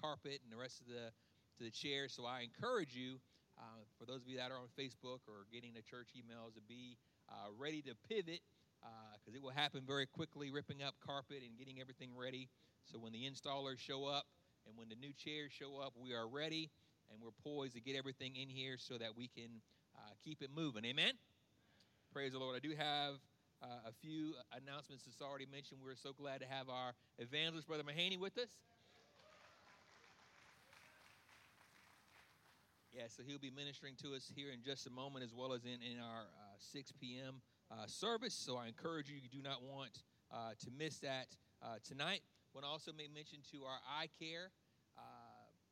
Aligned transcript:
carpet 0.00 0.40
and 0.42 0.50
the 0.52 0.56
rest 0.56 0.80
of 0.80 0.86
the 0.88 1.12
to 1.58 1.64
the 1.64 1.70
chairs. 1.70 2.16
So 2.16 2.24
I 2.24 2.40
encourage 2.40 2.96
you, 2.96 3.20
uh, 3.58 3.84
for 3.98 4.06
those 4.06 4.22
of 4.22 4.28
you 4.28 4.38
that 4.38 4.50
are 4.50 4.56
on 4.56 4.72
Facebook 4.78 5.20
or 5.28 5.44
getting 5.52 5.74
the 5.74 5.82
church 5.82 6.08
emails, 6.16 6.54
to 6.54 6.62
be 6.66 6.96
uh, 7.28 7.52
ready 7.58 7.82
to 7.82 7.94
pivot 8.08 8.40
because 8.80 9.34
uh, 9.34 9.36
it 9.36 9.42
will 9.42 9.52
happen 9.52 9.82
very 9.86 10.06
quickly, 10.06 10.50
ripping 10.50 10.82
up 10.82 10.94
carpet 11.04 11.42
and 11.44 11.58
getting 11.58 11.80
everything 11.80 12.10
ready. 12.16 12.48
So 12.90 12.98
when 12.98 13.12
the 13.12 13.28
installers 13.28 13.78
show 13.78 14.06
up 14.06 14.24
and 14.66 14.76
when 14.76 14.88
the 14.88 14.96
new 14.96 15.12
chairs 15.12 15.52
show 15.52 15.78
up, 15.78 15.92
we 16.00 16.14
are 16.14 16.26
ready 16.28 16.70
and 17.12 17.20
we're 17.20 17.36
poised 17.44 17.74
to 17.74 17.80
get 17.80 17.96
everything 17.96 18.36
in 18.36 18.48
here 18.48 18.76
so 18.78 18.96
that 18.98 19.16
we 19.16 19.28
can 19.28 19.60
uh, 19.96 20.12
keep 20.24 20.42
it 20.42 20.50
moving. 20.54 20.84
Amen. 20.84 21.12
Praise 22.12 22.32
the 22.32 22.38
Lord. 22.38 22.56
I 22.56 22.60
do 22.60 22.74
have 22.74 23.14
uh, 23.62 23.88
a 23.88 23.92
few 24.00 24.34
announcements 24.56 25.04
that's 25.04 25.20
already 25.20 25.46
mentioned. 25.50 25.80
We're 25.84 25.94
so 25.94 26.12
glad 26.12 26.40
to 26.40 26.46
have 26.48 26.68
our 26.68 26.94
evangelist, 27.18 27.68
Brother 27.68 27.84
Mahaney, 27.84 28.18
with 28.18 28.38
us. 28.38 28.48
Yeah, 32.92 33.06
so 33.06 33.22
he'll 33.22 33.38
be 33.38 33.50
ministering 33.54 33.94
to 34.02 34.14
us 34.14 34.30
here 34.34 34.50
in 34.50 34.62
just 34.62 34.86
a 34.86 34.90
moment, 34.90 35.24
as 35.24 35.32
well 35.32 35.52
as 35.52 35.64
in, 35.64 35.78
in 35.78 36.02
our 36.02 36.26
uh, 36.26 36.58
6 36.58 36.92
p.m. 37.00 37.40
Uh, 37.70 37.86
service. 37.86 38.34
So 38.34 38.56
I 38.56 38.66
encourage 38.66 39.08
you, 39.08 39.16
you 39.16 39.30
do 39.30 39.42
not 39.42 39.62
want 39.62 40.02
uh, 40.32 40.58
to 40.58 40.70
miss 40.76 40.98
that 40.98 41.30
uh, 41.62 41.78
tonight. 41.86 42.20
I 42.20 42.50
want 42.52 42.64
to 42.64 42.70
also 42.70 42.90
make 42.90 43.14
mention 43.14 43.38
to 43.52 43.62
our 43.62 43.78
eye 43.86 44.08
care, 44.18 44.50
uh, 44.98 45.02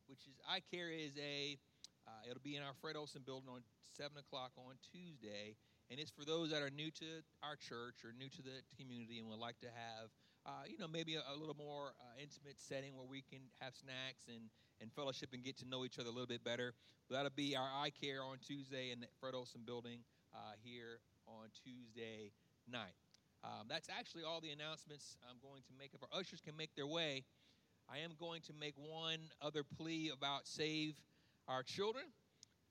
which 0.06 0.26
is 0.30 0.38
eye 0.48 0.62
care 0.70 0.90
is 0.90 1.18
a, 1.18 1.58
uh, 2.06 2.30
it'll 2.30 2.44
be 2.44 2.54
in 2.54 2.62
our 2.62 2.74
Fred 2.80 2.94
Olson 2.94 3.22
building 3.26 3.50
on 3.50 3.62
7 3.96 4.16
o'clock 4.16 4.52
on 4.56 4.78
Tuesday 4.92 5.56
and 5.90 5.98
it's 5.98 6.10
for 6.10 6.24
those 6.24 6.50
that 6.50 6.60
are 6.62 6.70
new 6.70 6.90
to 7.00 7.24
our 7.42 7.56
church 7.56 8.04
or 8.04 8.12
new 8.12 8.28
to 8.28 8.42
the 8.42 8.60
community 8.76 9.18
and 9.18 9.28
would 9.28 9.40
like 9.40 9.58
to 9.60 9.72
have, 9.72 10.12
uh, 10.48 10.64
you 10.64 10.78
know, 10.78 10.88
maybe 10.88 11.16
a, 11.16 11.22
a 11.28 11.36
little 11.36 11.56
more 11.56 11.92
uh, 12.00 12.16
intimate 12.16 12.56
setting 12.56 12.96
where 12.96 13.04
we 13.04 13.20
can 13.20 13.40
have 13.60 13.76
snacks 13.76 14.24
and, 14.32 14.48
and 14.80 14.90
fellowship 14.92 15.28
and 15.36 15.44
get 15.44 15.58
to 15.58 15.68
know 15.68 15.84
each 15.84 15.98
other 15.98 16.08
a 16.08 16.12
little 16.12 16.26
bit 16.26 16.42
better. 16.42 16.72
But 17.08 17.16
that'll 17.16 17.36
be 17.36 17.54
our 17.54 17.68
eye 17.68 17.92
care 17.92 18.24
on 18.24 18.38
Tuesday 18.40 18.90
in 18.90 19.00
the 19.00 19.08
Fred 19.20 19.34
Olson 19.34 19.60
building 19.66 20.00
uh, 20.32 20.56
here 20.64 21.04
on 21.28 21.52
Tuesday 21.52 22.32
night. 22.64 22.96
Um, 23.44 23.68
that's 23.68 23.88
actually 23.92 24.24
all 24.24 24.40
the 24.40 24.50
announcements 24.50 25.16
I'm 25.28 25.36
going 25.44 25.62
to 25.68 25.72
make. 25.78 25.92
If 25.92 26.00
our 26.02 26.18
ushers 26.18 26.40
can 26.40 26.56
make 26.56 26.74
their 26.74 26.86
way, 26.88 27.24
I 27.84 27.98
am 27.98 28.12
going 28.18 28.40
to 28.48 28.52
make 28.58 28.74
one 28.76 29.20
other 29.40 29.62
plea 29.62 30.10
about 30.12 30.46
Save 30.46 30.96
Our 31.46 31.62
Children. 31.62 32.06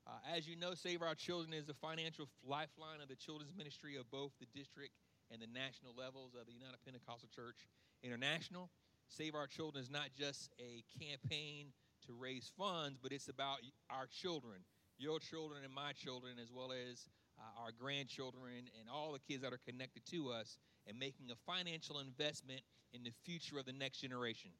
Uh, 0.05 0.35
as 0.35 0.47
you 0.47 0.55
know, 0.55 0.73
Save 0.73 1.01
Our 1.01 1.15
Children 1.15 1.53
is 1.53 1.65
the 1.65 1.73
financial 1.75 2.27
lifeline 2.43 3.01
of 3.01 3.07
the 3.07 3.15
children's 3.15 3.53
ministry 3.55 3.97
of 3.97 4.09
both 4.09 4.31
the 4.39 4.47
district 4.57 4.93
and 5.31 5.41
the 5.41 5.47
national 5.47 5.93
levels 5.97 6.35
of 6.39 6.47
the 6.47 6.53
United 6.53 6.77
Pentecostal 6.85 7.29
Church 7.33 7.67
International. 8.03 8.69
Save 9.07 9.35
Our 9.35 9.47
Children 9.47 9.83
is 9.83 9.89
not 9.89 10.09
just 10.17 10.51
a 10.59 10.83
campaign 10.99 11.73
to 12.05 12.13
raise 12.13 12.51
funds, 12.57 12.99
but 13.01 13.11
it's 13.11 13.27
about 13.29 13.57
our 13.89 14.07
children, 14.07 14.61
your 14.97 15.19
children 15.19 15.63
and 15.63 15.73
my 15.73 15.93
children, 15.93 16.33
as 16.41 16.51
well 16.51 16.71
as 16.71 17.07
uh, 17.39 17.63
our 17.63 17.71
grandchildren 17.71 18.69
and 18.79 18.89
all 18.91 19.13
the 19.13 19.19
kids 19.19 19.43
that 19.43 19.53
are 19.53 19.61
connected 19.65 20.05
to 20.11 20.29
us, 20.29 20.57
and 20.87 20.97
making 20.97 21.27
a 21.31 21.35
financial 21.45 21.99
investment 21.99 22.61
in 22.93 23.03
the 23.03 23.11
future 23.25 23.59
of 23.59 23.65
the 23.65 23.73
next 23.73 23.99
generation. 23.99 24.51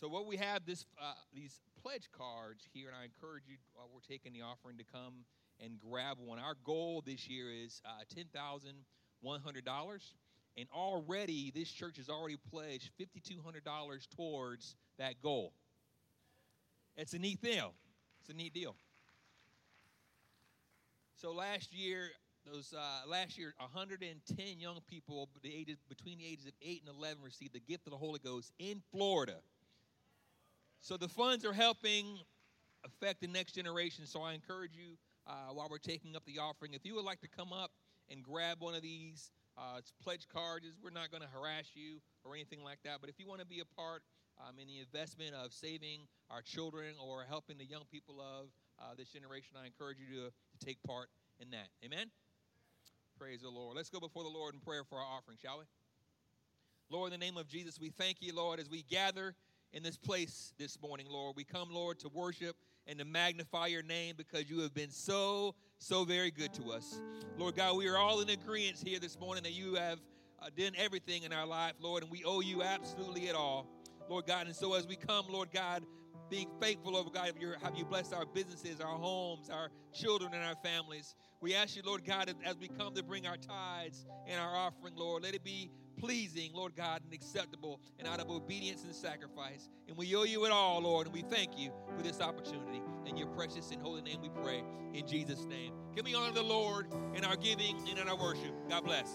So 0.00 0.08
what 0.08 0.26
we 0.26 0.36
have 0.36 0.66
this 0.66 0.84
uh, 1.00 1.14
these 1.32 1.60
pledge 1.80 2.08
cards 2.16 2.68
here, 2.72 2.88
and 2.88 2.96
I 2.96 3.04
encourage 3.04 3.44
you 3.46 3.56
while 3.72 3.88
we're 3.92 4.00
taking 4.00 4.32
the 4.32 4.42
offering 4.42 4.76
to 4.78 4.84
come 4.84 5.24
and 5.62 5.78
grab 5.78 6.18
one. 6.18 6.38
Our 6.38 6.56
goal 6.64 7.02
this 7.04 7.28
year 7.28 7.46
is 7.52 7.80
uh, 7.84 8.02
ten 8.14 8.26
thousand 8.34 8.74
dollars, 9.64 10.14
and 10.56 10.66
already 10.74 11.52
this 11.54 11.70
church 11.70 11.96
has 11.96 12.08
already 12.08 12.38
pledged 12.50 12.90
fifty 12.98 13.20
two 13.20 13.40
hundred 13.44 13.64
dollars 13.64 14.06
towards 14.16 14.76
that 14.98 15.20
goal. 15.22 15.52
It's 16.96 17.14
a 17.14 17.18
neat 17.18 17.40
deal. 17.40 17.72
It's 18.20 18.30
a 18.30 18.34
neat 18.34 18.52
deal. 18.52 18.76
So 21.16 21.32
last 21.32 21.72
year, 21.72 22.10
those 22.44 22.74
uh, 22.76 23.08
last 23.08 23.38
year, 23.38 23.54
110 23.58 24.58
young 24.58 24.78
people 24.90 25.28
the 25.42 25.54
ages, 25.54 25.76
between 25.88 26.18
the 26.18 26.26
ages 26.26 26.46
of 26.46 26.52
8 26.60 26.82
and 26.86 26.96
11 26.96 27.22
received 27.22 27.54
the 27.54 27.60
gift 27.60 27.86
of 27.86 27.92
the 27.92 27.96
Holy 27.96 28.18
Ghost 28.18 28.52
in 28.58 28.82
Florida. 28.90 29.36
So 30.80 30.96
the 30.96 31.08
funds 31.08 31.44
are 31.44 31.52
helping 31.52 32.18
affect 32.84 33.20
the 33.20 33.28
next 33.28 33.52
generation. 33.52 34.06
So 34.06 34.22
I 34.22 34.32
encourage 34.32 34.72
you 34.74 34.96
uh, 35.26 35.52
while 35.52 35.68
we're 35.70 35.78
taking 35.78 36.16
up 36.16 36.24
the 36.26 36.40
offering, 36.40 36.74
if 36.74 36.84
you 36.84 36.96
would 36.96 37.04
like 37.04 37.20
to 37.20 37.28
come 37.28 37.52
up 37.52 37.70
and 38.12 38.22
grab 38.22 38.60
one 38.60 38.74
of 38.74 38.82
these, 38.82 39.32
uh, 39.56 39.78
it's 39.78 39.92
pledge 40.02 40.28
cards. 40.28 40.66
We're 40.82 40.90
not 40.90 41.10
going 41.10 41.22
to 41.22 41.28
harass 41.28 41.72
you 41.74 42.00
or 42.24 42.34
anything 42.34 42.62
like 42.62 42.78
that. 42.84 42.98
But 43.00 43.08
if 43.08 43.18
you 43.18 43.26
want 43.26 43.40
to 43.40 43.46
be 43.46 43.60
a 43.60 43.64
part 43.64 44.02
um, 44.38 44.58
in 44.60 44.68
the 44.68 44.78
investment 44.78 45.34
of 45.34 45.52
saving 45.52 46.00
our 46.30 46.42
children 46.42 46.94
or 47.02 47.24
helping 47.28 47.56
the 47.56 47.64
young 47.64 47.84
people 47.90 48.20
of 48.20 48.46
uh, 48.78 48.94
this 48.96 49.08
generation, 49.08 49.56
I 49.60 49.66
encourage 49.66 49.98
you 49.98 50.06
to, 50.20 50.26
to 50.28 50.64
take 50.64 50.82
part 50.82 51.08
in 51.40 51.50
that. 51.50 51.68
Amen? 51.84 52.10
Praise 53.18 53.40
the 53.40 53.50
Lord. 53.50 53.76
Let's 53.76 53.90
go 53.90 54.00
before 54.00 54.24
the 54.24 54.30
Lord 54.30 54.54
in 54.54 54.60
prayer 54.60 54.84
for 54.84 54.98
our 54.98 55.06
offering, 55.16 55.38
shall 55.40 55.58
we? 55.58 55.64
Lord, 56.90 57.12
in 57.12 57.18
the 57.18 57.24
name 57.24 57.38
of 57.38 57.48
Jesus, 57.48 57.80
we 57.80 57.88
thank 57.88 58.18
you, 58.20 58.34
Lord, 58.34 58.60
as 58.60 58.68
we 58.68 58.82
gather 58.82 59.34
in 59.72 59.82
this 59.82 59.96
place 59.96 60.52
this 60.58 60.78
morning, 60.82 61.06
Lord. 61.08 61.36
We 61.36 61.44
come, 61.44 61.72
Lord, 61.72 61.98
to 62.00 62.08
worship 62.08 62.56
and 62.86 62.98
to 62.98 63.04
magnify 63.04 63.68
your 63.68 63.82
name 63.82 64.14
because 64.16 64.50
you 64.50 64.60
have 64.60 64.74
been 64.74 64.90
so, 64.90 65.54
so 65.82 66.04
very 66.04 66.30
good 66.30 66.54
to 66.54 66.70
us. 66.70 67.00
Lord 67.36 67.56
God, 67.56 67.76
we 67.76 67.88
are 67.88 67.98
all 67.98 68.20
in 68.20 68.28
agreement 68.28 68.80
here 68.84 69.00
this 69.00 69.18
morning 69.18 69.42
that 69.42 69.52
you 69.52 69.74
have 69.74 69.98
uh, 70.40 70.46
done 70.56 70.72
everything 70.78 71.24
in 71.24 71.32
our 71.32 71.44
life, 71.44 71.72
Lord, 71.80 72.04
and 72.04 72.12
we 72.12 72.22
owe 72.24 72.40
you 72.40 72.62
absolutely 72.62 73.26
it 73.26 73.34
all. 73.34 73.66
Lord 74.08 74.26
God, 74.26 74.46
and 74.46 74.54
so 74.54 74.74
as 74.74 74.86
we 74.86 74.94
come, 74.94 75.26
Lord 75.28 75.48
God, 75.52 75.82
being 76.30 76.48
faithful 76.60 76.96
over 76.96 77.10
God, 77.10 77.32
have 77.62 77.76
you 77.76 77.84
blessed 77.84 78.14
our 78.14 78.24
businesses, 78.24 78.80
our 78.80 78.96
homes, 78.96 79.50
our 79.50 79.70
children, 79.92 80.32
and 80.34 80.42
our 80.44 80.54
families. 80.62 81.16
We 81.40 81.56
ask 81.56 81.74
you, 81.74 81.82
Lord 81.84 82.04
God, 82.04 82.32
as 82.44 82.56
we 82.58 82.68
come 82.68 82.94
to 82.94 83.02
bring 83.02 83.26
our 83.26 83.36
tithes 83.36 84.06
and 84.28 84.40
our 84.40 84.54
offering, 84.54 84.94
Lord, 84.94 85.24
let 85.24 85.34
it 85.34 85.42
be 85.42 85.68
pleasing, 86.02 86.50
Lord 86.52 86.74
God, 86.74 87.00
and 87.04 87.12
acceptable 87.12 87.80
and 88.00 88.08
out 88.08 88.18
of 88.18 88.28
obedience 88.28 88.82
and 88.82 88.92
sacrifice. 88.92 89.68
And 89.86 89.96
we 89.96 90.16
owe 90.16 90.24
you 90.24 90.44
it 90.44 90.50
all, 90.50 90.80
Lord, 90.82 91.06
and 91.06 91.14
we 91.14 91.22
thank 91.22 91.56
you 91.56 91.70
for 91.96 92.02
this 92.02 92.20
opportunity. 92.20 92.82
In 93.06 93.16
your 93.16 93.28
precious 93.28 93.70
and 93.70 93.80
holy 93.80 94.02
name 94.02 94.20
we 94.20 94.28
pray. 94.28 94.64
In 94.94 95.06
Jesus' 95.06 95.44
name. 95.44 95.72
Can 95.94 96.04
we 96.04 96.16
honor 96.16 96.32
the 96.32 96.42
Lord 96.42 96.88
in 97.14 97.24
our 97.24 97.36
giving 97.36 97.76
and 97.88 98.00
in 98.00 98.08
our 98.08 98.16
worship? 98.16 98.52
God 98.68 98.84
bless. 98.84 99.08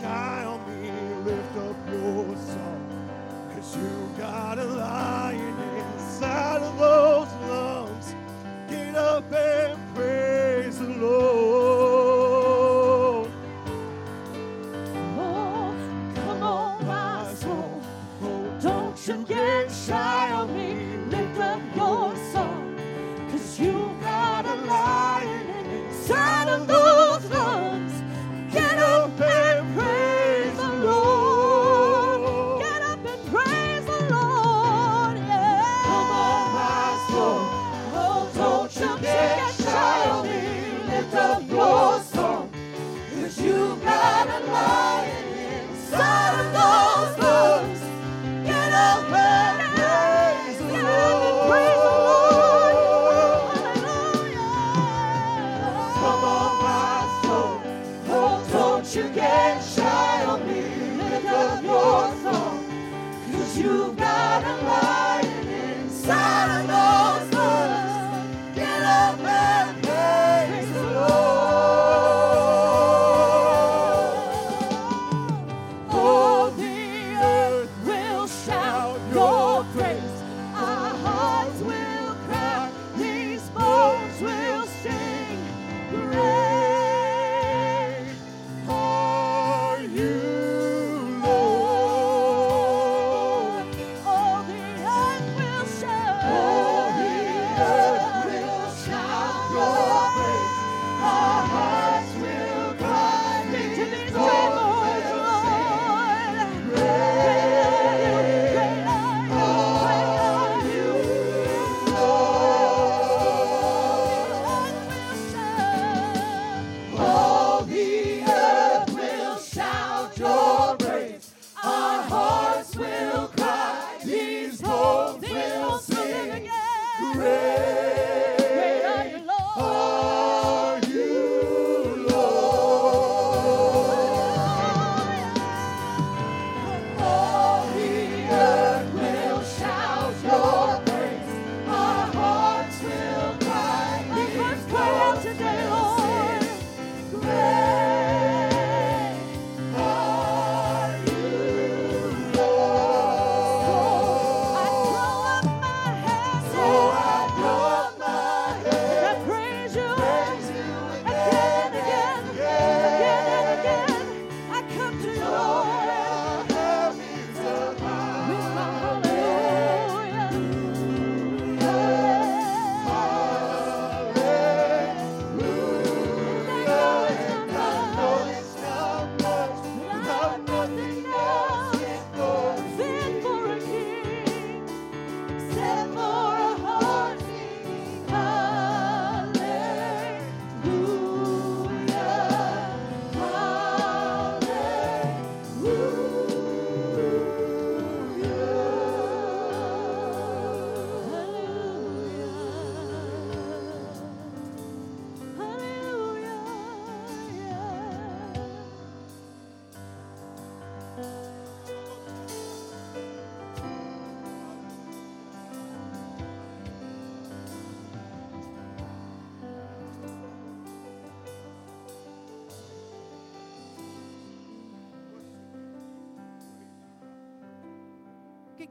Shy 0.00 0.39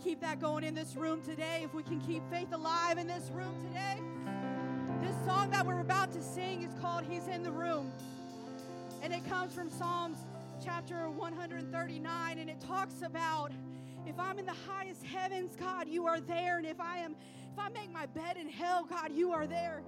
keep 0.04 0.22
that 0.22 0.40
going 0.40 0.64
in 0.64 0.74
this 0.74 0.96
room 0.96 1.22
today, 1.22 1.62
if 1.64 1.74
we 1.74 1.84
can 1.84 2.00
keep 2.00 2.24
faith 2.30 2.54
alive 2.54 2.98
in 2.98 3.08
this 3.08 3.30
room 3.34 3.54
today. 3.68 4.00
This 5.02 5.16
song 5.26 5.50
that 5.52 5.66
we're 5.66 5.82
about 5.82 6.12
to 6.14 6.22
sing 6.22 6.64
is 6.64 6.74
called 6.82 7.04
He's 7.04 7.28
in 7.28 7.44
the 7.44 7.52
Room. 7.52 7.92
And 9.02 9.14
it 9.14 9.26
comes 9.28 9.54
from 9.54 9.70
Psalms 9.70 10.20
chapter 10.64 11.10
139 11.10 12.38
and 12.38 12.50
it 12.50 12.60
talks 12.62 13.02
about 13.02 13.52
if 14.06 14.18
I'm 14.20 14.40
in 14.40 14.46
the 14.46 14.56
highest 14.68 15.04
heavens, 15.04 15.56
God, 15.58 15.88
you 15.88 16.06
are 16.06 16.20
there. 16.20 16.58
And 16.58 16.66
if 16.66 16.80
I 16.80 17.00
am 17.00 17.16
if 17.52 17.60
I 17.60 17.70
make 17.70 17.92
my 17.92 18.06
bed 18.06 18.38
in 18.38 18.48
hell, 18.48 18.86
God, 18.86 19.12
you 19.12 19.32
are 19.32 19.48
there. 19.48 19.82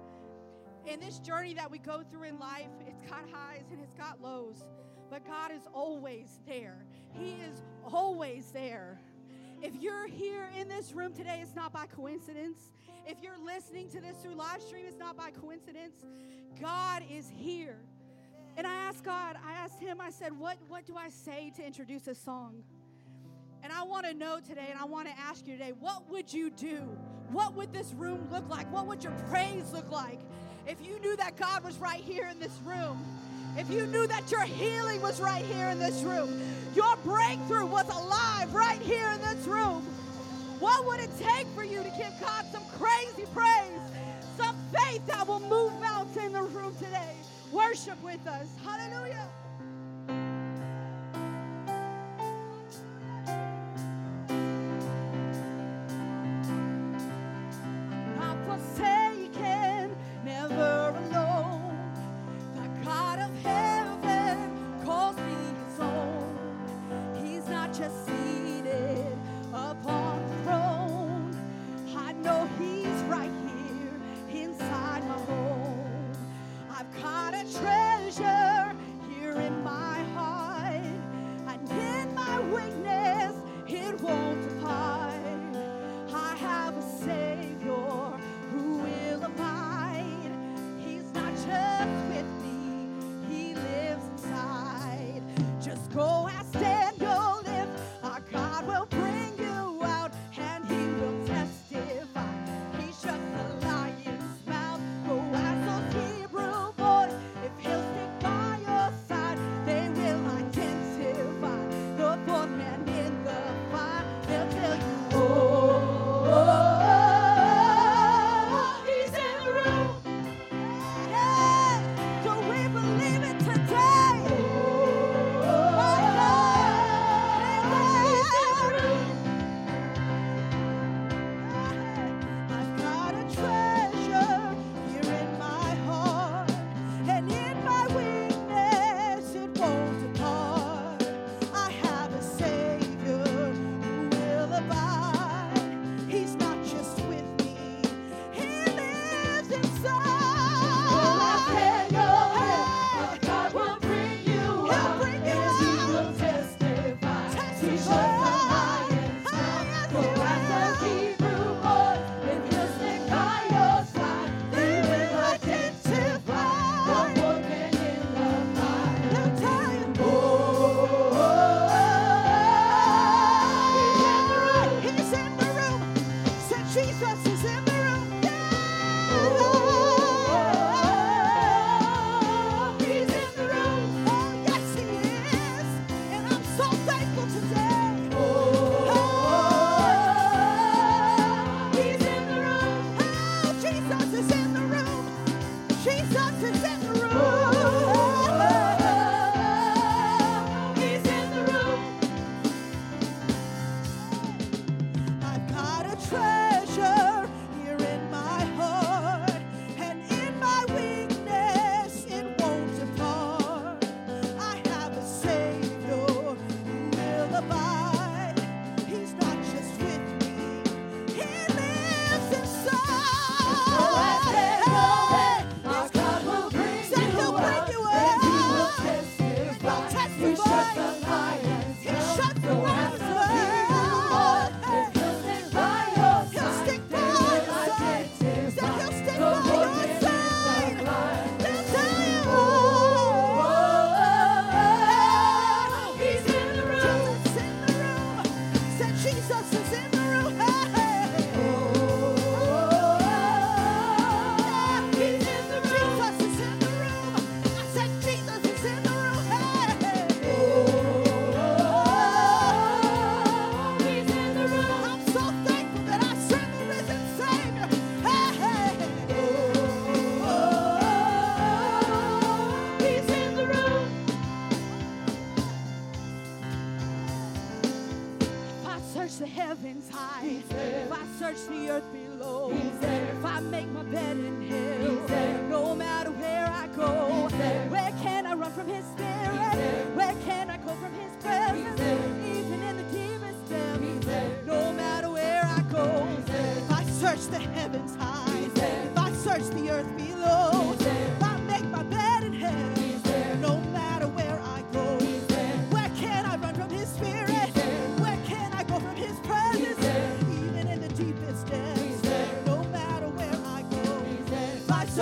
In 0.86 1.00
this 1.00 1.20
journey 1.20 1.54
that 1.54 1.70
we 1.70 1.78
go 1.78 2.02
through 2.10 2.24
in 2.24 2.38
life, 2.38 2.68
it's 2.86 3.00
got 3.08 3.24
highs 3.30 3.64
and 3.70 3.80
it's 3.80 3.94
got 3.94 4.20
lows. 4.20 4.64
But 5.10 5.26
God 5.26 5.52
is 5.52 5.62
always 5.72 6.40
there. 6.46 6.84
He 7.12 7.32
is 7.32 7.62
always 7.84 8.50
there. 8.50 9.00
If 9.62 9.80
you're 9.80 10.08
here 10.08 10.50
in 10.58 10.66
this 10.66 10.92
room 10.92 11.14
today, 11.14 11.38
it's 11.40 11.54
not 11.54 11.72
by 11.72 11.86
coincidence. 11.86 12.72
If 13.06 13.22
you're 13.22 13.38
listening 13.38 13.88
to 13.90 14.00
this 14.00 14.16
through 14.16 14.34
live 14.34 14.60
stream, 14.60 14.84
it's 14.88 14.98
not 14.98 15.16
by 15.16 15.30
coincidence. 15.30 16.04
God 16.60 17.04
is 17.08 17.30
here. 17.32 17.78
And 18.56 18.66
I 18.66 18.74
asked 18.74 19.04
God, 19.04 19.36
I 19.46 19.52
asked 19.52 19.78
him, 19.78 20.00
I 20.00 20.10
said, 20.10 20.36
what, 20.36 20.56
what 20.66 20.84
do 20.84 20.96
I 20.96 21.10
say 21.10 21.52
to 21.54 21.64
introduce 21.64 22.02
this 22.02 22.18
song? 22.18 22.64
And 23.62 23.72
I 23.72 23.84
want 23.84 24.04
to 24.04 24.14
know 24.14 24.40
today, 24.40 24.66
and 24.68 24.80
I 24.80 24.84
want 24.84 25.06
to 25.06 25.14
ask 25.16 25.46
you 25.46 25.56
today, 25.56 25.72
what 25.78 26.10
would 26.10 26.32
you 26.32 26.50
do? 26.50 26.80
What 27.30 27.54
would 27.54 27.72
this 27.72 27.92
room 27.92 28.26
look 28.32 28.48
like? 28.50 28.70
What 28.72 28.88
would 28.88 29.04
your 29.04 29.14
praise 29.30 29.72
look 29.72 29.88
like 29.92 30.18
if 30.66 30.84
you 30.84 30.98
knew 30.98 31.16
that 31.18 31.36
God 31.36 31.62
was 31.62 31.78
right 31.78 32.02
here 32.02 32.26
in 32.26 32.40
this 32.40 32.58
room? 32.64 33.00
If 33.56 33.70
you 33.70 33.86
knew 33.86 34.06
that 34.06 34.30
your 34.30 34.44
healing 34.44 35.02
was 35.02 35.20
right 35.20 35.44
here 35.44 35.68
in 35.68 35.78
this 35.78 36.02
room, 36.02 36.40
your 36.74 36.96
breakthrough 37.04 37.66
was 37.66 37.86
alive 37.88 38.54
right 38.54 38.80
here 38.80 39.10
in 39.12 39.20
this 39.20 39.46
room, 39.46 39.82
what 40.58 40.86
would 40.86 41.00
it 41.00 41.10
take 41.18 41.46
for 41.48 41.64
you 41.64 41.82
to 41.82 41.90
give 41.98 42.12
God 42.20 42.46
some 42.50 42.62
crazy 42.78 43.24
praise, 43.34 43.80
some 44.38 44.56
faith 44.72 45.04
that 45.06 45.26
will 45.28 45.40
move 45.40 45.72
mountains 45.80 46.16
in 46.16 46.32
the 46.32 46.42
room 46.42 46.74
today? 46.76 47.14
Worship 47.52 48.02
with 48.02 48.26
us. 48.26 48.48
Hallelujah. 48.64 49.28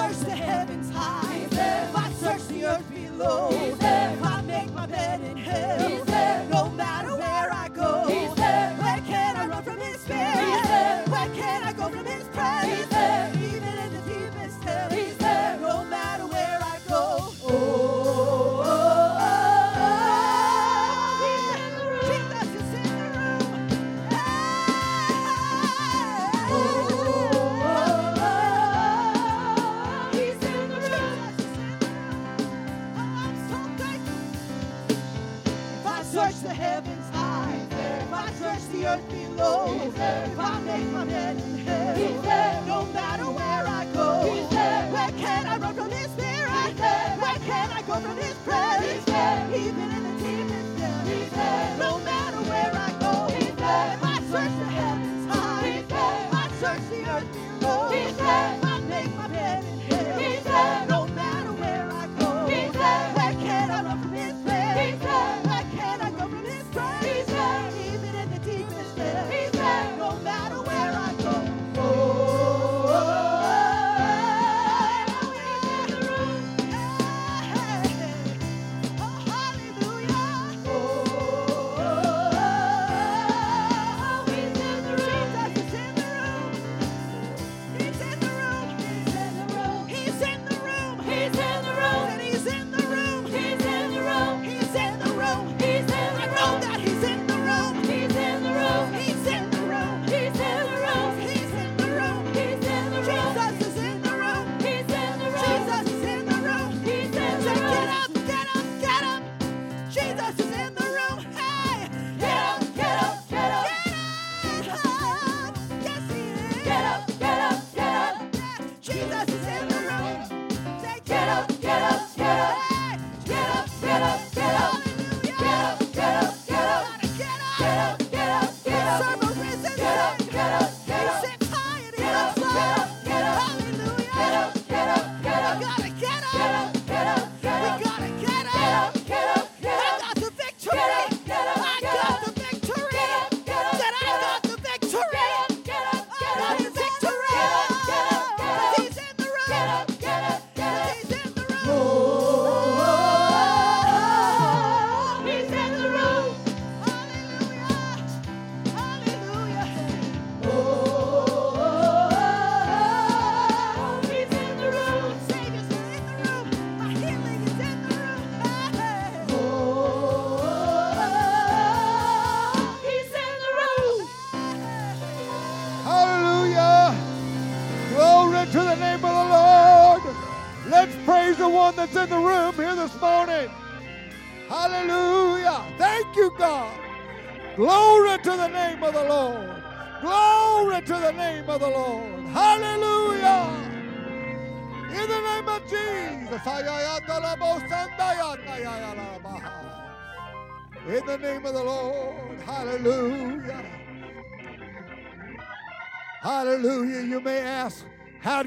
There. 0.08 0.36
If 0.36 0.48
I 0.48 0.59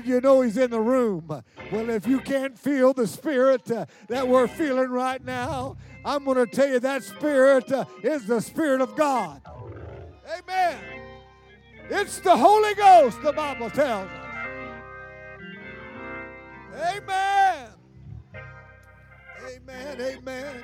do 0.04 0.10
you 0.10 0.22
know 0.22 0.42
he's 0.42 0.58
in 0.58 0.72
the 0.72 0.80
room? 0.80 1.44
Well, 1.72 1.90
if 1.90 2.08
you 2.08 2.20
can't 2.20 2.58
feel 2.58 2.94
the 2.94 3.08
spirit 3.08 3.70
uh, 3.72 3.86
that 4.08 4.28
we're 4.28 4.48
feeling 4.48 4.90
right 4.90 5.24
now, 5.24 5.78
I'm 6.06 6.26
going 6.26 6.38
to 6.38 6.46
tell 6.46 6.68
you 6.68 6.80
that 6.80 7.04
spirit 7.04 7.72
uh, 7.72 7.86
is 8.04 8.26
the 8.26 8.42
spirit 8.42 8.82
of 8.82 8.96
God. 8.96 9.42
Amen. 10.38 10.78
It's 11.90 12.20
the 12.20 12.36
Holy 12.36 12.74
Ghost, 12.76 13.22
the 13.22 13.34
Bible 13.34 13.70
tells 13.70 14.10
us. 14.10 14.24
Amen. 16.76 17.70
Amen. 19.48 20.02
Amen. 20.02 20.64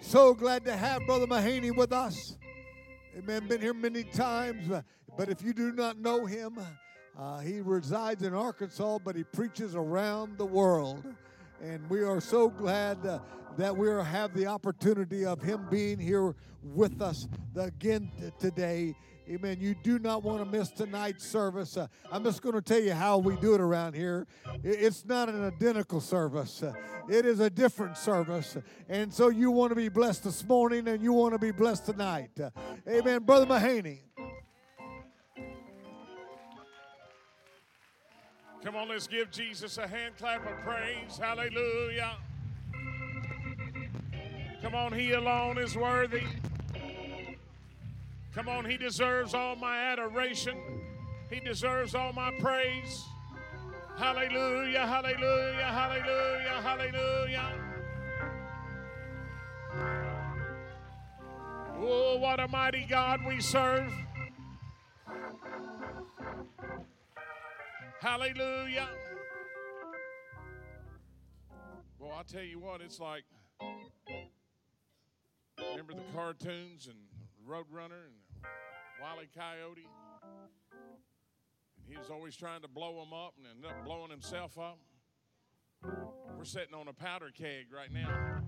So 0.00 0.34
glad 0.34 0.64
to 0.66 0.76
have 0.76 1.04
Brother 1.06 1.26
Mahaney 1.26 1.74
with 1.74 1.92
us. 1.92 2.36
Amen. 3.16 3.48
Been 3.48 3.60
here 3.60 3.74
many 3.74 4.04
times, 4.04 4.70
uh, 4.70 4.82
but 5.16 5.28
if 5.28 5.42
you 5.42 5.52
do 5.52 5.72
not 5.72 5.98
know 5.98 6.26
him, 6.26 6.58
uh, 7.18 7.38
he 7.38 7.60
resides 7.60 8.22
in 8.22 8.34
Arkansas, 8.34 8.98
but 9.04 9.14
he 9.14 9.24
preaches 9.24 9.74
around 9.74 10.36
the 10.38 10.46
world. 10.46 11.04
And 11.62 11.88
we 11.88 12.02
are 12.02 12.20
so 12.20 12.48
glad 12.48 13.04
uh, 13.06 13.20
that 13.56 13.76
we 13.76 13.88
have 13.88 14.34
the 14.34 14.46
opportunity 14.46 15.24
of 15.24 15.40
him 15.40 15.66
being 15.70 15.98
here 15.98 16.34
with 16.62 17.00
us 17.00 17.28
again 17.56 18.10
t- 18.18 18.30
today. 18.38 18.96
Amen. 19.28 19.56
You 19.58 19.74
do 19.82 19.98
not 19.98 20.22
want 20.22 20.40
to 20.40 20.44
miss 20.44 20.70
tonight's 20.70 21.24
service. 21.24 21.76
Uh, 21.76 21.86
I'm 22.12 22.24
just 22.24 22.42
going 22.42 22.56
to 22.56 22.60
tell 22.60 22.80
you 22.80 22.92
how 22.92 23.16
we 23.16 23.36
do 23.36 23.54
it 23.54 23.60
around 23.60 23.94
here. 23.94 24.26
It's 24.62 25.06
not 25.06 25.28
an 25.30 25.42
identical 25.42 26.00
service, 26.00 26.62
uh, 26.62 26.72
it 27.08 27.24
is 27.24 27.40
a 27.40 27.48
different 27.48 27.96
service. 27.96 28.56
And 28.88 29.12
so 29.12 29.28
you 29.28 29.50
want 29.50 29.70
to 29.70 29.76
be 29.76 29.88
blessed 29.88 30.24
this 30.24 30.44
morning 30.44 30.88
and 30.88 31.02
you 31.02 31.12
want 31.12 31.32
to 31.32 31.38
be 31.38 31.52
blessed 31.52 31.86
tonight. 31.86 32.30
Uh, 32.38 32.50
amen. 32.88 33.22
Brother 33.22 33.46
Mahaney. 33.46 34.00
Come 38.64 38.76
on, 38.76 38.88
let's 38.88 39.06
give 39.06 39.30
Jesus 39.30 39.76
a 39.76 39.86
hand 39.86 40.14
clap 40.16 40.40
of 40.50 40.58
praise. 40.64 41.18
Hallelujah. 41.18 42.16
Come 44.62 44.74
on, 44.74 44.90
He 44.90 45.12
alone 45.12 45.58
is 45.58 45.76
worthy. 45.76 46.22
Come 48.34 48.48
on, 48.48 48.64
He 48.64 48.78
deserves 48.78 49.34
all 49.34 49.54
my 49.54 49.78
adoration, 49.78 50.56
He 51.28 51.40
deserves 51.40 51.94
all 51.94 52.14
my 52.14 52.32
praise. 52.40 53.04
Hallelujah, 53.98 54.86
hallelujah, 54.86 55.66
hallelujah, 55.66 56.62
hallelujah. 56.62 57.52
Oh, 61.78 62.16
what 62.16 62.40
a 62.40 62.48
mighty 62.48 62.86
God 62.88 63.20
we 63.26 63.42
serve. 63.42 63.92
Hallelujah. 68.00 68.88
Well, 71.98 72.12
I'll 72.16 72.24
tell 72.24 72.42
you 72.42 72.58
what, 72.58 72.80
it's 72.80 73.00
like 73.00 73.24
remember 75.58 75.94
the 75.94 76.12
cartoons 76.14 76.86
and 76.86 76.96
Roadrunner 77.48 78.06
and 78.06 78.14
Wile 79.00 79.22
E. 79.22 79.28
Coyote? 79.34 79.88
And 81.76 81.86
he 81.86 81.96
was 81.96 82.10
always 82.10 82.36
trying 82.36 82.62
to 82.62 82.68
blow 82.68 83.00
them 83.00 83.12
up 83.12 83.34
and 83.36 83.46
ended 83.46 83.70
up 83.70 83.84
blowing 83.84 84.10
himself 84.10 84.58
up. 84.58 84.78
We're 86.36 86.44
sitting 86.44 86.74
on 86.74 86.88
a 86.88 86.92
powder 86.92 87.30
keg 87.36 87.66
right 87.72 87.92
now. 87.92 88.40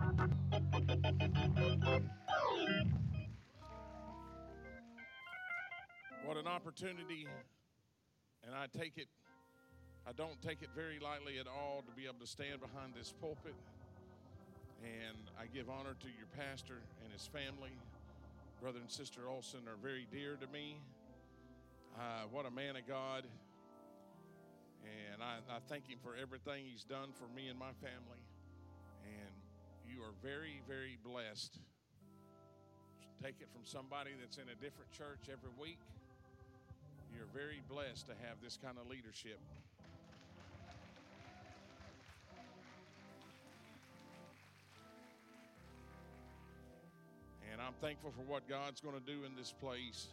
What 6.24 6.36
an 6.36 6.46
opportunity, 6.46 7.26
and 8.44 8.54
I 8.54 8.66
take 8.66 8.96
it 8.96 9.08
I 10.08 10.12
don't 10.12 10.40
take 10.40 10.62
it 10.62 10.70
very 10.70 11.00
lightly 11.00 11.40
at 11.40 11.48
all 11.50 11.82
to 11.82 11.92
be 11.98 12.06
able 12.06 12.22
to 12.22 12.30
stand 12.30 12.60
behind 12.60 12.94
this 12.94 13.12
pulpit. 13.20 13.58
And 14.86 15.18
I 15.34 15.46
give 15.50 15.68
honor 15.68 15.98
to 15.98 16.06
your 16.14 16.30
pastor 16.38 16.78
and 17.02 17.12
his 17.12 17.26
family. 17.26 17.74
Brother 18.62 18.78
and 18.78 18.90
Sister 18.90 19.26
Olson 19.26 19.66
are 19.66 19.74
very 19.82 20.06
dear 20.12 20.38
to 20.38 20.46
me. 20.46 20.78
Uh, 21.98 22.30
what 22.30 22.46
a 22.46 22.52
man 22.52 22.76
of 22.76 22.86
God. 22.86 23.26
And 24.86 25.18
I, 25.22 25.42
I 25.50 25.58
thank 25.66 25.90
him 25.90 25.98
for 25.98 26.14
everything 26.14 26.70
he's 26.70 26.84
done 26.84 27.10
for 27.10 27.26
me 27.34 27.48
and 27.48 27.58
my 27.58 27.74
family. 27.82 28.22
And 29.02 29.34
you 29.90 30.06
are 30.06 30.14
very, 30.22 30.62
very 30.68 30.98
blessed. 31.02 31.58
Take 33.18 33.42
it 33.42 33.50
from 33.50 33.64
somebody 33.64 34.12
that's 34.20 34.36
in 34.36 34.46
a 34.46 34.54
different 34.62 34.92
church 34.92 35.26
every 35.26 35.50
week. 35.58 35.82
You're 37.10 37.32
very 37.34 37.58
blessed 37.66 38.06
to 38.06 38.14
have 38.22 38.38
this 38.38 38.56
kind 38.56 38.78
of 38.78 38.86
leadership. 38.86 39.40
I'm 47.66 47.74
thankful 47.82 48.12
for 48.14 48.22
what 48.22 48.48
God's 48.48 48.80
going 48.80 48.94
to 48.94 49.02
do 49.02 49.24
in 49.26 49.34
this 49.34 49.50
place. 49.50 50.06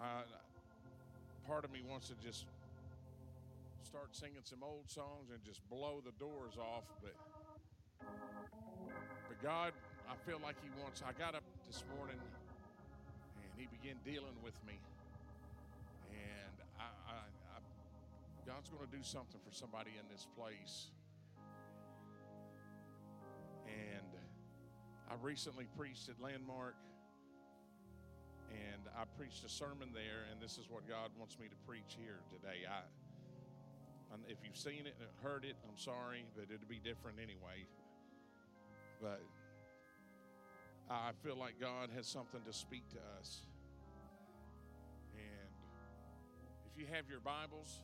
Uh, 0.00 0.26
part 1.46 1.64
of 1.64 1.70
me 1.70 1.82
wants 1.88 2.08
to 2.08 2.14
just 2.18 2.46
start 3.84 4.08
singing 4.10 4.42
some 4.42 4.58
old 4.64 4.90
songs 4.90 5.30
and 5.30 5.38
just 5.44 5.62
blow 5.70 6.02
the 6.04 6.10
doors 6.18 6.58
off, 6.58 6.82
but 7.00 7.14
but 9.28 9.40
God, 9.40 9.72
I 10.10 10.16
feel 10.28 10.40
like 10.42 10.56
He 10.64 10.70
wants. 10.82 11.00
I 11.06 11.12
got 11.16 11.36
up 11.36 11.44
this 11.64 11.84
morning 11.96 12.18
and 12.18 13.50
He 13.56 13.68
began 13.70 13.94
dealing 14.04 14.34
with 14.42 14.58
me, 14.66 14.80
and 16.10 16.56
I, 16.74 16.90
I, 17.06 17.18
I 17.54 17.58
God's 18.44 18.68
going 18.68 18.82
to 18.82 18.90
do 18.90 19.04
something 19.04 19.40
for 19.46 19.54
somebody 19.54 19.92
in 19.94 20.10
this 20.10 20.26
place, 20.36 20.90
and 23.68 24.05
I 25.08 25.14
recently 25.22 25.66
preached 25.76 26.08
at 26.08 26.20
Landmark, 26.20 26.74
and 28.50 28.82
I 28.98 29.04
preached 29.16 29.44
a 29.44 29.48
sermon 29.48 29.90
there, 29.94 30.26
and 30.30 30.40
this 30.40 30.58
is 30.58 30.68
what 30.68 30.88
God 30.88 31.10
wants 31.18 31.38
me 31.38 31.46
to 31.46 31.56
preach 31.66 31.96
here 31.96 32.20
today. 32.28 32.66
I, 32.68 32.82
if 34.28 34.38
you've 34.42 34.56
seen 34.56 34.86
it 34.86 34.94
and 34.98 35.08
heard 35.22 35.44
it, 35.44 35.56
I'm 35.68 35.78
sorry, 35.78 36.24
but 36.34 36.46
it'll 36.52 36.68
be 36.68 36.80
different 36.82 37.18
anyway. 37.18 37.66
But 39.00 39.22
I 40.90 41.10
feel 41.22 41.36
like 41.36 41.60
God 41.60 41.90
has 41.94 42.06
something 42.06 42.40
to 42.44 42.52
speak 42.52 42.88
to 42.90 42.98
us. 43.20 43.42
And 45.14 45.50
if 46.66 46.80
you 46.80 46.86
have 46.92 47.08
your 47.08 47.20
Bibles, 47.20 47.80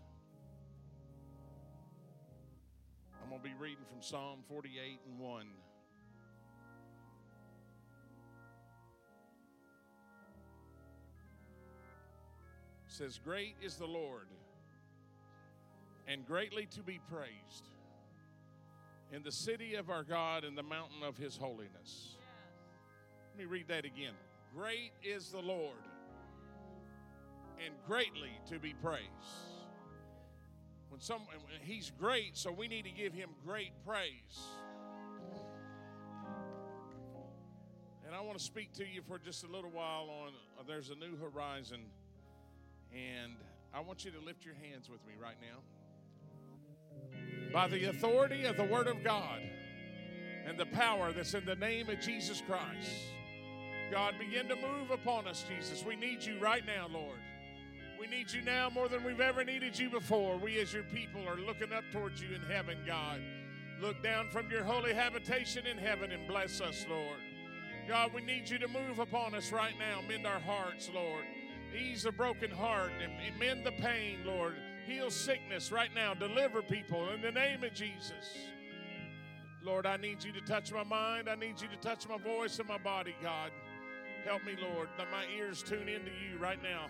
I'm 3.23 3.29
going 3.29 3.41
to 3.41 3.49
be 3.49 3.55
reading 3.55 3.85
from 3.89 4.03
Psalm 4.03 4.41
48 4.49 5.01
and 5.07 5.19
1. 5.19 5.47
Says, 12.92 13.18
Great 13.24 13.57
is 13.62 13.76
the 13.76 13.87
Lord, 13.87 14.28
and 16.07 16.26
greatly 16.26 16.66
to 16.66 16.83
be 16.83 17.00
praised 17.11 17.68
in 19.12 19.22
the 19.22 19.33
city 19.33 19.74
of 19.74 19.90
our 19.90 20.05
God 20.05 20.44
and 20.44 20.57
the 20.57 20.62
mountain 20.62 21.02
of 21.02 21.16
his 21.16 21.37
holiness. 21.37 22.16
Let 23.31 23.38
me 23.38 23.44
read 23.46 23.68
that 23.68 23.85
again. 23.85 24.14
Great 24.55 24.92
is 25.02 25.31
the 25.31 25.40
Lord, 25.40 25.78
and 27.64 27.74
greatly 27.87 28.33
to 28.50 28.59
be 28.59 28.74
praised. 28.74 29.09
When 30.90 31.00
some 31.00 31.22
he's 31.62 31.90
great, 31.98 32.37
so 32.37 32.52
we 32.52 32.68
need 32.68 32.85
to 32.85 32.90
give 32.90 33.14
him 33.14 33.31
great 33.46 33.72
praise. 33.87 34.11
And 38.07 38.14
I 38.14 38.20
want 38.20 38.37
to 38.37 38.44
speak 38.44 38.74
to 38.74 38.85
you 38.85 39.00
for 39.00 39.18
just 39.18 39.44
a 39.44 39.46
little 39.46 39.70
while 39.70 40.11
on 40.11 40.33
uh, 40.61 40.62
there's 40.66 40.90
a 40.90 40.94
new 40.94 41.16
horizon 41.16 41.81
and 42.94 43.33
I 43.74 43.81
want 43.81 44.05
you 44.05 44.11
to 44.11 44.20
lift 44.20 44.44
your 44.44 44.55
hands 44.55 44.88
with 44.88 45.05
me 45.07 45.14
right 45.20 45.37
now. 45.40 45.59
By 47.52 47.68
the 47.68 47.85
authority 47.90 48.44
of 48.44 48.57
the 48.57 48.64
Word 48.64 48.87
of 48.87 49.02
God 49.02 49.40
and 50.46 50.59
the 50.59 50.66
power 50.66 51.12
that's 51.12 51.35
in 51.35 51.44
the 51.44 51.57
name 51.57 51.88
of 51.88 52.00
Jesus 52.00 52.42
Christ, 52.46 52.90
God, 53.90 54.14
begin 54.18 54.48
to 54.48 54.57
move 54.57 54.90
upon 54.90 55.26
us, 55.26 55.44
Jesus. 55.48 55.85
We 55.85 55.96
need 55.96 56.22
you 56.22 56.38
right 56.38 56.64
now, 56.66 56.88
Lord. 56.90 57.18
We 58.00 58.07
need 58.07 58.33
you 58.33 58.42
now 58.42 58.68
more 58.68 58.88
than 58.88 59.05
we've 59.05 59.20
ever 59.20 59.44
needed 59.44 59.78
you 59.78 59.88
before. 59.88 60.37
We, 60.37 60.59
as 60.61 60.72
your 60.72 60.83
people, 60.85 61.26
are 61.28 61.37
looking 61.37 61.72
up 61.72 61.85
towards 61.92 62.20
you 62.20 62.35
in 62.35 62.42
heaven, 62.42 62.78
God. 62.87 63.20
Look 63.81 64.02
down 64.02 64.28
from 64.31 64.50
your 64.50 64.64
holy 64.64 64.92
habitation 64.94 65.66
in 65.66 65.78
heaven 65.78 66.11
and 66.11 66.26
bless 66.26 66.61
us, 66.61 66.85
Lord. 66.88 67.18
God, 67.88 68.12
we 68.14 68.22
need 68.22 68.48
you 68.48 68.59
to 68.59 68.68
move 68.68 68.98
upon 68.98 69.35
us 69.35 69.52
right 69.52 69.74
now. 69.78 70.00
Mend 70.09 70.26
our 70.26 70.40
hearts, 70.40 70.90
Lord. 70.94 71.24
Ease 71.75 72.03
the 72.03 72.13
broken 72.13 72.51
heart 72.51 72.93
and 73.03 73.13
mend 73.39 73.65
the 73.65 73.73
pain, 73.73 74.19
Lord. 74.25 74.55
Heal 74.87 75.11
sickness 75.11 75.73
right 75.73 75.91
now. 75.95 76.15
Deliver 76.15 76.63
people 76.63 77.13
in 77.13 77.23
the 77.23 77.31
name 77.31 77.63
of 77.65 77.73
Jesus. 77.73 78.37
Lord, 79.63 79.87
I 79.87 79.97
need 79.97 80.25
you 80.25 80.33
to 80.33 80.41
touch 80.41 80.73
my 80.73 80.83
mind. 80.83 81.29
I 81.29 81.37
need 81.37 81.61
you 81.61 81.69
to 81.69 81.77
touch 81.77 82.09
my 82.09 82.19
voice 82.19 82.59
and 82.59 82.69
my 82.69 82.79
body, 82.79 83.15
God. 83.23 83.53
Help 84.25 84.45
me, 84.45 84.53
Lord. 84.61 84.89
Let 84.99 85.11
my 85.11 85.25
ears 85.37 85.63
tune 85.63 85.89
into 85.89 86.11
you 86.11 86.39
right 86.41 86.63
now. 86.63 86.87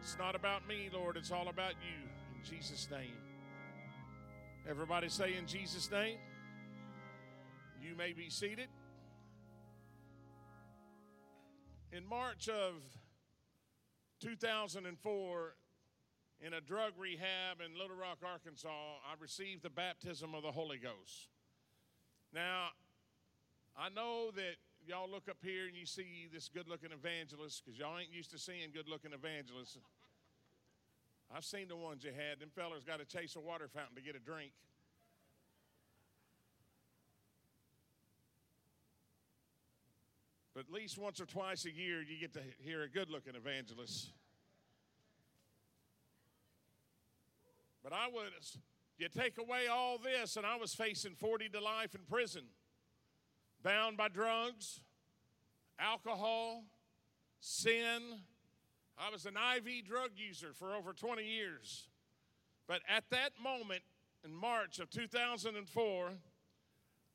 It's 0.00 0.18
not 0.18 0.34
about 0.34 0.66
me, 0.68 0.90
Lord. 0.92 1.16
It's 1.16 1.30
all 1.30 1.48
about 1.48 1.72
you. 1.82 2.08
In 2.36 2.44
Jesus' 2.44 2.88
name. 2.90 3.16
Everybody 4.68 5.08
say, 5.08 5.34
In 5.36 5.46
Jesus' 5.46 5.90
name. 5.90 6.18
You 7.82 7.94
may 7.96 8.12
be 8.12 8.30
seated. 8.30 8.68
In 11.94 12.04
March 12.08 12.48
of 12.48 12.82
2004, 14.18 15.54
in 16.40 16.52
a 16.52 16.60
drug 16.60 16.90
rehab 16.98 17.60
in 17.64 17.78
Little 17.78 17.94
Rock, 17.94 18.18
Arkansas, 18.26 18.68
I 18.68 19.14
received 19.20 19.62
the 19.62 19.70
baptism 19.70 20.34
of 20.34 20.42
the 20.42 20.50
Holy 20.50 20.78
Ghost. 20.78 21.28
Now, 22.32 22.70
I 23.78 23.90
know 23.90 24.32
that 24.34 24.56
y'all 24.84 25.08
look 25.08 25.28
up 25.30 25.36
here 25.40 25.68
and 25.68 25.76
you 25.76 25.86
see 25.86 26.26
this 26.32 26.48
good 26.48 26.66
looking 26.66 26.90
evangelist 26.90 27.62
because 27.64 27.78
y'all 27.78 27.96
ain't 27.96 28.12
used 28.12 28.32
to 28.32 28.40
seeing 28.40 28.72
good 28.74 28.88
looking 28.88 29.12
evangelists. 29.12 29.78
I've 31.32 31.44
seen 31.44 31.68
the 31.68 31.76
ones 31.76 32.02
you 32.02 32.10
had. 32.10 32.40
Them 32.40 32.50
fellers 32.56 32.82
got 32.82 32.98
to 32.98 33.04
chase 33.04 33.36
a 33.36 33.40
water 33.40 33.68
fountain 33.72 33.94
to 33.94 34.02
get 34.02 34.16
a 34.16 34.18
drink. 34.18 34.50
But 40.54 40.66
at 40.68 40.72
least 40.72 40.98
once 40.98 41.20
or 41.20 41.26
twice 41.26 41.64
a 41.64 41.72
year, 41.72 42.00
you 42.00 42.18
get 42.18 42.32
to 42.34 42.40
hear 42.60 42.82
a 42.82 42.88
good 42.88 43.10
looking 43.10 43.34
evangelist. 43.34 44.10
But 47.82 47.92
I 47.92 48.06
was, 48.06 48.56
you 48.96 49.08
take 49.08 49.36
away 49.36 49.66
all 49.66 49.98
this, 49.98 50.36
and 50.36 50.46
I 50.46 50.56
was 50.56 50.72
facing 50.72 51.16
40 51.16 51.48
to 51.50 51.60
life 51.60 51.96
in 51.96 52.02
prison, 52.02 52.44
bound 53.64 53.96
by 53.96 54.08
drugs, 54.08 54.80
alcohol, 55.78 56.62
sin. 57.40 58.20
I 58.96 59.10
was 59.10 59.26
an 59.26 59.34
IV 59.34 59.86
drug 59.86 60.10
user 60.14 60.52
for 60.54 60.74
over 60.74 60.92
20 60.92 61.24
years. 61.24 61.88
But 62.68 62.80
at 62.88 63.04
that 63.10 63.32
moment 63.42 63.82
in 64.24 64.32
March 64.32 64.78
of 64.78 64.88
2004, 64.88 66.10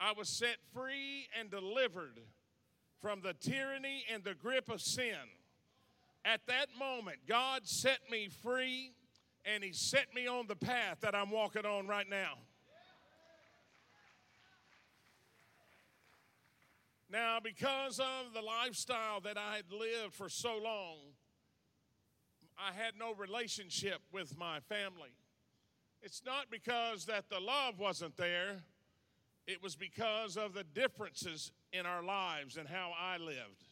I 0.01 0.11
was 0.11 0.27
set 0.29 0.57
free 0.73 1.27
and 1.39 1.49
delivered 1.49 2.19
from 3.01 3.21
the 3.21 3.33
tyranny 3.33 4.03
and 4.13 4.23
the 4.23 4.33
grip 4.33 4.69
of 4.69 4.81
sin. 4.81 5.15
At 6.25 6.41
that 6.47 6.67
moment, 6.77 7.17
God 7.27 7.67
set 7.67 7.99
me 8.11 8.29
free 8.43 8.91
and 9.45 9.63
He 9.63 9.71
set 9.71 10.13
me 10.13 10.27
on 10.27 10.47
the 10.47 10.55
path 10.55 10.99
that 11.01 11.15
I'm 11.15 11.31
walking 11.31 11.65
on 11.65 11.87
right 11.87 12.09
now. 12.09 12.33
Now, 17.11 17.39
because 17.43 17.99
of 17.99 18.33
the 18.35 18.41
lifestyle 18.41 19.19
that 19.21 19.35
I 19.35 19.55
had 19.55 19.71
lived 19.71 20.13
for 20.13 20.29
so 20.29 20.59
long, 20.63 20.97
I 22.57 22.71
had 22.71 22.93
no 22.99 23.15
relationship 23.15 23.99
with 24.11 24.37
my 24.37 24.59
family. 24.59 25.09
It's 26.03 26.21
not 26.23 26.51
because 26.51 27.05
that 27.05 27.29
the 27.29 27.39
love 27.39 27.79
wasn't 27.79 28.15
there, 28.15 28.57
it 29.47 29.63
was 29.63 29.75
because 29.75 30.37
of 30.37 30.53
the 30.53 30.63
differences 30.63 31.51
in 31.71 31.85
our 31.85 32.03
lives 32.03 32.57
and 32.57 32.67
how 32.67 32.91
I 32.99 33.17
lived. 33.17 33.65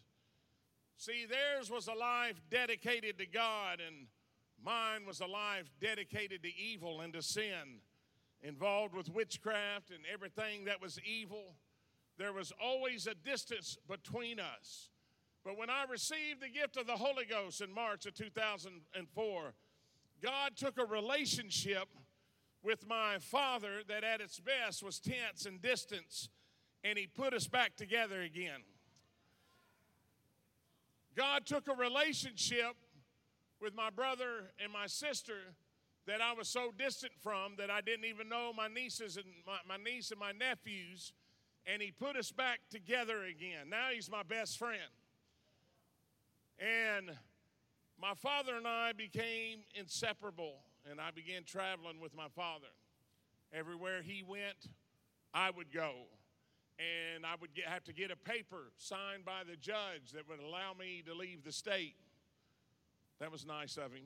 See, 0.98 1.26
theirs 1.26 1.70
was 1.70 1.88
a 1.88 1.94
life 1.94 2.42
dedicated 2.50 3.18
to 3.20 3.28
God, 3.28 3.80
and 3.86 4.08
mine 4.64 5.06
was 5.06 5.20
a 5.20 5.28
life 5.28 5.70
dedicated 5.80 6.44
to 6.44 6.50
evil 6.56 7.02
and 7.02 7.14
to 7.14 7.22
sin, 7.22 7.82
involved 8.42 8.96
with 8.96 9.14
witchcraft 9.14 9.92
and 9.92 10.00
everything 10.12 10.66
that 10.66 10.82
was 10.82 11.00
evil. 11.06 11.56
There 12.18 12.34
was 12.34 12.52
always 12.62 13.06
a 13.06 13.14
distance 13.14 13.78
between 13.88 14.40
us. 14.40 14.90
But 15.44 15.58
when 15.58 15.70
I 15.70 15.86
received 15.90 16.42
the 16.42 16.50
gift 16.50 16.78
of 16.78 16.88
the 16.88 16.98
Holy 16.98 17.26
Ghost 17.26 17.62
in 17.62 17.72
March 17.72 18.06
of 18.06 18.16
2004, 18.16 19.54
God 20.22 20.58
took 20.58 20.80
a 20.80 20.86
relationship 20.86 21.88
with 22.64 22.88
my 22.88 23.18
father 23.20 23.82
that 23.88 24.04
at 24.04 24.20
its 24.20 24.40
best 24.40 24.84
was 24.84 25.00
tense 25.00 25.46
and 25.46 25.62
distance 25.62 26.30
and 26.84 26.98
He 26.98 27.08
put 27.08 27.34
us 27.34 27.48
back 27.48 27.76
together 27.76 28.22
again. 28.22 28.62
God 31.16 31.46
took 31.46 31.68
a 31.68 31.74
relationship 31.74 32.76
with 33.60 33.74
my 33.74 33.90
brother 33.90 34.52
and 34.64 34.72
my 34.72 34.86
sister 34.86 35.56
that 36.06 36.22
I 36.22 36.34
was 36.34 36.48
so 36.48 36.72
distant 36.78 37.12
from 37.22 37.56
that 37.58 37.70
I 37.70 37.82
didn't 37.82 38.06
even 38.06 38.30
know 38.30 38.54
my 38.56 38.68
nieces 38.68 39.18
and 39.18 39.26
my, 39.46 39.58
my 39.68 39.84
niece 39.84 40.12
and 40.12 40.20
my 40.20 40.32
nephews, 40.32 41.14
and 41.66 41.82
He 41.82 41.92
put 41.92 42.16
us 42.16 42.32
back 42.32 42.60
together 42.70 43.24
again. 43.24 43.70
Now 43.70 43.88
He's 43.94 44.10
my 44.10 44.24
best 44.24 44.58
friend. 44.58 44.82
And 46.60 47.12
my 48.00 48.14
father 48.14 48.56
and 48.56 48.68
I 48.68 48.94
became 48.94 49.60
inseparable, 49.74 50.56
and 50.90 51.02
I 51.02 51.12
began 51.12 51.44
traveling 51.44 52.00
with 52.00 52.16
my 52.16 52.28
father. 52.36 52.68
Everywhere 53.54 54.02
he 54.02 54.24
went, 54.28 54.70
I 55.34 55.50
would 55.50 55.72
go 55.72 55.94
and 56.80 57.26
I 57.26 57.34
would 57.42 57.54
get, 57.54 57.66
have 57.66 57.84
to 57.86 57.94
get 57.94 58.12
a 58.12 58.16
paper 58.16 58.72
signed 58.78 59.26
by 59.26 59.42
the 59.50 59.56
judge 59.56 60.12
that 60.14 60.30
would 60.30 60.40
allow 60.40 60.74
me 60.78 61.04
to 61.08 61.14
leave 61.14 61.44
the 61.44 61.52
state. 61.52 61.96
That 63.20 63.32
was 63.32 63.46
nice 63.46 63.78
of 63.78 63.92
him. 63.94 64.06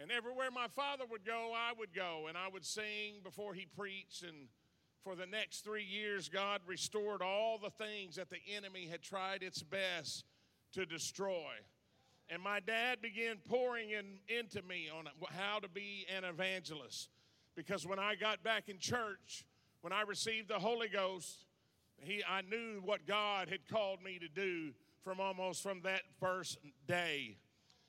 And 0.00 0.10
everywhere 0.10 0.50
my 0.52 0.68
father 0.68 1.04
would 1.10 1.24
go, 1.24 1.52
I 1.54 1.72
would 1.78 1.94
go, 1.94 2.26
and 2.28 2.36
I 2.36 2.48
would 2.52 2.64
sing 2.64 3.20
before 3.22 3.54
he 3.54 3.66
preached. 3.66 4.22
And 4.22 4.48
for 5.04 5.14
the 5.14 5.26
next 5.26 5.64
three 5.64 5.84
years, 5.84 6.28
God 6.28 6.60
restored 6.66 7.22
all 7.22 7.58
the 7.58 7.70
things 7.70 8.16
that 8.16 8.30
the 8.30 8.40
enemy 8.56 8.88
had 8.90 9.02
tried 9.02 9.42
its 9.42 9.62
best 9.62 10.24
to 10.72 10.84
destroy. 10.84 11.52
And 12.28 12.42
my 12.42 12.60
dad 12.60 13.02
began 13.02 13.36
pouring 13.48 13.90
in, 13.90 14.18
into 14.28 14.62
me 14.62 14.88
on 14.96 15.08
how 15.30 15.58
to 15.58 15.68
be 15.68 16.06
an 16.16 16.24
evangelist. 16.24 17.10
Because 17.54 17.86
when 17.86 17.98
I 17.98 18.14
got 18.14 18.42
back 18.42 18.68
in 18.68 18.78
church, 18.78 19.44
when 19.84 19.92
I 19.92 20.00
received 20.00 20.48
the 20.48 20.58
Holy 20.58 20.88
Ghost, 20.88 21.44
he, 21.98 22.22
I 22.26 22.40
knew 22.40 22.80
what 22.86 23.06
God 23.06 23.50
had 23.50 23.68
called 23.68 24.02
me 24.02 24.18
to 24.18 24.28
do 24.28 24.72
from 25.02 25.20
almost 25.20 25.62
from 25.62 25.82
that 25.82 26.00
first 26.18 26.56
day. 26.86 27.36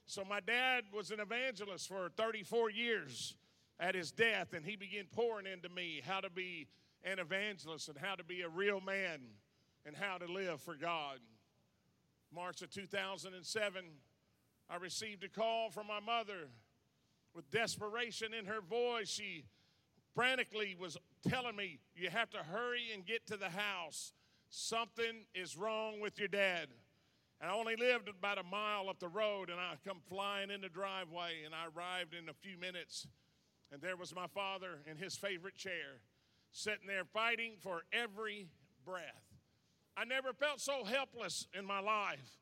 So 0.06 0.26
my 0.26 0.42
dad 0.42 0.84
was 0.94 1.12
an 1.12 1.22
evangelist 1.22 1.88
for 1.88 2.10
34 2.18 2.70
years 2.70 3.36
at 3.80 3.96
his 3.96 4.12
death, 4.12 4.52
and 4.54 4.66
he 4.66 4.76
began 4.76 5.06
pouring 5.10 5.46
into 5.48 5.70
me 5.70 6.02
how 6.06 6.20
to 6.20 6.30
be 6.30 6.68
an 7.06 7.18
evangelist 7.18 7.88
and 7.88 7.98
how 7.98 8.16
to 8.16 8.26
be 8.26 8.42
a 8.42 8.50
real 8.50 8.82
man 8.82 9.22
and 9.86 9.96
how 9.96 10.18
to 10.18 10.30
live 10.30 10.60
for 10.60 10.76
God. 10.76 11.20
March 12.30 12.62
of 12.62 12.72
2007, 12.72 13.86
I 14.70 14.76
received 14.76 15.24
a 15.24 15.30
call 15.30 15.70
from 15.70 15.88
my 15.88 16.02
mother 16.02 16.50
with 17.34 17.50
desperation 17.52 18.34
in 18.34 18.48
her 18.48 18.60
voice. 18.60 19.08
She 19.08 19.46
frantically 20.14 20.76
was 20.78 20.98
telling 21.28 21.56
me, 21.56 21.80
You 21.96 22.10
have 22.10 22.30
to 22.32 22.38
hurry 22.38 22.92
and 22.94 23.06
get 23.06 23.26
to 23.28 23.38
the 23.38 23.50
house. 23.50 24.14
Something 24.50 25.26
is 25.34 25.58
wrong 25.58 26.00
with 26.00 26.20
your 26.20 26.28
dad. 26.28 26.68
And 27.42 27.52
I 27.52 27.54
only 27.54 27.76
lived 27.76 28.08
about 28.08 28.38
a 28.38 28.44
mile 28.44 28.90
up 28.90 29.00
the 29.00 29.10
road, 29.10 29.50
and 29.50 29.60
I 29.60 29.74
come 29.86 30.00
flying 30.08 30.50
in 30.50 30.62
the 30.62 30.70
driveway, 30.70 31.44
and 31.46 31.54
I 31.54 31.66
arrived 31.76 32.14
in 32.14 32.30
a 32.30 32.34
few 32.34 32.58
minutes. 32.58 33.08
And 33.72 33.82
there 33.82 33.98
was 33.98 34.16
my 34.16 34.28
father 34.28 34.80
in 34.90 34.98
his 34.98 35.16
favorite 35.16 35.56
chair, 35.56 36.00
sitting 36.52 36.88
there 36.88 37.04
fighting 37.04 37.54
for 37.60 37.82
every 37.92 38.48
breath. 38.86 39.36
I 39.98 40.06
never 40.06 40.34
felt 40.34 40.62
so 40.62 40.84
helpless 40.86 41.48
in 41.58 41.66
my 41.66 41.80
life. 41.80 42.40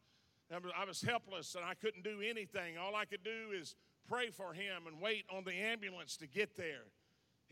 I 0.51 0.85
was 0.85 1.01
helpless 1.01 1.55
and 1.55 1.65
I 1.65 1.73
couldn't 1.73 2.03
do 2.03 2.21
anything. 2.21 2.77
All 2.77 2.95
I 2.95 3.05
could 3.05 3.23
do 3.23 3.57
is 3.59 3.75
pray 4.07 4.29
for 4.29 4.53
him 4.53 4.85
and 4.87 5.01
wait 5.01 5.25
on 5.31 5.43
the 5.43 5.53
ambulance 5.53 6.17
to 6.17 6.27
get 6.27 6.55
there. 6.55 6.85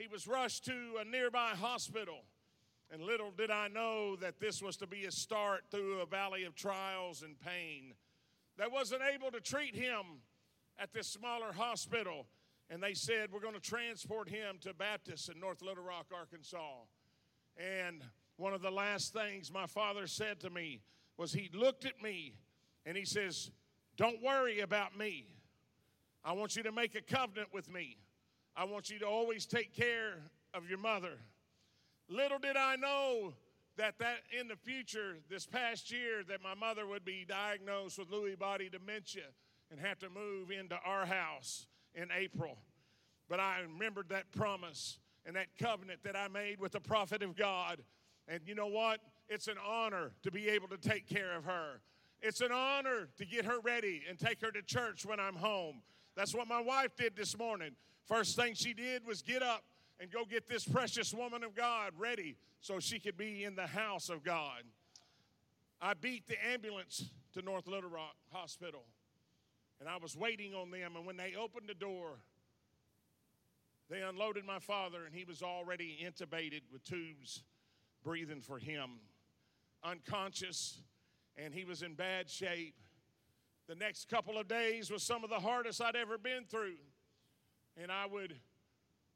He 0.01 0.07
was 0.07 0.25
rushed 0.25 0.65
to 0.65 0.97
a 0.99 1.05
nearby 1.05 1.49
hospital. 1.49 2.23
And 2.89 3.03
little 3.03 3.29
did 3.29 3.51
I 3.51 3.67
know 3.67 4.15
that 4.15 4.39
this 4.39 4.59
was 4.59 4.75
to 4.77 4.87
be 4.87 5.05
a 5.05 5.11
start 5.11 5.65
through 5.69 5.99
a 5.99 6.07
valley 6.07 6.43
of 6.43 6.55
trials 6.55 7.21
and 7.21 7.39
pain. 7.39 7.93
They 8.57 8.65
wasn't 8.67 9.03
able 9.13 9.29
to 9.29 9.39
treat 9.39 9.75
him 9.75 10.23
at 10.79 10.91
this 10.91 11.07
smaller 11.07 11.53
hospital. 11.53 12.25
And 12.71 12.81
they 12.81 12.95
said, 12.95 13.29
We're 13.31 13.41
going 13.41 13.53
to 13.53 13.59
transport 13.59 14.27
him 14.27 14.57
to 14.61 14.73
Baptist 14.73 15.29
in 15.29 15.39
North 15.39 15.61
Little 15.61 15.83
Rock, 15.83 16.07
Arkansas. 16.11 16.79
And 17.55 18.01
one 18.37 18.55
of 18.55 18.63
the 18.63 18.71
last 18.71 19.13
things 19.13 19.53
my 19.53 19.67
father 19.67 20.07
said 20.07 20.39
to 20.39 20.49
me 20.49 20.81
was 21.15 21.31
he 21.31 21.51
looked 21.53 21.85
at 21.85 22.01
me 22.01 22.33
and 22.87 22.97
he 22.97 23.05
says, 23.05 23.51
Don't 23.97 24.23
worry 24.23 24.61
about 24.61 24.97
me. 24.97 25.27
I 26.25 26.31
want 26.31 26.55
you 26.55 26.63
to 26.63 26.71
make 26.71 26.95
a 26.95 27.01
covenant 27.01 27.49
with 27.53 27.71
me. 27.71 27.97
I 28.55 28.65
want 28.65 28.89
you 28.89 28.99
to 28.99 29.07
always 29.07 29.45
take 29.45 29.73
care 29.73 30.15
of 30.53 30.67
your 30.69 30.77
mother. 30.77 31.17
Little 32.09 32.39
did 32.39 32.57
I 32.57 32.75
know 32.75 33.33
that 33.77 33.97
that 33.99 34.17
in 34.37 34.47
the 34.47 34.55
future, 34.55 35.17
this 35.29 35.45
past 35.45 35.91
year, 35.91 36.23
that 36.27 36.43
my 36.43 36.53
mother 36.53 36.85
would 36.85 37.05
be 37.05 37.25
diagnosed 37.27 37.97
with 37.97 38.11
Lewy 38.11 38.37
body 38.37 38.69
dementia 38.69 39.23
and 39.71 39.79
have 39.79 39.99
to 39.99 40.09
move 40.09 40.51
into 40.51 40.77
our 40.85 41.05
house 41.05 41.67
in 41.95 42.09
April. 42.15 42.57
But 43.29 43.39
I 43.39 43.61
remembered 43.61 44.09
that 44.09 44.31
promise 44.33 44.99
and 45.25 45.35
that 45.35 45.47
covenant 45.57 46.03
that 46.03 46.17
I 46.17 46.27
made 46.27 46.59
with 46.59 46.73
the 46.73 46.81
prophet 46.81 47.23
of 47.23 47.35
God. 47.35 47.79
And 48.27 48.41
you 48.45 48.55
know 48.55 48.67
what? 48.67 48.99
It's 49.29 49.47
an 49.47 49.57
honor 49.65 50.11
to 50.23 50.31
be 50.31 50.49
able 50.49 50.67
to 50.67 50.77
take 50.77 51.07
care 51.07 51.35
of 51.37 51.45
her. 51.45 51.81
It's 52.21 52.41
an 52.41 52.51
honor 52.51 53.07
to 53.17 53.25
get 53.25 53.45
her 53.45 53.59
ready 53.61 54.03
and 54.07 54.19
take 54.19 54.41
her 54.41 54.51
to 54.51 54.61
church 54.61 55.05
when 55.05 55.19
I'm 55.19 55.35
home. 55.35 55.81
That's 56.15 56.35
what 56.35 56.47
my 56.47 56.61
wife 56.61 56.95
did 56.97 57.15
this 57.15 57.37
morning. 57.37 57.71
First 58.07 58.35
thing 58.35 58.53
she 58.53 58.73
did 58.73 59.05
was 59.05 59.21
get 59.21 59.41
up 59.41 59.63
and 59.99 60.11
go 60.11 60.25
get 60.25 60.47
this 60.47 60.65
precious 60.65 61.13
woman 61.13 61.43
of 61.43 61.55
God 61.55 61.93
ready 61.97 62.35
so 62.59 62.79
she 62.79 62.99
could 62.99 63.17
be 63.17 63.43
in 63.43 63.55
the 63.55 63.67
house 63.67 64.09
of 64.09 64.23
God. 64.23 64.63
I 65.81 65.93
beat 65.93 66.27
the 66.27 66.35
ambulance 66.45 67.09
to 67.33 67.41
North 67.41 67.67
Little 67.67 67.89
Rock 67.89 68.15
Hospital 68.31 68.83
and 69.81 69.89
I 69.89 69.97
was 69.97 70.15
waiting 70.15 70.53
on 70.53 70.69
them. 70.69 70.95
And 70.95 71.05
when 71.05 71.17
they 71.17 71.33
opened 71.35 71.67
the 71.67 71.73
door, 71.73 72.19
they 73.89 74.01
unloaded 74.01 74.45
my 74.45 74.59
father, 74.59 75.05
and 75.05 75.13
he 75.13 75.25
was 75.25 75.41
already 75.41 75.97
intubated 76.01 76.61
with 76.71 76.83
tubes 76.85 77.43
breathing 78.03 78.41
for 78.41 78.57
him, 78.57 78.99
unconscious, 79.83 80.81
and 81.35 81.53
he 81.53 81.65
was 81.65 81.81
in 81.81 81.95
bad 81.95 82.29
shape. 82.29 82.75
The 83.67 83.75
next 83.75 84.09
couple 84.09 84.37
of 84.37 84.47
days 84.47 84.89
was 84.89 85.03
some 85.03 85.23
of 85.23 85.29
the 85.29 85.39
hardest 85.39 85.81
I'd 85.81 85.95
ever 85.95 86.17
been 86.17 86.45
through. 86.49 86.77
And 87.77 87.91
I 87.91 88.05
would 88.05 88.35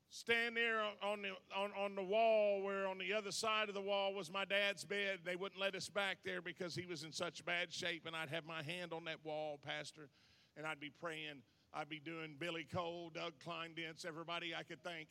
stand 0.09 0.55
there 0.55 0.81
on 1.03 1.21
the, 1.21 1.29
on, 1.55 1.71
on 1.77 1.95
the 1.95 2.03
wall 2.03 2.61
where 2.61 2.87
on 2.87 2.97
the 2.97 3.13
other 3.13 3.31
side 3.31 3.67
of 3.67 3.75
the 3.75 3.81
wall 3.81 4.13
was 4.13 4.31
my 4.31 4.45
dad's 4.45 4.83
bed. 4.83 5.19
They 5.25 5.35
wouldn't 5.35 5.59
let 5.59 5.75
us 5.75 5.89
back 5.89 6.17
there 6.23 6.41
because 6.41 6.75
he 6.75 6.85
was 6.85 7.03
in 7.03 7.11
such 7.11 7.43
bad 7.45 7.73
shape. 7.73 8.05
And 8.05 8.15
I'd 8.15 8.29
have 8.29 8.45
my 8.45 8.63
hand 8.63 8.93
on 8.93 9.05
that 9.05 9.17
wall, 9.23 9.59
Pastor, 9.65 10.09
and 10.57 10.65
I'd 10.65 10.79
be 10.79 10.91
praying. 11.01 11.41
I'd 11.73 11.89
be 11.89 11.99
doing 11.99 12.35
Billy 12.39 12.65
Cole, 12.71 13.11
Doug 13.13 13.33
Kleindienst, 13.45 14.05
everybody 14.05 14.53
I 14.55 14.63
could 14.63 14.81
think. 14.83 15.09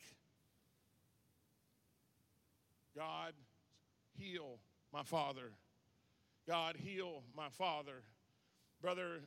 God, 2.95 3.33
heal 4.17 4.57
my 4.91 5.03
father. 5.03 5.51
God, 6.47 6.77
heal 6.77 7.23
my 7.35 7.49
father. 7.49 8.03
Brother, 8.81 9.21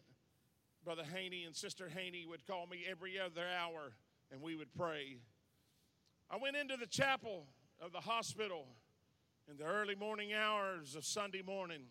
Brother 0.84 1.04
Haney 1.14 1.44
and 1.44 1.54
Sister 1.54 1.88
Haney 1.88 2.24
would 2.28 2.46
call 2.46 2.66
me 2.66 2.84
every 2.88 3.18
other 3.20 3.44
hour, 3.60 3.92
and 4.30 4.42
we 4.42 4.54
would 4.54 4.72
pray. 4.74 5.18
I 6.30 6.36
went 6.36 6.56
into 6.56 6.76
the 6.76 6.86
chapel 6.86 7.46
of 7.80 7.92
the 7.92 8.00
hospital 8.00 8.66
in 9.50 9.56
the 9.56 9.64
early 9.64 9.94
morning 9.94 10.32
hours 10.32 10.94
of 10.94 11.04
Sunday 11.04 11.42
morning, 11.42 11.82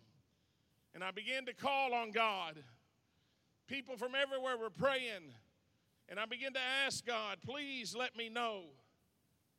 and 0.93 1.03
I 1.03 1.11
began 1.11 1.45
to 1.45 1.53
call 1.53 1.93
on 1.93 2.11
God. 2.11 2.63
People 3.67 3.97
from 3.97 4.13
everywhere 4.15 4.57
were 4.57 4.69
praying, 4.69 5.33
and 6.07 6.19
I 6.19 6.25
began 6.25 6.53
to 6.53 6.59
ask 6.85 7.05
God, 7.05 7.39
please 7.43 7.95
let 7.95 8.15
me 8.15 8.29
know 8.29 8.63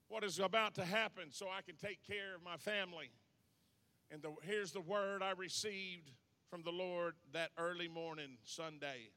what 0.09 0.25
is 0.25 0.39
about 0.39 0.75
to 0.77 0.85
happen 0.85 1.25
so 1.31 1.47
I 1.47 1.63
can 1.63 1.77
take 1.77 2.07
care 2.07 2.35
of 2.35 2.43
my 2.43 2.57
family. 2.57 3.11
And 4.11 4.23
the, 4.23 4.33
here's 4.43 4.73
the 4.73 4.81
word 4.81 5.23
I 5.23 5.33
received 5.33 6.11
from 6.49 6.63
the 6.63 6.71
Lord 6.71 7.15
that 7.33 7.51
early 7.59 7.89
morning, 7.89 8.39
Sunday 8.45 9.11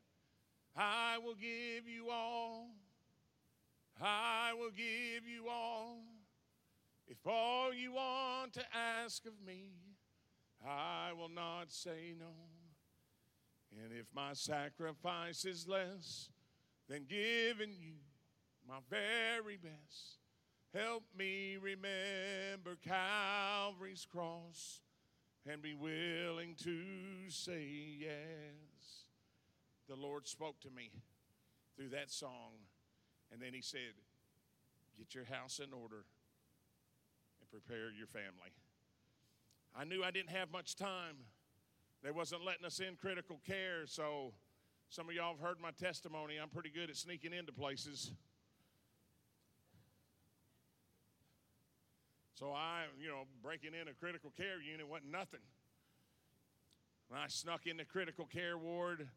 I 0.76 1.17
will 1.24 1.36
give 1.36 1.88
you 1.88 2.10
all. 2.10 2.69
I 4.01 4.53
will 4.57 4.71
give 4.71 5.27
you 5.27 5.47
all. 5.49 5.97
If 7.07 7.17
all 7.25 7.73
you 7.73 7.93
want 7.93 8.53
to 8.53 8.63
ask 8.73 9.25
of 9.25 9.33
me, 9.45 9.71
I 10.65 11.11
will 11.17 11.29
not 11.29 11.71
say 11.71 12.13
no. 12.17 12.33
And 13.83 13.91
if 13.93 14.05
my 14.13 14.33
sacrifice 14.33 15.45
is 15.45 15.67
less 15.67 16.29
than 16.87 17.05
giving 17.07 17.73
you 17.73 17.93
my 18.67 18.79
very 18.89 19.57
best, 19.57 20.19
help 20.73 21.03
me 21.17 21.57
remember 21.61 22.77
Calvary's 22.81 24.05
cross 24.09 24.81
and 25.49 25.61
be 25.61 25.73
willing 25.73 26.55
to 26.63 27.29
say 27.29 27.65
yes. 27.99 29.05
The 29.87 29.95
Lord 29.95 30.27
spoke 30.27 30.59
to 30.61 30.69
me 30.69 30.91
through 31.75 31.89
that 31.89 32.11
song, 32.11 32.53
and 33.31 33.41
then 33.41 33.53
He 33.53 33.61
said, 33.61 33.93
Get 34.97 35.15
your 35.15 35.25
house 35.25 35.59
in 35.59 35.73
order 35.73 36.05
and 37.39 37.49
prepare 37.49 37.91
your 37.91 38.07
family. 38.07 38.53
I 39.75 39.83
knew 39.83 40.03
I 40.03 40.11
didn't 40.11 40.31
have 40.31 40.51
much 40.51 40.75
time. 40.75 41.15
They 42.03 42.11
wasn't 42.11 42.43
letting 42.43 42.65
us 42.65 42.79
in 42.79 42.95
critical 42.95 43.39
care, 43.45 43.85
so 43.85 44.33
some 44.89 45.07
of 45.07 45.15
y'all 45.15 45.35
have 45.35 45.39
heard 45.39 45.59
my 45.61 45.71
testimony. 45.71 46.35
I'm 46.41 46.49
pretty 46.49 46.69
good 46.69 46.89
at 46.89 46.97
sneaking 46.97 47.31
into 47.33 47.53
places. 47.53 48.11
So 52.33 52.51
I, 52.51 52.85
you 52.99 53.07
know, 53.07 53.23
breaking 53.43 53.71
in 53.79 53.87
a 53.87 53.93
critical 53.93 54.31
care 54.35 54.59
unit 54.61 54.87
wasn't 54.87 55.11
nothing. 55.11 55.41
I 57.13 57.27
snuck 57.27 57.67
in 57.67 57.77
the 57.77 57.85
critical 57.85 58.25
care 58.25 58.57
ward 58.57 59.07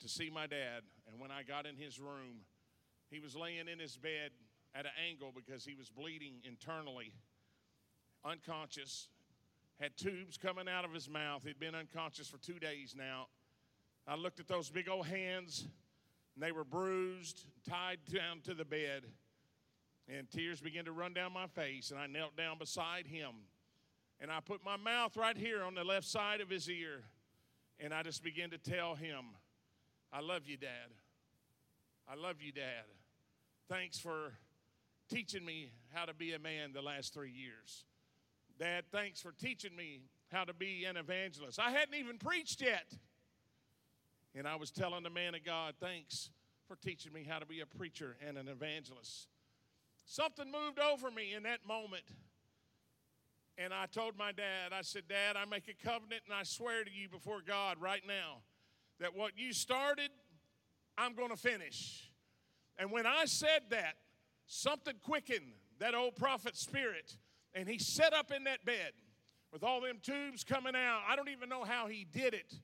to 0.00 0.08
see 0.08 0.30
my 0.30 0.46
dad. 0.46 0.82
And 1.06 1.20
when 1.20 1.30
I 1.30 1.42
got 1.42 1.66
in 1.66 1.76
his 1.76 1.98
room, 1.98 2.46
he 3.10 3.20
was 3.20 3.36
laying 3.36 3.68
in 3.68 3.78
his 3.78 3.96
bed 3.96 4.30
at 4.74 4.86
an 4.86 4.92
angle 5.08 5.32
because 5.34 5.64
he 5.64 5.74
was 5.74 5.88
bleeding 5.88 6.40
internally, 6.44 7.12
unconscious, 8.24 9.08
had 9.80 9.96
tubes 9.96 10.36
coming 10.36 10.68
out 10.68 10.84
of 10.84 10.92
his 10.92 11.08
mouth. 11.08 11.44
He'd 11.44 11.58
been 11.58 11.74
unconscious 11.74 12.28
for 12.28 12.38
two 12.38 12.58
days 12.58 12.94
now. 12.96 13.26
I 14.06 14.16
looked 14.16 14.40
at 14.40 14.48
those 14.48 14.70
big 14.70 14.88
old 14.88 15.06
hands, 15.06 15.66
and 16.34 16.42
they 16.42 16.52
were 16.52 16.64
bruised, 16.64 17.44
tied 17.68 17.98
down 18.12 18.40
to 18.44 18.54
the 18.54 18.64
bed. 18.64 19.04
And 20.08 20.30
tears 20.30 20.60
began 20.60 20.84
to 20.84 20.92
run 20.92 21.14
down 21.14 21.32
my 21.32 21.46
face, 21.46 21.90
and 21.90 21.98
I 21.98 22.06
knelt 22.06 22.36
down 22.36 22.58
beside 22.58 23.06
him. 23.06 23.30
And 24.20 24.30
I 24.30 24.40
put 24.40 24.64
my 24.64 24.76
mouth 24.76 25.16
right 25.16 25.36
here 25.36 25.62
on 25.62 25.74
the 25.74 25.84
left 25.84 26.06
side 26.06 26.40
of 26.40 26.50
his 26.50 26.68
ear, 26.68 27.02
and 27.80 27.92
I 27.92 28.02
just 28.02 28.22
began 28.22 28.50
to 28.50 28.58
tell 28.58 28.94
him, 28.94 29.24
I 30.12 30.20
love 30.20 30.46
you, 30.46 30.56
Dad. 30.56 30.90
I 32.08 32.14
love 32.16 32.36
you, 32.40 32.52
Dad. 32.52 32.84
Thanks 33.68 33.98
for 33.98 34.34
teaching 35.08 35.44
me 35.44 35.70
how 35.92 36.04
to 36.04 36.14
be 36.14 36.34
a 36.34 36.38
man 36.38 36.72
the 36.72 36.82
last 36.82 37.14
three 37.14 37.30
years. 37.30 37.84
Dad, 38.58 38.84
thanks 38.92 39.20
for 39.20 39.32
teaching 39.32 39.74
me 39.74 40.02
how 40.30 40.44
to 40.44 40.52
be 40.52 40.84
an 40.84 40.96
evangelist. 40.96 41.58
I 41.58 41.70
hadn't 41.70 41.94
even 41.94 42.18
preached 42.18 42.60
yet. 42.60 42.86
And 44.34 44.46
I 44.46 44.56
was 44.56 44.70
telling 44.70 45.02
the 45.02 45.10
man 45.10 45.34
of 45.34 45.44
God, 45.44 45.74
thanks 45.80 46.30
for 46.66 46.76
teaching 46.76 47.12
me 47.12 47.24
how 47.28 47.38
to 47.38 47.46
be 47.46 47.60
a 47.60 47.66
preacher 47.66 48.16
and 48.26 48.36
an 48.36 48.48
evangelist. 48.48 49.28
Something 50.04 50.50
moved 50.50 50.78
over 50.78 51.10
me 51.10 51.34
in 51.34 51.44
that 51.44 51.66
moment. 51.66 52.04
And 53.56 53.72
I 53.72 53.86
told 53.86 54.18
my 54.18 54.32
dad, 54.32 54.72
I 54.72 54.82
said, 54.82 55.02
Dad, 55.08 55.36
I 55.36 55.44
make 55.44 55.68
a 55.68 55.86
covenant 55.86 56.22
and 56.26 56.34
I 56.34 56.42
swear 56.42 56.84
to 56.84 56.90
you 56.90 57.08
before 57.08 57.40
God 57.46 57.80
right 57.80 58.02
now 58.06 58.42
that 58.98 59.14
what 59.14 59.32
you 59.36 59.52
started, 59.52 60.10
I'm 60.96 61.14
going 61.14 61.30
to 61.30 61.36
finish. 61.36 62.10
And 62.78 62.90
when 62.90 63.06
I 63.06 63.24
said 63.24 63.62
that, 63.70 63.94
something 64.46 64.94
quickened 65.02 65.52
that 65.78 65.94
old 65.94 66.16
prophet 66.16 66.56
spirit 66.56 67.16
and 67.54 67.68
he 67.68 67.78
sat 67.78 68.12
up 68.12 68.32
in 68.32 68.44
that 68.44 68.64
bed 68.64 68.92
with 69.52 69.62
all 69.62 69.80
them 69.80 69.98
tubes 70.02 70.42
coming 70.44 70.74
out. 70.74 71.02
I 71.08 71.14
don't 71.16 71.28
even 71.28 71.48
know 71.48 71.64
how 71.64 71.86
he 71.86 72.06
did 72.12 72.34
it. 72.34 72.54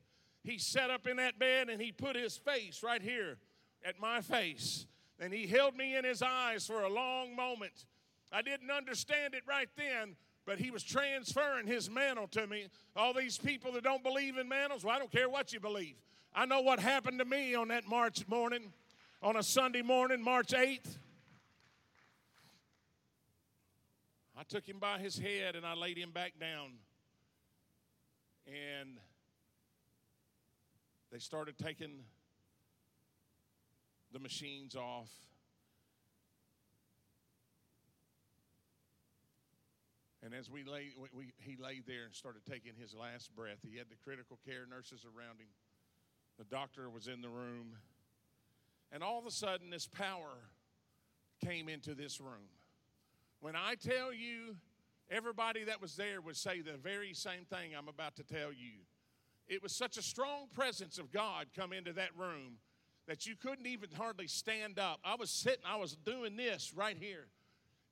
He 0.42 0.58
sat 0.58 0.90
up 0.90 1.06
in 1.06 1.16
that 1.18 1.38
bed 1.38 1.68
and 1.68 1.80
he 1.80 1.92
put 1.92 2.16
his 2.16 2.36
face 2.36 2.82
right 2.82 3.02
here 3.02 3.38
at 3.84 4.00
my 4.00 4.20
face. 4.20 4.86
And 5.18 5.32
he 5.32 5.46
held 5.46 5.76
me 5.76 5.96
in 5.96 6.04
his 6.04 6.22
eyes 6.22 6.66
for 6.66 6.82
a 6.82 6.88
long 6.88 7.36
moment. 7.36 7.84
I 8.32 8.42
didn't 8.42 8.70
understand 8.70 9.34
it 9.34 9.42
right 9.46 9.68
then, 9.76 10.16
but 10.46 10.58
he 10.58 10.70
was 10.70 10.82
transferring 10.82 11.66
his 11.66 11.90
mantle 11.90 12.26
to 12.28 12.46
me. 12.46 12.68
All 12.96 13.12
these 13.12 13.36
people 13.36 13.72
that 13.72 13.84
don't 13.84 14.02
believe 14.02 14.38
in 14.38 14.48
mantles, 14.48 14.82
well, 14.82 14.96
I 14.96 14.98
don't 14.98 15.12
care 15.12 15.28
what 15.28 15.52
you 15.52 15.60
believe. 15.60 15.96
I 16.34 16.46
know 16.46 16.60
what 16.60 16.78
happened 16.78 17.18
to 17.18 17.24
me 17.24 17.54
on 17.54 17.68
that 17.68 17.86
March 17.88 18.26
morning, 18.28 18.72
on 19.20 19.36
a 19.36 19.42
Sunday 19.42 19.82
morning, 19.82 20.22
March 20.22 20.48
8th. 20.48 20.98
I 24.36 24.42
took 24.44 24.66
him 24.66 24.78
by 24.78 24.98
his 24.98 25.18
head 25.18 25.56
and 25.56 25.66
I 25.66 25.74
laid 25.74 25.98
him 25.98 26.12
back 26.12 26.34
down. 26.40 26.72
And 28.46 28.98
they 31.12 31.18
started 31.18 31.58
taking 31.58 32.04
the 34.12 34.18
machines 34.18 34.76
off. 34.76 35.10
And 40.22 40.34
as 40.34 40.48
we 40.48 40.64
lay, 40.64 40.90
we, 40.96 41.08
we, 41.12 41.32
he 41.38 41.56
lay 41.56 41.82
there 41.86 42.04
and 42.04 42.14
started 42.14 42.42
taking 42.48 42.72
his 42.78 42.94
last 42.94 43.34
breath. 43.34 43.58
He 43.68 43.78
had 43.78 43.88
the 43.90 43.96
critical 44.04 44.38
care 44.46 44.64
nurses 44.68 45.04
around 45.04 45.40
him. 45.40 45.48
The 46.40 46.44
doctor 46.44 46.90
was 46.90 47.06
in 47.06 47.22
the 47.22 47.28
room. 47.28 47.76
And 48.90 49.04
all 49.04 49.20
of 49.20 49.26
a 49.26 49.30
sudden, 49.30 49.70
this 49.70 49.86
power 49.86 50.48
came 51.44 51.68
into 51.68 51.94
this 51.94 52.20
room. 52.20 52.48
When 53.38 53.54
I 53.54 53.76
tell 53.76 54.12
you, 54.12 54.56
Everybody 55.10 55.64
that 55.64 55.82
was 55.82 55.96
there 55.96 56.20
would 56.20 56.36
say 56.36 56.60
the 56.60 56.76
very 56.76 57.14
same 57.14 57.44
thing 57.44 57.72
I'm 57.76 57.88
about 57.88 58.14
to 58.16 58.22
tell 58.22 58.52
you. 58.52 58.84
It 59.48 59.60
was 59.60 59.72
such 59.72 59.96
a 59.96 60.02
strong 60.02 60.46
presence 60.54 60.98
of 60.98 61.10
God 61.10 61.46
come 61.56 61.72
into 61.72 61.92
that 61.94 62.10
room 62.16 62.58
that 63.08 63.26
you 63.26 63.34
couldn't 63.34 63.66
even 63.66 63.88
hardly 63.96 64.28
stand 64.28 64.78
up. 64.78 65.00
I 65.04 65.16
was 65.16 65.28
sitting, 65.28 65.64
I 65.66 65.76
was 65.76 65.96
doing 65.96 66.36
this 66.36 66.72
right 66.76 66.96
here. 66.96 67.26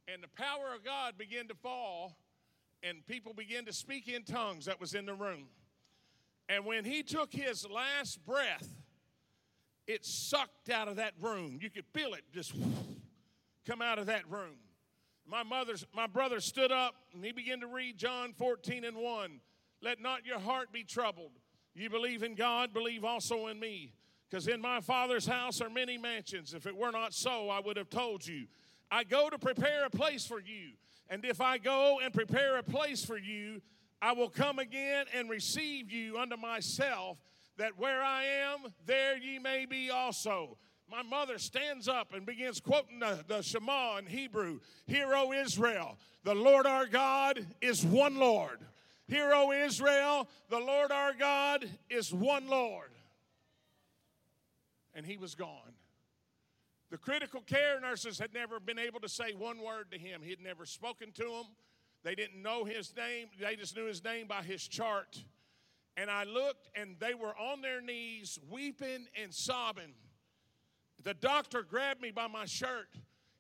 And 0.07 0.22
the 0.22 0.28
power 0.28 0.72
of 0.76 0.84
God 0.84 1.18
began 1.18 1.49
to 1.49 1.57
fall, 1.57 2.16
and 2.84 3.05
people 3.05 3.34
began 3.34 3.64
to 3.64 3.72
speak 3.72 4.07
in 4.07 4.22
tongues 4.22 4.66
that 4.66 4.80
was 4.80 4.94
in 4.94 5.05
the 5.05 5.14
room. 5.14 5.49
And 6.49 6.64
when 6.64 6.84
he 6.84 7.03
took 7.03 7.32
his 7.32 7.66
last 7.68 8.24
breath, 8.24 8.68
it 9.86 10.05
sucked 10.05 10.70
out 10.70 10.88
of 10.88 10.96
that 10.96 11.14
room. 11.20 11.59
You 11.61 11.70
could 11.70 11.86
feel 11.92 12.14
it 12.14 12.22
just 12.32 12.55
come 13.66 13.82
out 13.82 13.99
of 13.99 14.07
that 14.07 14.28
room. 14.30 14.57
My 15.26 15.42
mother's 15.42 15.84
my 15.94 16.07
brother 16.07 16.40
stood 16.40 16.72
up 16.72 16.94
and 17.12 17.22
he 17.24 17.32
began 17.32 17.61
to 17.61 17.66
read 17.66 17.99
John 17.99 18.32
14 18.32 18.84
and 18.84 18.96
1. 18.96 19.40
Let 19.82 20.01
not 20.01 20.24
your 20.24 20.38
heart 20.38 20.72
be 20.72 20.84
troubled. 20.84 21.32
You 21.74 21.90
believe 21.90 22.22
in 22.22 22.34
God, 22.34 22.72
believe 22.72 23.05
also 23.05 23.46
in 23.46 23.61
me. 23.61 23.92
Because 24.28 24.49
in 24.49 24.61
my 24.61 24.80
Father's 24.80 25.26
house 25.26 25.61
are 25.61 25.70
many 25.70 25.96
mansions. 25.96 26.53
If 26.53 26.66
it 26.66 26.76
were 26.76 26.90
not 26.90 27.14
so, 27.14 27.49
I 27.49 27.61
would 27.61 27.76
have 27.76 27.88
told 27.88 28.26
you. 28.26 28.46
I 28.90 29.05
go 29.05 29.30
to 29.30 29.38
prepare 29.38 29.84
a 29.86 29.90
place 29.90 30.26
for 30.26 30.40
you. 30.40 30.72
And 31.09 31.24
if 31.24 31.40
I 31.40 31.59
go 31.59 32.01
and 32.03 32.12
prepare 32.12 32.59
a 32.59 32.62
place 32.62 33.05
for 33.05 33.16
you, 33.16 33.62
I 34.01 34.12
will 34.12 34.28
come 34.28 34.59
again 34.59 35.07
and 35.14 35.28
receive 35.28 35.90
you 35.90 36.18
unto 36.18 36.36
myself, 36.36 37.18
that 37.57 37.78
where 37.78 38.03
I 38.03 38.24
am, 38.24 38.72
there 38.86 39.18
ye 39.18 39.38
may 39.38 39.66
be 39.66 39.90
also. 39.90 40.57
My 40.90 41.03
mother 41.03 41.38
stands 41.38 41.88
up 41.88 42.14
and 42.14 42.24
begins 42.24 42.61
quoting 42.61 43.01
the, 43.01 43.22
the 43.26 43.42
Shema 43.42 43.99
in 43.99 44.07
Hebrew 44.07 44.61
Hear, 44.86 45.14
O 45.14 45.32
Israel, 45.32 45.99
the 46.24 46.34
Lord 46.34 46.66
our 46.66 46.86
God 46.86 47.44
is 47.61 47.84
one 47.84 48.16
Lord. 48.16 48.61
Hear, 49.07 49.32
O 49.34 49.53
Israel, 49.53 50.28
the 50.51 50.59
Lord 50.59 50.92
our 50.92 51.14
God 51.14 51.64
is 51.90 52.12
one 52.12 52.46
Lord. 52.46 52.90
And 54.94 55.05
he 55.07 55.16
was 55.16 55.34
gone. 55.34 55.74
The 56.90 56.99
critical 56.99 57.40
care 57.40 57.80
nurses 57.80 58.18
had 58.18 58.32
never 58.32 58.61
been 58.61 58.78
able 58.78 59.01
to 59.01 59.09
say 59.09 59.32
one 59.32 59.59
word 59.59 59.90
to 59.92 59.99
him. 59.99 60.22
He 60.22 60.30
had 60.30 60.40
never 60.40 60.64
spoken 60.64 61.12
to 61.12 61.22
them. 61.22 61.44
They 62.05 62.14
didn't 62.14 62.42
know 62.42 62.64
his 62.64 62.94
name, 62.96 63.28
they 63.40 63.57
just 63.57 63.76
knew 63.76 63.86
his 63.86 64.03
name 64.05 64.26
by 64.26 64.42
his 64.42 64.66
chart. 64.66 65.22
And 65.96 66.11
I 66.11 66.24
looked, 66.24 66.68
and 66.76 66.94
they 67.01 67.14
were 67.14 67.36
on 67.36 67.61
their 67.61 67.80
knees, 67.80 68.38
weeping 68.49 69.07
and 69.20 69.34
sobbing. 69.34 69.94
The 71.03 71.14
doctor 71.14 71.62
grabbed 71.62 72.01
me 72.01 72.12
by 72.12 72.28
my 72.28 72.44
shirt. 72.44 72.88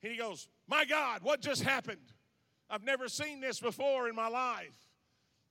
And 0.02 0.12
he 0.12 0.18
goes, 0.18 0.48
My 0.66 0.84
God, 0.84 1.22
what 1.22 1.40
just 1.40 1.62
happened? 1.62 2.12
I've 2.70 2.82
never 2.82 3.08
seen 3.08 3.40
this 3.40 3.60
before 3.60 4.08
in 4.08 4.14
my 4.14 4.28
life. 4.28 4.76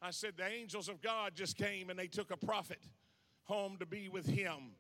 I 0.01 0.11
said, 0.11 0.33
The 0.37 0.45
angels 0.45 0.89
of 0.89 1.01
God 1.01 1.33
just 1.35 1.57
came 1.57 1.89
and 1.89 1.97
they 1.97 2.07
took 2.07 2.31
a 2.31 2.37
prophet 2.37 2.79
home 3.43 3.77
to 3.79 3.85
be 3.85 4.09
with 4.09 4.27
him. 4.27 4.75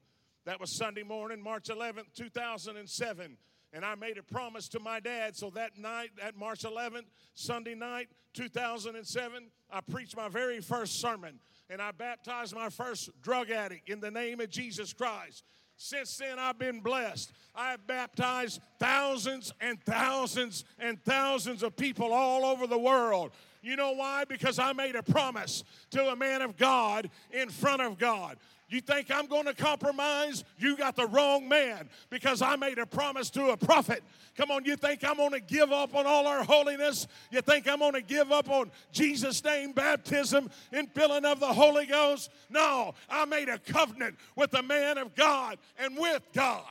That 0.45 0.59
was 0.59 0.71
Sunday 0.71 1.03
morning, 1.03 1.41
March 1.41 1.65
11th, 1.65 2.13
2007. 2.15 3.37
And 3.73 3.83
I 3.83 3.95
made 3.95 4.17
a 4.17 4.23
promise 4.23 4.67
to 4.69 4.79
my 4.79 4.99
dad. 4.99 5.35
So 5.35 5.49
that 5.51 5.77
night, 5.77 6.11
that 6.21 6.37
March 6.37 6.61
11th, 6.61 7.05
Sunday 7.35 7.75
night, 7.75 8.07
2007, 8.33 9.43
I 9.69 9.81
preached 9.81 10.15
my 10.15 10.29
very 10.29 10.61
first 10.61 10.99
sermon. 10.99 11.39
And 11.69 11.81
I 11.81 11.91
baptized 11.91 12.55
my 12.55 12.69
first 12.69 13.09
drug 13.21 13.51
addict 13.51 13.89
in 13.89 13.99
the 13.99 14.11
name 14.11 14.39
of 14.39 14.49
Jesus 14.49 14.93
Christ. 14.93 15.43
Since 15.75 16.17
then, 16.17 16.39
I've 16.39 16.57
been 16.57 16.79
blessed. 16.79 17.31
I 17.53 17.71
have 17.71 17.85
baptized 17.85 18.61
thousands 18.79 19.53
and 19.61 19.79
thousands 19.83 20.65
and 20.79 21.03
thousands 21.03 21.61
of 21.61 21.75
people 21.75 22.13
all 22.13 22.45
over 22.45 22.65
the 22.65 22.79
world. 22.79 23.31
You 23.61 23.75
know 23.75 23.91
why? 23.91 24.23
Because 24.25 24.59
I 24.59 24.73
made 24.73 24.95
a 24.95 25.03
promise 25.03 25.63
to 25.91 26.09
a 26.09 26.15
man 26.15 26.41
of 26.41 26.57
God 26.57 27.09
in 27.31 27.49
front 27.49 27.81
of 27.81 27.99
God. 27.99 28.37
You 28.69 28.81
think 28.81 29.09
I'm 29.09 29.27
going 29.27 29.45
to 29.45 29.53
compromise? 29.53 30.43
You 30.57 30.75
got 30.75 30.97
the 30.97 31.07
wrong 31.07 31.47
man 31.47 31.87
because 32.09 32.41
I 32.41 32.57
made 32.57 32.79
a 32.79 32.85
promise 32.85 33.29
to 33.31 33.51
a 33.51 33.57
prophet. 33.57 34.03
Come 34.35 34.51
on, 34.51 34.65
you 34.65 34.75
think 34.75 35.05
I'm 35.05 35.15
going 35.15 35.31
to 35.31 35.39
give 35.39 35.71
up 35.71 35.95
on 35.95 36.05
all 36.05 36.27
our 36.27 36.43
holiness? 36.43 37.07
You 37.31 37.41
think 37.41 37.67
I'm 37.67 37.79
going 37.79 37.93
to 37.93 38.01
give 38.01 38.31
up 38.31 38.49
on 38.49 38.69
Jesus' 38.91 39.41
name 39.43 39.71
baptism 39.71 40.49
and 40.73 40.91
filling 40.91 41.23
of 41.23 41.39
the 41.39 41.47
Holy 41.47 41.85
Ghost? 41.85 42.29
No, 42.49 42.93
I 43.09 43.23
made 43.23 43.47
a 43.47 43.57
covenant 43.57 44.17
with 44.35 44.51
the 44.51 44.63
man 44.63 44.97
of 44.97 45.15
God 45.15 45.57
and 45.79 45.97
with 45.97 46.23
God. 46.33 46.63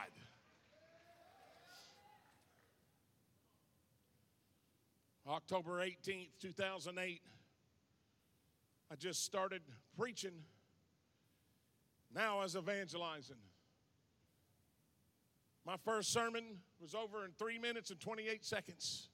October 5.27 5.81
18th, 5.81 6.29
2008, 6.39 7.21
I 8.89 8.95
just 8.95 9.25
started 9.25 9.61
preaching 9.97 10.43
now 12.17 12.39
I 12.39 12.43
was 12.43 12.55
evangelizing. 12.55 13.37
My 15.65 15.75
first 15.85 16.11
sermon 16.11 16.43
was 16.81 16.95
over 16.95 17.23
in 17.23 17.31
three 17.37 17.59
minutes 17.59 17.91
and 17.91 17.99
28 17.99 18.43
seconds. 18.43 19.09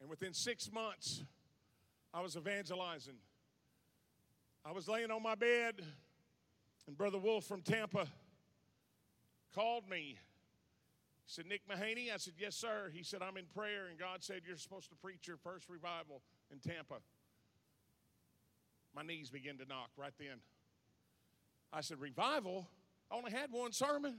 And 0.00 0.10
within 0.10 0.34
six 0.34 0.70
months, 0.70 1.22
I 2.12 2.20
was 2.20 2.36
evangelizing. 2.36 3.14
I 4.64 4.72
was 4.72 4.88
laying 4.88 5.10
on 5.10 5.22
my 5.22 5.34
bed, 5.34 5.80
and 6.86 6.96
Brother 6.96 7.18
Wolf 7.18 7.44
from 7.44 7.62
Tampa 7.62 8.06
called 9.54 9.88
me. 9.88 10.18
He 11.26 11.32
said, 11.32 11.46
Nick 11.46 11.62
Mahaney? 11.66 12.12
I 12.12 12.18
said, 12.18 12.34
Yes, 12.38 12.54
sir. 12.54 12.90
He 12.92 13.02
said, 13.02 13.22
I'm 13.22 13.38
in 13.38 13.46
prayer, 13.46 13.86
and 13.88 13.98
God 13.98 14.22
said, 14.22 14.42
You're 14.46 14.58
supposed 14.58 14.90
to 14.90 14.96
preach 14.96 15.26
your 15.26 15.38
first 15.38 15.70
revival 15.70 16.20
in 16.52 16.58
Tampa. 16.58 16.96
My 18.94 19.02
knees 19.02 19.30
began 19.30 19.58
to 19.58 19.66
knock 19.66 19.90
right 19.96 20.12
then. 20.18 20.38
I 21.72 21.80
said, 21.80 22.00
Revival? 22.00 22.68
I 23.10 23.16
only 23.16 23.32
had 23.32 23.50
one 23.50 23.72
sermon. 23.72 24.18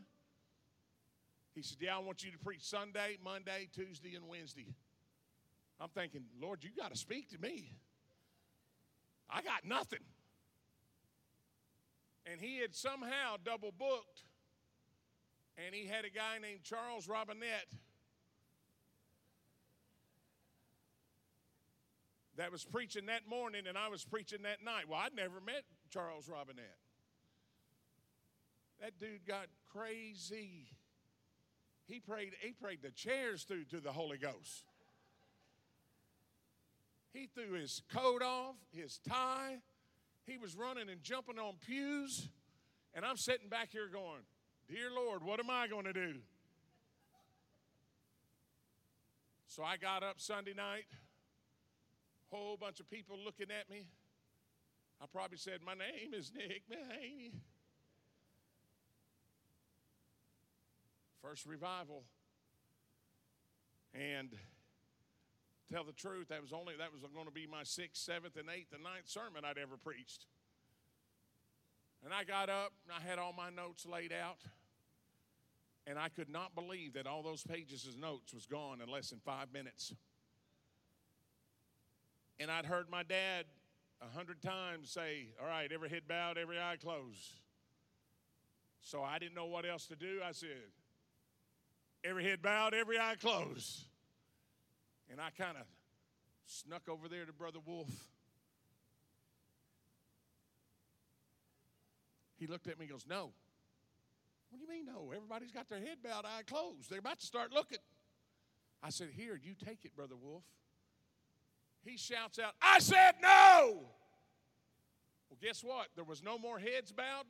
He 1.54 1.62
said, 1.62 1.78
Yeah, 1.80 1.96
I 1.96 2.00
want 2.00 2.24
you 2.24 2.32
to 2.32 2.38
preach 2.38 2.64
Sunday, 2.64 3.18
Monday, 3.24 3.70
Tuesday, 3.74 4.16
and 4.16 4.28
Wednesday. 4.28 4.76
I'm 5.80 5.90
thinking, 5.90 6.26
Lord, 6.42 6.64
you 6.64 6.70
got 6.78 6.92
to 6.92 6.98
speak 6.98 7.30
to 7.30 7.40
me. 7.40 7.72
I 9.30 9.42
got 9.42 9.66
nothing. 9.66 10.00
And 12.32 12.42
he 12.42 12.60
had 12.60 12.74
somehow 12.74 13.36
double 13.44 13.72
booked, 13.78 14.24
and 15.58 15.74
he 15.74 15.86
had 15.86 16.06
a 16.06 16.10
guy 16.10 16.40
named 16.42 16.64
Charles 16.64 17.08
Robinette 17.08 17.68
that 22.38 22.52
was 22.52 22.64
preaching 22.64 23.06
that 23.08 23.28
morning 23.30 23.64
and 23.68 23.78
I 23.78 23.90
was 23.90 24.04
preaching 24.04 24.44
that 24.44 24.64
night. 24.64 24.90
Well, 24.90 25.00
I'd 25.00 25.16
never 25.16 25.40
met 25.46 25.64
Charles 25.90 26.28
Robinette. 26.30 26.78
That 28.82 29.00
dude 29.00 29.26
got 29.26 29.48
crazy. 29.72 30.68
He 31.88 32.00
prayed, 32.00 32.34
he 32.42 32.52
prayed 32.52 32.82
the 32.82 32.92
chairs 32.92 33.44
through 33.44 33.66
to 33.66 33.80
the 33.80 33.92
Holy 33.92 34.18
Ghost. 34.18 34.66
He 37.14 37.28
threw 37.34 37.54
his 37.54 37.82
coat 37.94 38.22
off, 38.22 38.56
his 38.72 39.00
tie. 39.08 39.60
He 40.26 40.38
was 40.38 40.56
running 40.56 40.90
and 40.90 41.02
jumping 41.02 41.40
on 41.40 41.54
pews. 41.66 42.28
And 42.94 43.06
I'm 43.06 43.18
sitting 43.18 43.48
back 43.48 43.70
here 43.72 43.88
going, 43.92 44.24
Dear 44.68 44.90
Lord, 44.94 45.24
what 45.24 45.40
am 45.40 45.50
I 45.50 45.68
going 45.68 45.86
to 45.86 45.94
do? 45.94 46.16
So 49.48 49.64
I 49.64 49.78
got 49.78 50.04
up 50.04 50.16
Sunday 50.18 50.54
night 50.54 50.86
whole 52.32 52.58
bunch 52.58 52.80
of 52.80 52.90
people 52.90 53.18
looking 53.24 53.48
at 53.52 53.70
me. 53.70 53.88
I 55.02 55.06
probably 55.12 55.38
said, 55.38 55.60
My 55.66 55.74
name 55.74 56.14
is 56.14 56.32
Nick 56.36 56.64
Mahaney. 56.70 57.34
First 61.22 61.46
revival. 61.46 62.04
And 63.94 64.30
tell 65.72 65.84
the 65.84 65.94
truth, 65.94 66.28
that 66.30 66.42
was 66.42 66.54
only 66.54 66.74
that 66.78 66.92
was 66.92 67.02
going 67.02 67.26
to 67.26 67.32
be 67.32 67.48
my 67.48 67.64
sixth, 67.64 68.04
seventh, 68.04 68.36
and 68.36 68.50
eighth 68.50 68.74
and 68.74 68.84
ninth 68.84 69.08
sermon 69.08 69.44
I'd 69.46 69.58
ever 69.58 69.78
preached. 69.78 70.26
And 72.04 72.14
I 72.14 72.24
got 72.24 72.50
up 72.50 72.74
and 72.86 72.94
I 72.96 73.08
had 73.08 73.18
all 73.18 73.34
my 73.34 73.50
notes 73.50 73.86
laid 73.86 74.14
out. 74.14 74.38
And 75.88 76.00
I 76.00 76.10
could 76.10 76.30
not 76.30 76.56
believe 76.56 76.94
that 76.94 77.06
all 77.06 77.22
those 77.22 77.44
pages 77.44 77.88
of 77.88 78.00
notes 78.00 78.34
was 78.34 78.46
gone 78.48 78.82
in 78.82 78.90
less 78.90 79.12
than 79.12 79.20
five 79.24 79.54
minutes. 79.54 79.94
And 82.40 82.52
I'd 82.52 82.66
heard 82.66 82.90
my 82.90 83.04
dad 83.04 83.46
a 84.02 84.16
hundred 84.16 84.42
times 84.42 84.90
say, 84.90 85.28
All 85.42 85.48
right, 85.48 85.72
every 85.72 85.90
head 85.90 86.04
bowed, 86.08 86.38
every 86.38 86.60
eye 86.60 86.78
closed. 86.82 87.32
So 88.82 89.02
I 89.02 89.18
didn't 89.18 89.36
know 89.36 89.46
what 89.46 89.66
else 89.66 89.88
to 89.88 89.96
do. 89.96 90.20
I 90.24 90.32
said, 90.32 90.50
Every 92.04 92.24
head 92.24 92.42
bowed, 92.42 92.74
every 92.74 93.00
eye 93.00 93.16
closed. 93.20 93.84
And 95.10 95.20
I 95.22 95.30
kind 95.30 95.58
of 95.58 95.64
snuck 96.46 96.90
over 96.90 97.08
there 97.08 97.26
to 97.26 97.34
Brother 97.34 97.60
Wolf. 97.66 97.90
He 102.38 102.48
looked 102.48 102.68
at 102.68 102.78
me 102.78 102.86
and 102.86 102.92
goes, 102.92 103.06
No. 103.10 103.32
What 104.50 104.60
do 104.60 104.62
you 104.62 104.70
mean, 104.70 104.86
no? 104.86 105.12
Everybody's 105.14 105.52
got 105.52 105.68
their 105.68 105.80
head 105.80 105.98
bowed, 106.04 106.26
eye 106.26 106.44
closed. 106.46 106.90
They're 106.90 107.00
about 107.00 107.20
to 107.20 107.26
start 107.26 107.52
looking. 107.52 107.80
I 108.84 108.90
said, 108.90 109.10
Here, 109.16 109.40
you 109.42 109.54
take 109.54 109.86
it, 109.86 109.96
Brother 109.96 110.16
Wolf. 110.22 110.44
He 111.86 111.98
shouts 111.98 112.40
out, 112.40 112.54
I 112.62 112.80
said 112.80 113.14
no. 113.22 113.86
Well, 115.30 115.38
guess 115.42 115.64
what? 115.64 115.88
There 115.96 116.04
was 116.04 116.24
no 116.24 116.40
more 116.40 116.58
heads 116.58 116.92
bowed. 116.92 117.26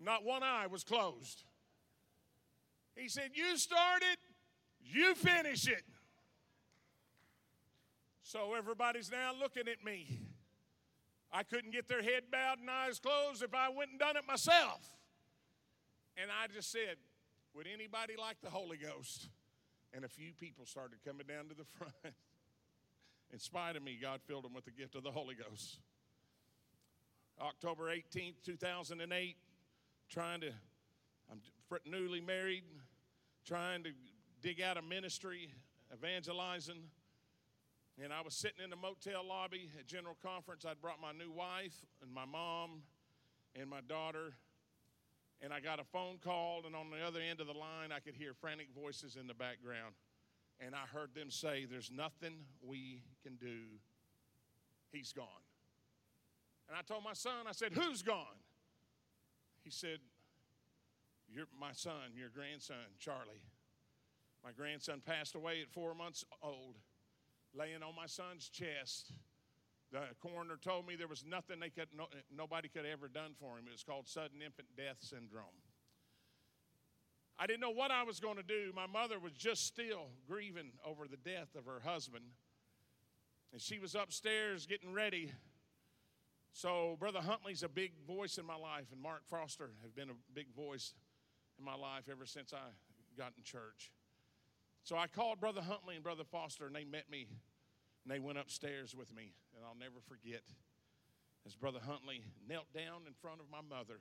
Not 0.00 0.24
one 0.24 0.42
eye 0.42 0.66
was 0.66 0.84
closed. 0.84 1.44
He 2.94 3.08
said, 3.08 3.30
You 3.34 3.56
started, 3.58 4.16
you 4.82 5.14
finish 5.14 5.68
it. 5.68 5.84
So 8.22 8.54
everybody's 8.54 9.10
now 9.10 9.32
looking 9.38 9.68
at 9.68 9.84
me. 9.84 10.20
I 11.32 11.42
couldn't 11.42 11.72
get 11.72 11.88
their 11.88 12.02
head 12.02 12.24
bowed 12.32 12.58
and 12.60 12.70
eyes 12.70 12.98
closed 12.98 13.42
if 13.42 13.54
I 13.54 13.68
went 13.68 13.90
and 13.90 14.00
done 14.00 14.16
it 14.16 14.26
myself. 14.26 14.80
And 16.16 16.30
I 16.30 16.46
just 16.52 16.72
said, 16.72 16.96
Would 17.54 17.66
anybody 17.72 18.14
like 18.18 18.40
the 18.42 18.50
Holy 18.50 18.78
Ghost? 18.78 19.28
And 19.96 20.04
a 20.04 20.08
few 20.08 20.34
people 20.38 20.66
started 20.66 20.98
coming 21.06 21.26
down 21.26 21.48
to 21.48 21.54
the 21.54 21.64
front. 21.78 22.14
In 23.32 23.38
spite 23.38 23.76
of 23.76 23.82
me, 23.82 23.98
God 24.00 24.20
filled 24.26 24.44
them 24.44 24.52
with 24.52 24.66
the 24.66 24.70
gift 24.70 24.94
of 24.94 25.02
the 25.02 25.10
Holy 25.10 25.34
Ghost. 25.34 25.78
October 27.40 27.84
18th, 27.84 28.34
2008, 28.44 29.36
trying 30.10 30.42
to, 30.42 30.48
I'm 31.32 31.40
newly 31.90 32.20
married, 32.20 32.64
trying 33.46 33.84
to 33.84 33.90
dig 34.42 34.60
out 34.60 34.76
a 34.76 34.82
ministry, 34.82 35.48
evangelizing. 35.90 36.82
And 38.02 38.12
I 38.12 38.20
was 38.20 38.34
sitting 38.34 38.62
in 38.62 38.68
the 38.68 38.76
motel 38.76 39.26
lobby 39.26 39.70
at 39.78 39.86
General 39.86 40.16
Conference. 40.22 40.66
I'd 40.66 40.82
brought 40.82 41.00
my 41.00 41.12
new 41.12 41.32
wife 41.32 41.74
and 42.02 42.12
my 42.12 42.26
mom 42.26 42.82
and 43.58 43.70
my 43.70 43.80
daughter. 43.80 44.34
And 45.42 45.52
I 45.52 45.60
got 45.60 45.78
a 45.78 45.84
phone 45.84 46.16
call, 46.22 46.62
and 46.66 46.74
on 46.74 46.90
the 46.90 47.06
other 47.06 47.20
end 47.20 47.40
of 47.40 47.46
the 47.46 47.52
line, 47.52 47.92
I 47.94 48.00
could 48.00 48.14
hear 48.14 48.32
frantic 48.32 48.68
voices 48.74 49.16
in 49.20 49.26
the 49.26 49.34
background. 49.34 49.94
And 50.60 50.74
I 50.74 50.86
heard 50.90 51.14
them 51.14 51.30
say, 51.30 51.66
There's 51.70 51.90
nothing 51.90 52.46
we 52.66 53.02
can 53.22 53.36
do. 53.36 53.78
He's 54.90 55.12
gone. 55.12 55.26
And 56.68 56.76
I 56.76 56.82
told 56.82 57.04
my 57.04 57.12
son, 57.12 57.46
I 57.48 57.52
said, 57.52 57.72
Who's 57.72 58.02
gone? 58.02 58.40
He 59.62 59.70
said, 59.70 59.98
You're 61.28 61.46
my 61.58 61.72
son, 61.72 62.14
your 62.16 62.30
grandson, 62.30 62.76
Charlie. 62.98 63.42
My 64.44 64.52
grandson 64.52 65.02
passed 65.04 65.34
away 65.34 65.60
at 65.60 65.68
four 65.68 65.94
months 65.94 66.24
old, 66.42 66.76
laying 67.52 67.82
on 67.82 67.94
my 67.94 68.06
son's 68.06 68.48
chest. 68.48 69.12
The 69.92 70.00
coroner 70.20 70.56
told 70.60 70.86
me 70.86 70.96
there 70.96 71.06
was 71.06 71.24
nothing 71.24 71.60
they 71.60 71.70
could, 71.70 71.88
no, 71.96 72.06
nobody 72.36 72.68
could 72.68 72.84
ever 72.84 73.08
done 73.08 73.32
for 73.38 73.58
him. 73.58 73.64
It 73.68 73.72
was 73.72 73.84
called 73.84 74.08
sudden 74.08 74.42
infant 74.44 74.68
death 74.76 74.96
syndrome. 75.00 75.44
I 77.38 77.46
didn't 77.46 77.60
know 77.60 77.70
what 77.70 77.90
I 77.90 78.02
was 78.02 78.18
going 78.18 78.36
to 78.36 78.42
do. 78.42 78.72
My 78.74 78.86
mother 78.86 79.18
was 79.18 79.32
just 79.32 79.66
still 79.66 80.08
grieving 80.26 80.72
over 80.84 81.06
the 81.06 81.18
death 81.18 81.54
of 81.56 81.66
her 81.66 81.80
husband. 81.84 82.24
And 83.52 83.60
she 83.60 83.78
was 83.78 83.94
upstairs 83.94 84.66
getting 84.66 84.92
ready. 84.92 85.30
So, 86.52 86.96
Brother 86.98 87.20
Huntley's 87.20 87.62
a 87.62 87.68
big 87.68 87.92
voice 88.06 88.38
in 88.38 88.46
my 88.46 88.56
life, 88.56 88.86
and 88.90 89.00
Mark 89.00 89.26
Foster 89.26 89.70
has 89.82 89.92
been 89.92 90.08
a 90.08 90.14
big 90.34 90.54
voice 90.54 90.94
in 91.58 91.64
my 91.64 91.74
life 91.74 92.04
ever 92.10 92.24
since 92.24 92.52
I 92.52 92.70
got 93.16 93.32
in 93.36 93.44
church. 93.44 93.92
So 94.82 94.96
I 94.96 95.06
called 95.06 95.40
Brother 95.40 95.62
Huntley 95.62 95.96
and 95.96 96.04
Brother 96.04 96.24
Foster, 96.24 96.66
and 96.66 96.74
they 96.74 96.84
met 96.84 97.10
me, 97.10 97.26
and 98.06 98.14
they 98.14 98.22
went 98.22 98.38
upstairs 98.38 98.94
with 98.94 99.10
me. 99.10 99.34
And 99.56 99.66
I'll 99.66 99.74
never 99.74 99.98
forget 100.06 100.46
as 101.42 101.56
Brother 101.58 101.82
Huntley 101.82 102.22
knelt 102.46 102.70
down 102.72 103.02
in 103.02 103.18
front 103.18 103.42
of 103.42 103.50
my 103.50 103.66
mother. 103.66 103.98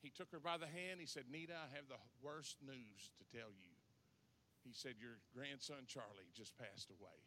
He 0.00 0.08
took 0.08 0.32
her 0.32 0.40
by 0.40 0.56
the 0.56 0.64
hand. 0.64 1.00
He 1.00 1.06
said, 1.06 1.24
Nita, 1.30 1.52
I 1.52 1.68
have 1.76 1.84
the 1.88 2.00
worst 2.24 2.56
news 2.64 3.12
to 3.20 3.36
tell 3.36 3.52
you. 3.52 3.76
He 4.64 4.72
said, 4.72 4.94
Your 4.98 5.20
grandson 5.36 5.84
Charlie 5.86 6.32
just 6.34 6.56
passed 6.56 6.88
away. 6.88 7.20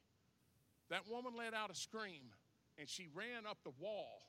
That 0.90 1.06
woman 1.08 1.34
let 1.38 1.54
out 1.54 1.70
a 1.70 1.76
scream, 1.76 2.34
and 2.80 2.90
she 2.90 3.08
ran 3.14 3.46
up 3.48 3.60
the 3.64 3.78
wall 3.80 4.26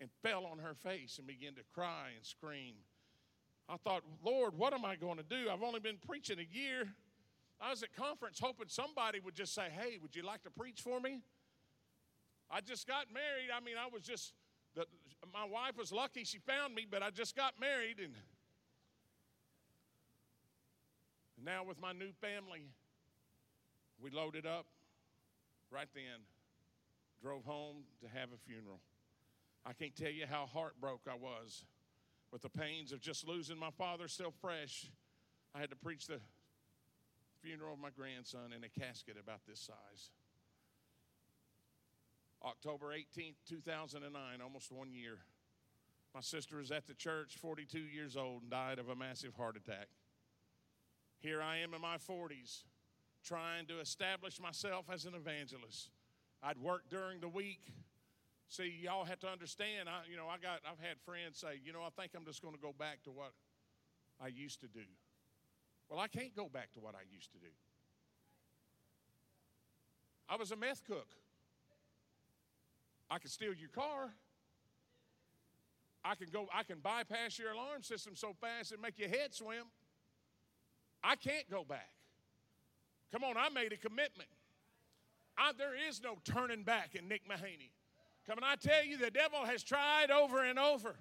and 0.00 0.08
fell 0.22 0.46
on 0.46 0.58
her 0.58 0.72
face 0.72 1.18
and 1.18 1.26
began 1.26 1.52
to 1.56 1.62
cry 1.74 2.16
and 2.16 2.24
scream. 2.24 2.76
I 3.68 3.76
thought, 3.76 4.04
Lord, 4.24 4.56
what 4.56 4.72
am 4.72 4.86
I 4.86 4.96
going 4.96 5.18
to 5.18 5.22
do? 5.22 5.50
I've 5.52 5.62
only 5.62 5.80
been 5.80 5.98
preaching 6.06 6.38
a 6.38 6.48
year. 6.50 6.88
I 7.60 7.70
was 7.70 7.82
at 7.82 7.94
conference 7.94 8.38
hoping 8.40 8.66
somebody 8.68 9.20
would 9.20 9.34
just 9.34 9.54
say, 9.54 9.68
Hey, 9.70 9.98
would 10.00 10.16
you 10.16 10.22
like 10.22 10.42
to 10.44 10.50
preach 10.50 10.80
for 10.80 11.00
me? 11.00 11.20
I 12.50 12.60
just 12.60 12.86
got 12.88 13.06
married. 13.12 13.50
I 13.54 13.60
mean, 13.64 13.76
I 13.78 13.88
was 13.92 14.02
just, 14.02 14.32
the, 14.74 14.86
my 15.32 15.44
wife 15.44 15.76
was 15.78 15.92
lucky 15.92 16.24
she 16.24 16.38
found 16.38 16.74
me, 16.74 16.86
but 16.90 17.02
I 17.02 17.10
just 17.10 17.36
got 17.36 17.54
married. 17.60 17.98
And, 17.98 18.14
and 21.36 21.44
now 21.44 21.62
with 21.62 21.80
my 21.80 21.92
new 21.92 22.10
family, 22.20 22.70
we 24.02 24.10
loaded 24.10 24.46
up 24.46 24.66
right 25.70 25.88
then, 25.94 26.24
drove 27.22 27.44
home 27.44 27.84
to 28.00 28.08
have 28.08 28.30
a 28.34 28.38
funeral. 28.48 28.80
I 29.64 29.72
can't 29.74 29.94
tell 29.94 30.10
you 30.10 30.24
how 30.28 30.46
heartbroken 30.46 31.12
I 31.12 31.16
was 31.16 31.64
with 32.32 32.42
the 32.42 32.48
pains 32.48 32.92
of 32.92 33.00
just 33.00 33.28
losing 33.28 33.58
my 33.58 33.70
father 33.76 34.08
still 34.08 34.32
fresh. 34.40 34.90
I 35.54 35.60
had 35.60 35.70
to 35.70 35.76
preach 35.76 36.06
the 36.06 36.20
funeral 37.42 37.74
of 37.74 37.80
my 37.80 37.90
grandson 37.90 38.52
in 38.56 38.64
a 38.64 38.68
casket 38.68 39.16
about 39.20 39.40
this 39.46 39.60
size. 39.60 40.10
October 42.44 42.86
18th, 42.86 43.36
2009, 43.48 44.40
almost 44.42 44.72
one 44.72 44.92
year. 44.92 45.18
My 46.14 46.20
sister 46.20 46.56
was 46.56 46.70
at 46.70 46.86
the 46.86 46.94
church, 46.94 47.36
42 47.40 47.78
years 47.78 48.16
old, 48.16 48.42
and 48.42 48.50
died 48.50 48.78
of 48.78 48.88
a 48.88 48.96
massive 48.96 49.34
heart 49.34 49.56
attack. 49.56 49.88
Here 51.20 51.42
I 51.42 51.58
am 51.58 51.74
in 51.74 51.80
my 51.80 51.98
40s, 51.98 52.64
trying 53.22 53.66
to 53.66 53.78
establish 53.80 54.40
myself 54.40 54.86
as 54.92 55.04
an 55.04 55.14
evangelist. 55.14 55.90
I'd 56.42 56.58
work 56.58 56.84
during 56.88 57.20
the 57.20 57.28
week. 57.28 57.60
See, 58.48 58.80
y'all 58.82 59.04
have 59.04 59.20
to 59.20 59.28
understand. 59.28 59.88
I, 59.88 60.00
you 60.10 60.16
know, 60.16 60.26
I 60.26 60.38
got. 60.38 60.60
I've 60.64 60.80
had 60.84 60.98
friends 61.04 61.38
say, 61.38 61.60
you 61.62 61.72
know, 61.72 61.82
I 61.82 61.90
think 62.00 62.12
I'm 62.16 62.24
just 62.24 62.42
going 62.42 62.54
to 62.54 62.60
go 62.60 62.74
back 62.76 63.02
to 63.04 63.10
what 63.10 63.32
I 64.20 64.28
used 64.28 64.60
to 64.62 64.66
do. 64.66 64.80
Well, 65.90 65.98
I 65.98 66.06
can't 66.06 66.34
go 66.36 66.48
back 66.48 66.72
to 66.74 66.80
what 66.80 66.94
I 66.94 67.02
used 67.12 67.32
to 67.32 67.38
do. 67.38 67.48
I 70.28 70.36
was 70.36 70.52
a 70.52 70.56
meth 70.56 70.84
cook. 70.86 71.08
I 73.10 73.18
could 73.18 73.32
steal 73.32 73.52
your 73.52 73.70
car. 73.70 74.14
I 76.04 76.14
can 76.14 76.28
go, 76.32 76.46
I 76.54 76.62
can 76.62 76.78
bypass 76.78 77.38
your 77.38 77.50
alarm 77.50 77.82
system 77.82 78.14
so 78.14 78.34
fast 78.40 78.70
it 78.70 78.80
make 78.80 78.98
your 78.98 79.08
head 79.08 79.34
swim. 79.34 79.64
I 81.02 81.16
can't 81.16 81.50
go 81.50 81.64
back. 81.64 81.90
Come 83.10 83.24
on, 83.24 83.36
I 83.36 83.48
made 83.48 83.72
a 83.72 83.76
commitment. 83.76 84.28
I, 85.36 85.52
there 85.58 85.74
is 85.88 86.00
no 86.00 86.18
turning 86.24 86.62
back 86.62 86.94
in 86.94 87.08
Nick 87.08 87.22
Mahaney. 87.28 87.72
Come 88.26 88.38
on, 88.38 88.44
I 88.44 88.54
tell 88.54 88.84
you, 88.84 88.96
the 88.96 89.10
devil 89.10 89.44
has 89.44 89.64
tried 89.64 90.10
over 90.10 90.44
and 90.44 90.58
over, 90.58 90.94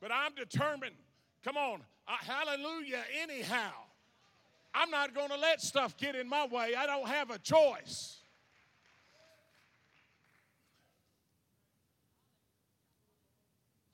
but 0.00 0.10
I'm 0.10 0.34
determined. 0.34 0.96
Come 1.44 1.56
on, 1.56 1.82
I, 2.08 2.16
hallelujah, 2.24 3.04
anyhow. 3.22 3.70
I'm 4.78 4.90
not 4.90 5.14
going 5.14 5.30
to 5.30 5.38
let 5.38 5.62
stuff 5.62 5.96
get 5.96 6.14
in 6.14 6.28
my 6.28 6.46
way. 6.46 6.74
I 6.76 6.86
don't 6.86 7.08
have 7.08 7.30
a 7.30 7.38
choice. 7.38 8.18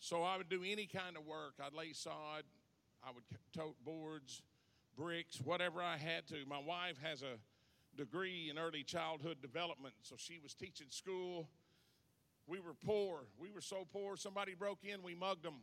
So 0.01 0.25
I 0.25 0.37
would 0.37 0.49
do 0.49 0.63
any 0.67 0.87
kind 0.87 1.17
of 1.17 1.25
work. 1.25 1.55
I'd 1.65 1.73
lay 1.73 1.93
sod, 1.93 2.43
I 3.07 3.13
would 3.15 3.23
tote 3.57 3.77
boards, 3.85 4.43
bricks, 4.97 5.41
whatever 5.41 5.81
I 5.81 5.97
had 5.97 6.27
to. 6.29 6.45
My 6.49 6.59
wife 6.59 6.99
has 7.01 7.23
a 7.23 7.39
degree 7.97 8.51
in 8.51 8.59
early 8.59 8.83
childhood 8.83 9.37
development, 9.41 9.95
so 10.03 10.17
she 10.19 10.41
was 10.43 10.53
teaching 10.53 10.89
school. 10.91 11.49
We 12.49 12.59
were 12.59 12.75
poor. 12.85 13.21
We 13.39 13.53
were 13.53 13.61
so 13.61 13.87
poor, 13.93 14.17
somebody 14.17 14.55
broke 14.55 14.81
in, 14.83 15.01
we 15.05 15.15
mugged 15.15 15.45
them. 15.45 15.61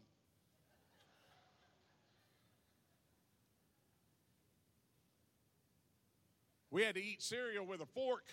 We 6.72 6.84
had 6.84 6.95
to 6.95 7.03
eat 7.03 7.22
cereal 7.22 7.65
with 7.65 7.82
a 7.82 7.86
fork 7.86 8.26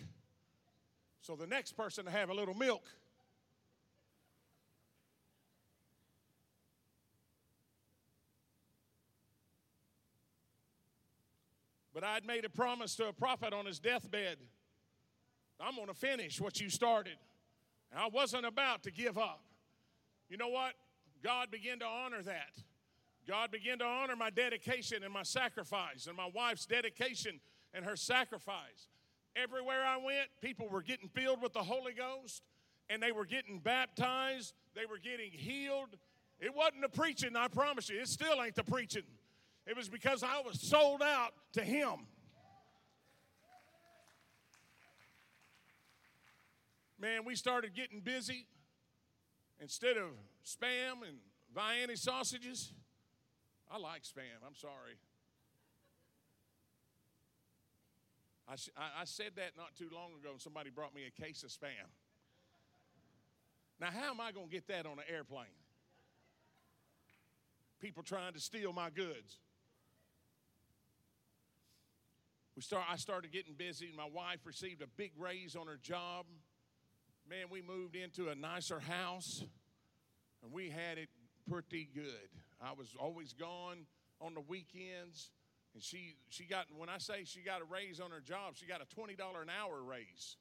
so 1.20 1.34
the 1.34 1.46
next 1.46 1.72
person 1.72 2.04
to 2.04 2.10
have 2.10 2.28
a 2.28 2.34
little 2.34 2.54
milk. 2.54 2.84
But 11.94 12.04
I'd 12.04 12.26
made 12.26 12.44
a 12.44 12.50
promise 12.50 12.94
to 12.96 13.08
a 13.08 13.12
prophet 13.12 13.54
on 13.54 13.64
his 13.64 13.78
deathbed 13.78 14.36
I'm 15.60 15.74
going 15.76 15.88
to 15.88 15.94
finish 15.94 16.40
what 16.40 16.60
you 16.60 16.68
started. 16.68 17.16
And 17.90 18.00
I 18.00 18.08
wasn't 18.08 18.44
about 18.44 18.82
to 18.84 18.90
give 18.90 19.16
up. 19.16 19.40
You 20.28 20.36
know 20.36 20.48
what? 20.48 20.74
God 21.22 21.50
began 21.50 21.78
to 21.78 21.86
honor 21.86 22.22
that. 22.22 22.52
God 23.26 23.50
began 23.50 23.78
to 23.78 23.84
honor 23.84 24.14
my 24.14 24.30
dedication 24.30 25.02
and 25.02 25.12
my 25.12 25.22
sacrifice 25.22 26.06
and 26.06 26.16
my 26.16 26.30
wife's 26.32 26.66
dedication 26.66 27.40
and 27.76 27.84
her 27.84 27.96
sacrifice. 27.96 28.88
Everywhere 29.36 29.84
I 29.84 29.98
went, 29.98 30.28
people 30.40 30.68
were 30.68 30.82
getting 30.82 31.08
filled 31.08 31.42
with 31.42 31.52
the 31.52 31.62
Holy 31.62 31.92
Ghost 31.92 32.42
and 32.88 33.02
they 33.02 33.12
were 33.12 33.26
getting 33.26 33.58
baptized, 33.58 34.54
they 34.74 34.86
were 34.86 34.98
getting 34.98 35.30
healed. 35.30 35.96
It 36.40 36.54
wasn't 36.54 36.82
the 36.82 36.88
preaching, 36.88 37.36
I 37.36 37.48
promise 37.48 37.88
you. 37.88 38.00
It 38.00 38.08
still 38.08 38.42
ain't 38.42 38.54
the 38.54 38.64
preaching. 38.64 39.02
It 39.66 39.76
was 39.76 39.88
because 39.88 40.22
I 40.22 40.40
was 40.40 40.60
sold 40.60 41.02
out 41.02 41.32
to 41.54 41.62
Him. 41.62 42.06
Man, 46.98 47.24
we 47.24 47.34
started 47.34 47.74
getting 47.74 48.00
busy. 48.00 48.46
Instead 49.60 49.96
of 49.96 50.10
spam 50.44 51.06
and 51.06 51.18
Vienna 51.54 51.96
sausages, 51.96 52.72
I 53.70 53.78
like 53.78 54.02
spam, 54.02 54.46
I'm 54.46 54.54
sorry. 54.54 54.96
I, 58.48 58.54
I, 59.00 59.04
said 59.04 59.32
that 59.36 59.56
not 59.56 59.74
too 59.76 59.88
long 59.92 60.12
ago, 60.20 60.30
and 60.32 60.40
somebody 60.40 60.70
brought 60.70 60.94
me 60.94 61.02
a 61.06 61.22
case 61.22 61.42
of 61.42 61.50
spam. 61.50 61.90
Now, 63.80 63.88
how 63.90 64.10
am 64.10 64.20
I 64.20 64.30
going 64.30 64.46
to 64.46 64.52
get 64.52 64.68
that 64.68 64.86
on 64.86 64.92
an 64.92 65.04
airplane? 65.12 65.46
People 67.80 68.02
trying 68.02 68.32
to 68.34 68.40
steal 68.40 68.72
my 68.72 68.88
goods. 68.88 69.38
We 72.54 72.62
start, 72.62 72.84
I 72.90 72.96
started 72.96 73.32
getting 73.32 73.54
busy. 73.54 73.88
and 73.88 73.96
My 73.96 74.08
wife 74.10 74.38
received 74.44 74.80
a 74.80 74.86
big 74.96 75.12
raise 75.18 75.56
on 75.56 75.66
her 75.66 75.78
job. 75.82 76.24
Man, 77.28 77.46
we 77.50 77.60
moved 77.60 77.96
into 77.96 78.28
a 78.28 78.34
nicer 78.34 78.80
house, 78.80 79.44
and 80.42 80.52
we 80.52 80.70
had 80.70 80.96
it 80.96 81.08
pretty 81.50 81.88
good. 81.92 82.30
I 82.62 82.72
was 82.72 82.96
always 82.98 83.34
gone 83.34 83.86
on 84.20 84.34
the 84.34 84.40
weekends. 84.40 85.30
And 85.76 85.84
she, 85.84 86.16
she 86.30 86.44
got, 86.44 86.68
when 86.74 86.88
I 86.88 86.96
say 86.96 87.24
she 87.24 87.40
got 87.40 87.60
a 87.60 87.64
raise 87.66 88.00
on 88.00 88.10
her 88.10 88.20
job, 88.20 88.54
she 88.54 88.64
got 88.64 88.80
a 88.80 88.86
$20 88.98 89.10
an 89.12 89.50
hour 89.50 89.82
raise. 89.82 90.36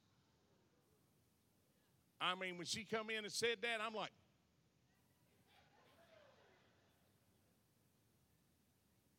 I 2.18 2.34
mean, 2.34 2.56
when 2.56 2.66
she 2.66 2.84
come 2.84 3.10
in 3.10 3.18
and 3.18 3.30
said 3.30 3.58
that, 3.60 3.82
I'm 3.86 3.92
like, 3.92 4.12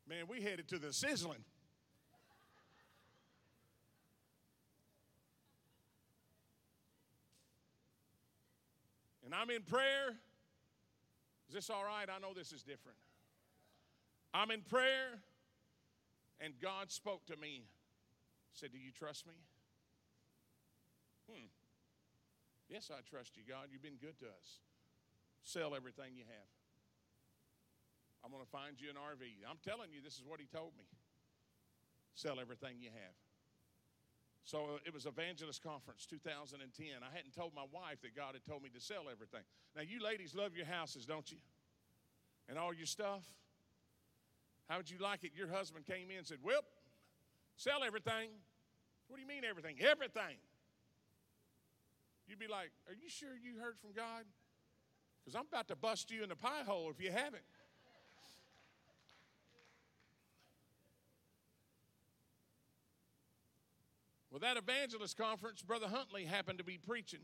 man, 0.09 0.23
we 0.27 0.41
headed 0.41 0.67
to 0.69 0.79
the 0.79 0.91
sizzling. 0.91 1.43
And 9.23 9.35
I'm 9.35 9.51
in 9.51 9.61
prayer. 9.61 10.15
Is 11.47 11.53
this 11.53 11.69
all 11.69 11.83
right? 11.85 12.07
I 12.09 12.17
know 12.19 12.33
this 12.33 12.51
is 12.51 12.63
different. 12.63 12.97
I'm 14.33 14.49
in 14.49 14.61
prayer, 14.61 15.19
and 16.39 16.53
God 16.61 16.91
spoke 16.91 17.25
to 17.27 17.37
me. 17.37 17.65
Said, 18.53 18.71
Do 18.71 18.77
you 18.77 18.91
trust 18.91 19.27
me? 19.27 19.37
Hmm. 21.29 21.47
Yes, 22.69 22.91
I 22.91 22.99
trust 23.07 23.37
you, 23.37 23.43
God. 23.47 23.69
You've 23.71 23.83
been 23.83 24.01
good 24.01 24.19
to 24.19 24.25
us. 24.25 24.59
Sell 25.43 25.75
everything 25.75 26.15
you 26.15 26.23
have. 26.27 26.51
I'm 28.23 28.31
going 28.31 28.43
to 28.43 28.49
find 28.49 28.75
you 28.75 28.89
an 28.89 28.99
RV. 28.99 29.23
I'm 29.47 29.61
telling 29.63 29.93
you, 29.93 30.01
this 30.03 30.19
is 30.19 30.25
what 30.27 30.39
he 30.39 30.47
told 30.47 30.75
me. 30.75 30.83
Sell 32.15 32.39
everything 32.41 32.81
you 32.81 32.89
have. 32.91 33.15
So 34.43 34.79
uh, 34.79 34.87
it 34.87 34.93
was 34.93 35.05
Evangelist 35.05 35.61
Conference 35.61 36.05
2010. 36.07 36.63
I 37.03 37.15
hadn't 37.15 37.35
told 37.35 37.53
my 37.53 37.67
wife 37.71 38.01
that 38.01 38.15
God 38.15 38.33
had 38.33 38.43
told 38.43 38.63
me 38.63 38.69
to 38.73 38.81
sell 38.81 39.11
everything. 39.11 39.43
Now, 39.75 39.83
you 39.83 40.03
ladies 40.03 40.33
love 40.35 40.55
your 40.55 40.65
houses, 40.65 41.05
don't 41.05 41.29
you? 41.31 41.37
And 42.49 42.57
all 42.57 42.73
your 42.73 42.87
stuff. 42.87 43.23
How 44.69 44.77
would 44.77 44.89
you 44.89 44.97
like 44.99 45.23
it? 45.23 45.31
Your 45.35 45.47
husband 45.47 45.85
came 45.85 46.11
in 46.11 46.17
and 46.17 46.27
said, 46.27 46.39
Well, 46.43 46.61
sell 47.55 47.83
everything. 47.85 48.29
What 49.07 49.17
do 49.17 49.21
you 49.21 49.27
mean 49.27 49.45
everything? 49.45 49.77
Everything. 49.79 50.37
You'd 52.27 52.39
be 52.39 52.47
like, 52.47 52.71
Are 52.87 52.93
you 52.93 53.09
sure 53.09 53.29
you 53.41 53.59
heard 53.61 53.77
from 53.79 53.91
God? 53.95 54.25
Because 55.23 55.35
I'm 55.35 55.47
about 55.51 55.67
to 55.69 55.75
bust 55.75 56.11
you 56.11 56.23
in 56.23 56.29
the 56.29 56.35
pie 56.35 56.63
hole 56.65 56.89
if 56.89 57.03
you 57.03 57.11
haven't. 57.11 57.43
Well, 64.29 64.39
that 64.53 64.57
evangelist 64.57 65.17
conference, 65.17 65.63
Brother 65.63 65.87
Huntley 65.87 66.25
happened 66.25 66.59
to 66.59 66.63
be 66.63 66.77
preaching. 66.77 67.21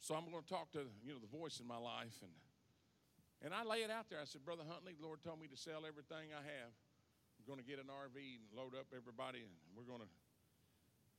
So 0.00 0.14
I'm 0.14 0.30
going 0.30 0.42
to 0.42 0.48
talk 0.48 0.70
to, 0.72 0.80
you 1.04 1.12
know, 1.12 1.18
the 1.18 1.36
voice 1.36 1.58
in 1.58 1.66
my 1.66 1.78
life. 1.78 2.14
And, 2.22 2.30
and 3.44 3.54
I 3.54 3.64
lay 3.64 3.80
it 3.82 3.90
out 3.90 4.08
there. 4.10 4.20
I 4.20 4.28
said, 4.28 4.44
Brother 4.44 4.64
Huntley, 4.68 4.92
the 4.98 5.06
Lord 5.06 5.22
told 5.22 5.40
me 5.40 5.48
to 5.48 5.56
sell 5.56 5.88
everything 5.88 6.32
I 6.32 6.44
have. 6.44 6.72
I'm 7.40 7.46
going 7.48 7.58
to 7.58 7.64
get 7.64 7.80
an 7.80 7.88
RV 7.88 8.20
and 8.20 8.44
load 8.52 8.76
up 8.76 8.92
everybody, 8.92 9.40
and 9.40 9.52
we're 9.72 9.88
going 9.88 10.04
to 10.04 10.12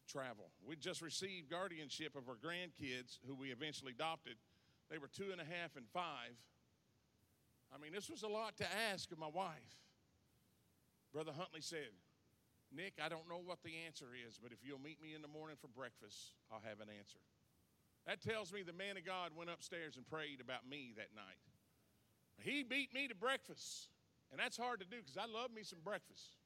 travel. 0.05 0.53
We 0.61 0.75
just 0.75 1.01
received 1.01 1.49
guardianship 1.49 2.15
of 2.15 2.29
our 2.29 2.37
grandkids, 2.37 3.17
who 3.25 3.33
we 3.33 3.49
eventually 3.49 3.93
adopted. 3.97 4.37
They 4.89 4.97
were 4.97 5.09
two 5.09 5.31
and 5.31 5.41
a 5.41 5.47
half 5.47 5.75
and 5.75 5.85
five. 5.93 6.37
I 7.73 7.81
mean, 7.81 7.93
this 7.93 8.09
was 8.09 8.21
a 8.23 8.27
lot 8.27 8.57
to 8.57 8.67
ask 8.91 9.11
of 9.11 9.17
my 9.17 9.31
wife. 9.31 9.81
Brother 11.13 11.31
Huntley 11.35 11.61
said, 11.61 11.89
Nick, 12.71 12.99
I 13.03 13.09
don't 13.09 13.27
know 13.27 13.41
what 13.43 13.63
the 13.63 13.73
answer 13.85 14.07
is, 14.15 14.39
but 14.41 14.51
if 14.51 14.59
you'll 14.63 14.79
meet 14.79 15.01
me 15.01 15.15
in 15.15 15.21
the 15.21 15.27
morning 15.27 15.57
for 15.59 15.67
breakfast, 15.67 16.35
I'll 16.51 16.63
have 16.63 16.79
an 16.79 16.87
answer. 16.87 17.19
That 18.07 18.21
tells 18.21 18.51
me 18.53 18.63
the 18.63 18.73
man 18.73 18.97
of 18.97 19.05
God 19.05 19.31
went 19.35 19.49
upstairs 19.49 19.97
and 19.97 20.07
prayed 20.07 20.39
about 20.39 20.67
me 20.67 20.93
that 20.95 21.11
night. 21.15 21.39
He 22.43 22.63
beat 22.63 22.93
me 22.93 23.07
to 23.07 23.15
breakfast, 23.15 23.89
and 24.31 24.39
that's 24.39 24.57
hard 24.57 24.79
to 24.79 24.85
do 24.85 24.97
because 24.97 25.17
I 25.17 25.25
love 25.25 25.51
me 25.51 25.63
some 25.63 25.79
breakfast. 25.83 26.37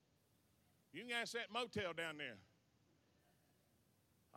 You 0.91 1.01
can 1.03 1.11
ask 1.11 1.33
that 1.33 1.51
motel 1.51 1.93
down 1.93 2.17
there. 2.17 2.37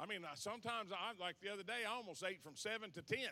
I 0.00 0.06
mean, 0.06 0.20
sometimes 0.34 0.92
I 0.92 1.20
like 1.20 1.36
the 1.42 1.52
other 1.52 1.64
day, 1.64 1.84
I 1.88 1.92
almost 1.92 2.22
ate 2.24 2.42
from 2.42 2.54
seven 2.54 2.90
to 2.92 3.02
ten. 3.02 3.30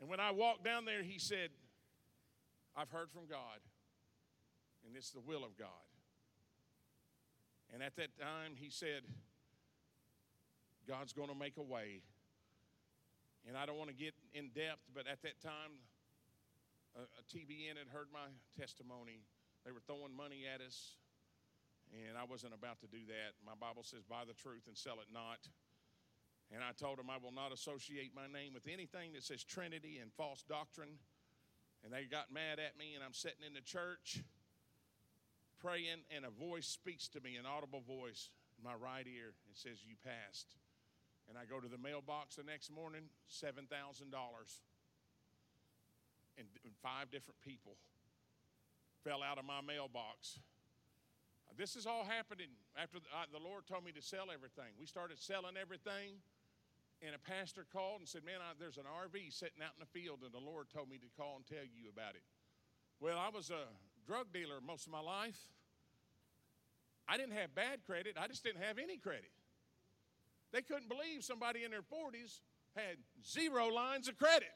And 0.00 0.10
when 0.10 0.20
I 0.20 0.30
walked 0.32 0.64
down 0.64 0.84
there, 0.84 1.02
he 1.02 1.18
said, 1.18 1.50
I've 2.76 2.90
heard 2.90 3.10
from 3.10 3.26
God, 3.28 3.58
and 4.86 4.96
it's 4.96 5.10
the 5.10 5.20
will 5.20 5.44
of 5.44 5.56
God. 5.56 5.68
And 7.72 7.82
at 7.82 7.96
that 7.96 8.16
time, 8.18 8.52
he 8.54 8.70
said, 8.70 9.02
God's 10.88 11.12
going 11.12 11.28
to 11.28 11.34
make 11.34 11.58
a 11.58 11.62
way. 11.62 12.02
And 13.46 13.56
I 13.56 13.66
don't 13.66 13.78
want 13.78 13.90
to 13.90 13.96
get 13.96 14.14
in 14.34 14.50
depth, 14.54 14.82
but 14.94 15.06
at 15.06 15.22
that 15.22 15.38
time, 15.42 15.78
a, 16.94 17.02
a 17.02 17.22
TBN 17.30 17.78
had 17.78 17.90
heard 17.90 18.08
my 18.10 18.26
testimony. 18.58 19.22
They 19.64 19.70
were 19.70 19.82
throwing 19.86 20.14
money 20.14 20.46
at 20.46 20.62
us, 20.62 20.98
and 21.94 22.18
I 22.18 22.24
wasn't 22.24 22.54
about 22.54 22.80
to 22.82 22.88
do 22.90 23.02
that. 23.06 23.38
My 23.46 23.54
Bible 23.54 23.82
says, 23.82 24.02
Buy 24.02 24.26
the 24.26 24.34
truth 24.34 24.66
and 24.66 24.76
sell 24.76 24.98
it 24.98 25.10
not. 25.12 25.46
And 26.54 26.62
I 26.62 26.70
told 26.78 26.98
them 26.98 27.10
I 27.10 27.18
will 27.18 27.34
not 27.34 27.50
associate 27.50 28.14
my 28.14 28.30
name 28.30 28.54
with 28.54 28.70
anything 28.70 29.14
that 29.14 29.22
says 29.22 29.42
Trinity 29.42 29.98
and 29.98 30.10
false 30.14 30.42
doctrine. 30.46 30.98
And 31.82 31.92
they 31.92 32.06
got 32.06 32.32
mad 32.32 32.58
at 32.58 32.78
me, 32.78 32.94
and 32.94 33.02
I'm 33.02 33.14
sitting 33.14 33.46
in 33.46 33.54
the 33.54 33.62
church 33.62 34.22
praying, 35.60 36.02
and 36.14 36.24
a 36.24 36.30
voice 36.30 36.66
speaks 36.66 37.08
to 37.08 37.20
me, 37.20 37.36
an 37.36 37.46
audible 37.46 37.82
voice 37.86 38.30
in 38.58 38.64
my 38.64 38.74
right 38.74 39.06
ear. 39.06 39.34
It 39.50 39.58
says, 39.58 39.82
You 39.86 39.94
passed. 40.02 40.54
And 41.28 41.36
I 41.36 41.44
go 41.44 41.60
to 41.60 41.68
the 41.68 41.78
mailbox 41.78 42.36
the 42.36 42.44
next 42.44 42.70
morning, 42.70 43.10
$7,000. 43.30 43.66
And 46.38 46.46
five 46.82 47.10
different 47.10 47.40
people 47.40 47.76
fell 49.02 49.22
out 49.22 49.38
of 49.38 49.44
my 49.44 49.60
mailbox. 49.60 50.38
This 51.56 51.74
is 51.74 51.86
all 51.86 52.04
happening 52.04 52.52
after 52.76 52.98
the 53.00 53.40
Lord 53.40 53.66
told 53.66 53.84
me 53.84 53.92
to 53.92 54.02
sell 54.02 54.28
everything. 54.28 54.76
We 54.78 54.86
started 54.86 55.18
selling 55.18 55.56
everything. 55.56 56.20
And 57.04 57.14
a 57.14 57.20
pastor 57.20 57.66
called 57.72 58.00
and 58.00 58.08
said, 58.08 58.24
Man, 58.24 58.40
I, 58.40 58.56
there's 58.58 58.78
an 58.78 58.88
RV 58.88 59.32
sitting 59.32 59.60
out 59.60 59.76
in 59.76 59.84
the 59.84 59.92
field, 59.92 60.20
and 60.24 60.32
the 60.32 60.40
Lord 60.40 60.68
told 60.72 60.88
me 60.88 60.96
to 60.96 61.08
call 61.16 61.36
and 61.36 61.44
tell 61.44 61.64
you 61.64 61.92
about 61.92 62.16
it. 62.16 62.24
Well, 63.00 63.18
I 63.18 63.28
was 63.28 63.50
a 63.50 63.68
drug 64.08 64.32
dealer 64.32 64.64
most 64.64 64.86
of 64.86 64.92
my 64.92 65.00
life. 65.00 65.36
I 67.06 67.16
didn't 67.16 67.36
have 67.36 67.54
bad 67.54 67.84
credit, 67.84 68.16
I 68.18 68.28
just 68.28 68.44
didn't 68.44 68.62
have 68.62 68.78
any 68.78 68.96
credit. 68.96 69.35
They 70.56 70.62
couldn't 70.62 70.88
believe 70.88 71.20
somebody 71.20 71.64
in 71.64 71.70
their 71.70 71.84
40s 71.84 72.40
had 72.74 72.96
zero 73.20 73.68
lines 73.68 74.08
of 74.08 74.16
credit. 74.16 74.48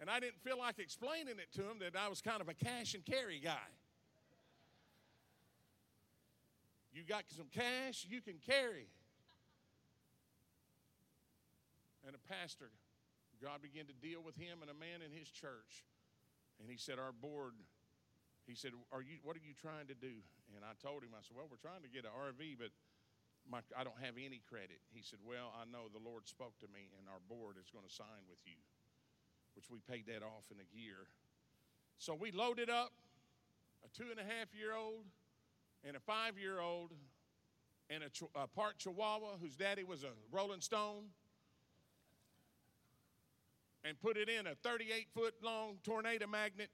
And 0.00 0.08
I 0.08 0.20
didn't 0.20 0.40
feel 0.40 0.56
like 0.56 0.78
explaining 0.78 1.36
it 1.36 1.52
to 1.56 1.60
them 1.68 1.80
that 1.80 2.00
I 2.00 2.08
was 2.08 2.22
kind 2.22 2.40
of 2.40 2.48
a 2.48 2.54
cash 2.54 2.94
and 2.94 3.04
carry 3.04 3.38
guy. 3.38 3.68
You 6.94 7.04
got 7.06 7.24
some 7.28 7.48
cash, 7.52 8.06
you 8.08 8.22
can 8.22 8.40
carry. 8.40 8.88
and 12.06 12.16
a 12.16 12.32
pastor, 12.32 12.70
God 13.42 13.60
began 13.60 13.84
to 13.92 13.96
deal 14.00 14.22
with 14.24 14.38
him 14.40 14.62
and 14.62 14.70
a 14.70 14.78
man 14.78 15.04
in 15.04 15.12
his 15.12 15.28
church. 15.28 15.84
And 16.56 16.70
he 16.70 16.78
said, 16.78 16.96
Our 16.96 17.12
board, 17.12 17.52
he 18.46 18.54
said, 18.54 18.72
are 18.88 19.02
you, 19.02 19.20
What 19.22 19.36
are 19.36 19.44
you 19.44 19.52
trying 19.60 19.92
to 19.92 19.98
do? 19.98 20.24
And 20.56 20.64
I 20.64 20.72
told 20.80 21.02
him, 21.02 21.12
I 21.12 21.20
said, 21.20 21.36
Well, 21.36 21.50
we're 21.50 21.60
trying 21.60 21.84
to 21.84 21.92
get 21.92 22.08
an 22.08 22.16
RV, 22.16 22.56
but 22.56 22.72
my, 23.50 23.60
I 23.76 23.84
don't 23.84 23.98
have 24.02 24.14
any 24.18 24.42
credit. 24.48 24.80
He 24.92 25.02
said, 25.02 25.18
Well, 25.24 25.52
I 25.54 25.64
know 25.70 25.88
the 25.92 26.02
Lord 26.02 26.28
spoke 26.28 26.58
to 26.60 26.68
me, 26.68 26.90
and 26.98 27.08
our 27.08 27.20
board 27.28 27.56
is 27.62 27.70
going 27.70 27.86
to 27.86 27.92
sign 27.92 28.26
with 28.28 28.38
you, 28.44 28.58
which 29.54 29.70
we 29.70 29.78
paid 29.80 30.06
that 30.06 30.22
off 30.22 30.50
in 30.50 30.58
a 30.58 30.68
year. 30.76 31.08
So 31.98 32.14
we 32.14 32.30
loaded 32.30 32.68
up 32.68 32.92
a 33.84 33.88
two 33.96 34.10
and 34.10 34.20
a 34.20 34.24
half 34.24 34.54
year 34.54 34.74
old 34.74 35.04
and 35.86 35.96
a 35.96 36.00
five 36.00 36.38
year 36.38 36.60
old 36.60 36.92
and 37.88 38.02
a, 38.02 38.40
a 38.40 38.46
part 38.46 38.78
Chihuahua 38.78 39.38
whose 39.40 39.56
daddy 39.56 39.84
was 39.84 40.02
a 40.02 40.10
Rolling 40.30 40.60
Stone 40.60 41.04
and 43.84 44.00
put 44.00 44.16
it 44.16 44.28
in 44.28 44.46
a 44.46 44.54
38 44.56 45.06
foot 45.14 45.34
long 45.42 45.78
tornado 45.84 46.26
magnet 46.26 46.70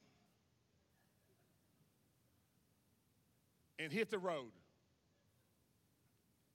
and 3.78 3.92
hit 3.92 4.10
the 4.10 4.18
road. 4.18 4.52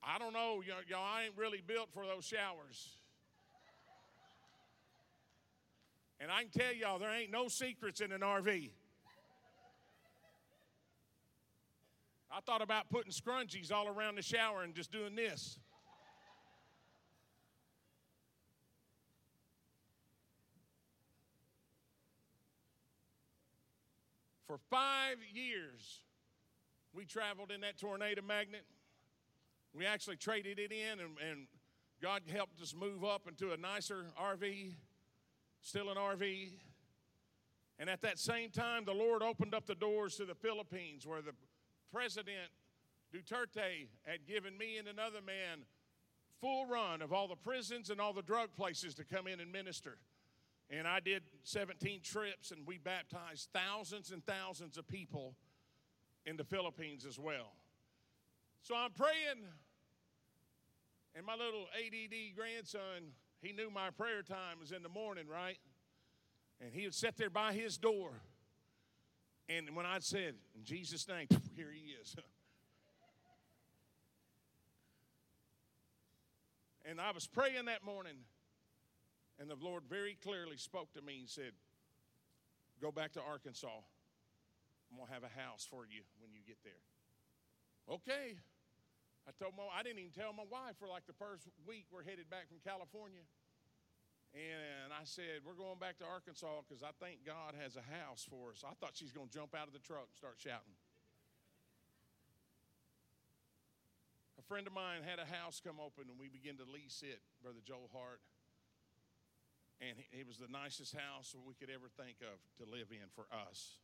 I 0.09 0.17
don't 0.19 0.31
know, 0.31 0.63
y'all, 0.65 0.77
y'all 0.87 1.03
I 1.03 1.23
ain't 1.23 1.33
really 1.35 1.61
built 1.65 1.89
for 1.93 2.05
those 2.05 2.23
showers. 2.23 2.97
And 6.21 6.31
I 6.31 6.43
can 6.43 6.51
tell 6.51 6.73
y'all, 6.73 6.97
there 6.97 7.13
ain't 7.13 7.29
no 7.29 7.49
secrets 7.49 7.99
in 7.99 8.13
an 8.13 8.21
RV. 8.21 8.69
I 12.31 12.39
thought 12.45 12.61
about 12.61 12.89
putting 12.89 13.11
scrunchies 13.11 13.69
all 13.69 13.89
around 13.89 14.15
the 14.15 14.21
shower 14.21 14.63
and 14.63 14.73
just 14.73 14.93
doing 14.93 15.15
this. 15.15 15.59
For 24.47 24.57
five 24.69 25.17
years, 25.33 25.99
we 26.93 27.03
traveled 27.03 27.51
in 27.51 27.61
that 27.61 27.77
tornado 27.77 28.21
magnet. 28.21 28.63
We 29.77 29.85
actually 29.85 30.15
traded 30.15 30.57
it 30.57 30.71
in, 30.71 30.99
and, 30.99 31.11
and 31.29 31.47
God 32.01 32.23
helped 32.33 32.59
us 32.59 32.73
move 32.73 33.03
up 33.03 33.27
into 33.27 33.51
a 33.51 33.57
nicer 33.57 34.07
RV, 34.19 34.73
still 35.61 35.91
an 35.91 35.97
RV. 35.97 36.53
And 37.77 37.87
at 37.87 38.01
that 38.01 38.17
same 38.17 38.49
time, 38.49 38.85
the 38.85 38.93
Lord 38.93 39.21
opened 39.21 39.53
up 39.53 39.67
the 39.67 39.75
doors 39.75 40.15
to 40.15 40.25
the 40.25 40.33
Philippines, 40.33 41.05
where 41.05 41.21
the 41.21 41.33
President 41.93 42.49
Duterte 43.13 43.87
had 44.03 44.25
given 44.25 44.57
me 44.57 44.79
and 44.79 44.87
another 44.87 45.21
man 45.23 45.59
full 46.41 46.65
run 46.65 47.03
of 47.03 47.13
all 47.13 47.27
the 47.27 47.35
prisons 47.35 47.91
and 47.91 48.01
all 48.01 48.13
the 48.13 48.23
drug 48.23 48.49
places 48.55 48.95
to 48.95 49.03
come 49.03 49.27
in 49.27 49.39
and 49.39 49.51
minister. 49.51 49.99
And 50.71 50.87
I 50.87 50.99
did 50.99 51.21
17 51.43 52.01
trips 52.01 52.49
and 52.49 52.65
we 52.65 52.79
baptized 52.79 53.49
thousands 53.53 54.11
and 54.11 54.25
thousands 54.25 54.77
of 54.77 54.87
people 54.87 55.35
in 56.25 56.35
the 56.35 56.43
Philippines 56.43 57.05
as 57.05 57.17
well. 57.19 57.53
So 58.61 58.75
I'm 58.75 58.91
praying, 58.91 59.45
and 61.17 61.25
my 61.25 61.33
little 61.33 61.65
ADD 61.75 62.35
grandson, 62.35 63.11
he 63.41 63.51
knew 63.51 63.71
my 63.71 63.89
prayer 63.89 64.21
time 64.21 64.59
was 64.59 64.71
in 64.71 64.83
the 64.83 64.89
morning, 64.89 65.25
right? 65.27 65.57
And 66.61 66.71
he 66.71 66.83
would 66.83 66.93
sit 66.93 67.17
there 67.17 67.31
by 67.31 67.53
his 67.53 67.75
door. 67.75 68.11
And 69.49 69.75
when 69.75 69.87
I 69.87 69.97
said, 69.99 70.35
in 70.55 70.63
Jesus' 70.63 71.07
name, 71.07 71.25
here 71.55 71.71
he 71.73 71.93
is. 71.99 72.15
and 76.87 77.01
I 77.01 77.09
was 77.11 77.25
praying 77.25 77.65
that 77.65 77.83
morning, 77.83 78.17
and 79.39 79.49
the 79.49 79.57
Lord 79.59 79.85
very 79.89 80.15
clearly 80.23 80.57
spoke 80.57 80.93
to 80.93 81.01
me 81.01 81.21
and 81.21 81.29
said, 81.29 81.53
Go 82.79 82.91
back 82.91 83.13
to 83.13 83.21
Arkansas. 83.27 83.81
I'm 84.91 84.97
going 84.97 85.07
to 85.07 85.13
have 85.15 85.23
a 85.23 85.41
house 85.41 85.65
for 85.67 85.87
you 85.89 86.03
when 86.21 86.31
you 86.31 86.41
get 86.45 86.57
there. 86.63 86.73
Okay. 87.89 88.35
I 89.27 89.35
told 89.35 89.59
my 89.59 89.67
I 89.67 89.83
didn't 89.83 89.99
even 89.99 90.15
tell 90.15 90.31
my 90.31 90.47
wife 90.47 90.79
for 90.79 90.87
like 90.87 91.05
the 91.05 91.17
first 91.19 91.45
week 91.67 91.85
we're 91.91 92.07
headed 92.07 92.31
back 92.31 92.47
from 92.47 92.63
California. 92.63 93.21
And 94.31 94.95
I 94.95 95.03
said, 95.03 95.43
We're 95.43 95.59
going 95.59 95.77
back 95.77 95.99
to 95.99 96.07
Arkansas 96.07 96.63
because 96.63 96.81
I 96.81 96.95
think 97.03 97.27
God 97.27 97.53
has 97.59 97.75
a 97.75 97.83
house 97.83 98.23
for 98.23 98.55
us. 98.55 98.63
I 98.63 98.71
thought 98.79 98.95
she's 98.95 99.11
going 99.11 99.27
to 99.27 99.35
jump 99.35 99.51
out 99.51 99.67
of 99.67 99.75
the 99.75 99.83
truck 99.83 100.07
and 100.07 100.17
start 100.17 100.39
shouting. 100.39 100.75
A 104.39 104.43
friend 104.47 104.63
of 104.63 104.71
mine 104.71 105.03
had 105.03 105.19
a 105.19 105.27
house 105.27 105.59
come 105.59 105.83
open 105.83 106.07
and 106.07 106.15
we 106.15 106.31
began 106.31 106.55
to 106.63 106.67
lease 106.67 107.03
it, 107.03 107.19
Brother 107.43 107.59
Joel 107.65 107.91
Hart 107.91 108.23
and 109.81 109.97
it 110.11 110.27
was 110.27 110.37
the 110.37 110.49
nicest 110.49 110.95
house 110.95 111.35
we 111.45 111.53
could 111.53 111.69
ever 111.69 111.85
think 112.01 112.17
of 112.21 112.37
to 112.57 112.65
live 112.69 112.89
in 112.89 113.05
for 113.13 113.25
us. 113.29 113.77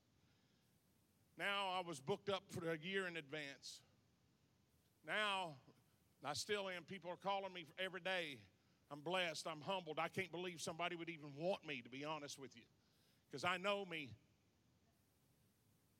Now 1.37 1.69
I 1.77 1.87
was 1.87 1.99
booked 1.99 2.29
up 2.29 2.43
for 2.49 2.71
a 2.71 2.77
year 2.77 3.07
in 3.07 3.17
advance. 3.17 3.81
Now 5.05 5.55
I 6.25 6.33
still 6.33 6.69
am. 6.69 6.83
People 6.83 7.11
are 7.11 7.17
calling 7.17 7.53
me 7.53 7.65
every 7.77 8.01
day. 8.01 8.37
I'm 8.91 9.01
blessed. 9.01 9.47
I'm 9.47 9.61
humbled. 9.61 9.99
I 9.99 10.07
can't 10.07 10.31
believe 10.31 10.61
somebody 10.61 10.95
would 10.95 11.09
even 11.09 11.29
want 11.37 11.65
me, 11.65 11.81
to 11.81 11.89
be 11.89 12.05
honest 12.05 12.39
with 12.39 12.55
you, 12.55 12.63
because 13.29 13.43
I 13.43 13.57
know 13.57 13.85
me. 13.85 14.09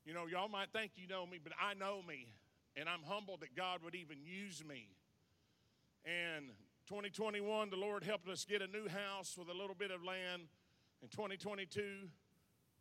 You 0.04 0.12
know, 0.12 0.26
y'all 0.26 0.48
might 0.48 0.70
think 0.70 0.92
you 0.96 1.06
know 1.08 1.26
me, 1.26 1.38
but 1.42 1.52
I 1.60 1.74
know 1.74 2.02
me, 2.06 2.26
and 2.76 2.88
I'm 2.88 3.02
humbled 3.04 3.40
that 3.40 3.56
God 3.56 3.80
would 3.82 3.94
even 3.94 4.18
use 4.22 4.62
me. 4.64 4.88
And 6.04 6.50
2021, 6.88 7.70
the 7.70 7.76
Lord 7.76 8.04
helped 8.04 8.28
us 8.28 8.44
get 8.44 8.60
a 8.60 8.66
new 8.66 8.86
house 8.88 9.36
with 9.38 9.48
a 9.48 9.54
little 9.54 9.74
bit 9.74 9.90
of 9.90 10.04
land. 10.04 10.42
And 11.00 11.10
2022 11.10 11.82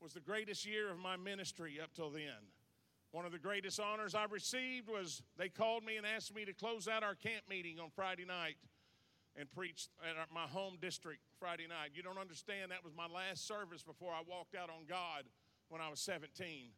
was 0.01 0.13
the 0.13 0.19
greatest 0.19 0.65
year 0.65 0.91
of 0.91 0.99
my 0.99 1.15
ministry 1.15 1.79
up 1.81 1.93
till 1.93 2.09
then. 2.09 2.51
One 3.13 3.25
of 3.25 3.31
the 3.31 3.37
greatest 3.37 3.79
honors 3.79 4.15
I 4.15 4.25
received 4.25 4.89
was 4.89 5.21
they 5.37 5.47
called 5.47 5.85
me 5.85 5.97
and 5.97 6.05
asked 6.05 6.33
me 6.33 6.45
to 6.45 6.53
close 6.53 6.87
out 6.87 7.03
our 7.03 7.13
camp 7.13 7.43
meeting 7.47 7.79
on 7.79 7.91
Friday 7.91 8.25
night 8.25 8.57
and 9.35 9.47
preach 9.51 9.87
at 10.01 10.33
my 10.33 10.47
home 10.47 10.77
district 10.81 11.21
Friday 11.39 11.67
night. 11.69 11.91
You 11.93 12.01
don't 12.01 12.17
understand, 12.17 12.71
that 12.71 12.83
was 12.83 12.95
my 12.97 13.05
last 13.05 13.47
service 13.47 13.83
before 13.83 14.13
I 14.13 14.23
walked 14.27 14.55
out 14.55 14.71
on 14.71 14.85
God 14.89 15.25
when 15.69 15.79
I 15.79 15.89
was 15.89 15.99
17. 15.99 16.71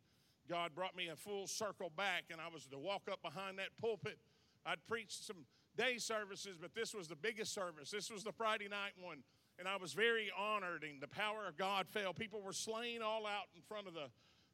God 0.50 0.76
brought 0.76 0.94
me 0.94 1.08
a 1.08 1.16
full 1.16 1.48
circle 1.48 1.90
back, 1.96 2.26
and 2.30 2.42
I 2.42 2.54
was 2.54 2.66
to 2.66 2.78
walk 2.78 3.04
up 3.10 3.22
behind 3.22 3.58
that 3.60 3.70
pulpit. 3.80 4.20
I'd 4.66 4.86
preached 4.90 5.26
some 5.26 5.46
day 5.78 5.98
services, 6.00 6.58
but 6.60 6.76
this 6.76 6.94
was 6.94 7.08
the 7.08 7.16
biggest 7.16 7.54
service. 7.54 7.92
This 7.92 8.12
was 8.12 8.26
the 8.26 8.34
Friday 8.34 8.68
night 8.68 8.92
one. 9.02 9.24
And 9.58 9.70
I 9.70 9.78
was 9.78 9.94
very 9.94 10.30
honored, 10.38 10.84
and 10.84 11.02
the 11.02 11.08
power 11.08 11.48
of 11.48 11.56
God 11.56 11.88
fell. 11.88 12.14
People 12.14 12.42
were 12.42 12.52
slain 12.52 13.02
all 13.02 13.26
out 13.26 13.48
in 13.56 13.62
front 13.62 13.88
of 13.88 13.94
the 13.94 14.10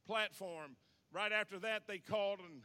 platform. 0.05 0.75
Right 1.13 1.31
after 1.31 1.59
that, 1.59 1.83
they 1.87 1.97
called 1.97 2.39
and 2.39 2.61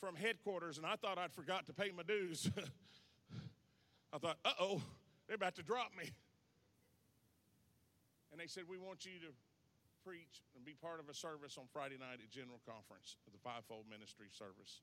from 0.00 0.16
headquarters, 0.16 0.78
and 0.78 0.86
I 0.86 0.96
thought 0.96 1.18
I'd 1.18 1.32
forgot 1.32 1.66
to 1.66 1.72
pay 1.72 1.90
my 1.94 2.02
dues. 2.02 2.50
I 4.12 4.18
thought, 4.18 4.38
uh 4.44 4.52
oh, 4.58 4.82
they're 5.26 5.36
about 5.36 5.54
to 5.56 5.62
drop 5.62 5.90
me. 5.96 6.10
And 8.32 8.40
they 8.40 8.46
said, 8.46 8.64
We 8.68 8.78
want 8.78 9.04
you 9.04 9.12
to 9.20 9.32
preach 10.04 10.42
and 10.56 10.64
be 10.64 10.72
part 10.72 11.00
of 11.00 11.08
a 11.08 11.14
service 11.14 11.58
on 11.58 11.64
Friday 11.72 11.96
night 11.98 12.18
at 12.24 12.30
General 12.30 12.60
Conference, 12.66 13.16
the 13.30 13.38
fivefold 13.38 13.84
ministry 13.90 14.28
service. 14.32 14.80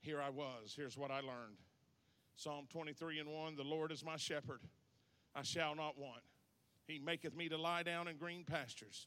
Here 0.00 0.20
I 0.20 0.30
was. 0.30 0.74
Here's 0.76 0.96
what 0.96 1.10
I 1.10 1.20
learned. 1.20 1.58
Psalm 2.36 2.66
23 2.70 3.20
and 3.20 3.28
1 3.28 3.56
The 3.56 3.62
Lord 3.62 3.92
is 3.92 4.04
my 4.04 4.16
shepherd, 4.16 4.60
I 5.34 5.42
shall 5.42 5.74
not 5.74 5.98
want. 5.98 6.22
He 6.86 6.98
maketh 6.98 7.36
me 7.36 7.48
to 7.48 7.58
lie 7.58 7.82
down 7.82 8.08
in 8.08 8.16
green 8.16 8.44
pastures. 8.44 9.06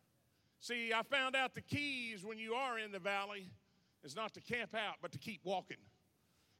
See, 0.61 0.93
I 0.93 1.01
found 1.01 1.35
out 1.35 1.55
the 1.55 1.61
keys 1.61 2.23
when 2.23 2.37
you 2.37 2.53
are 2.53 2.77
in 2.77 2.91
the 2.91 2.99
valley 2.99 3.49
is 4.03 4.15
not 4.15 4.33
to 4.35 4.41
camp 4.41 4.75
out, 4.75 4.95
but 5.01 5.11
to 5.11 5.17
keep 5.17 5.41
walking. 5.43 5.77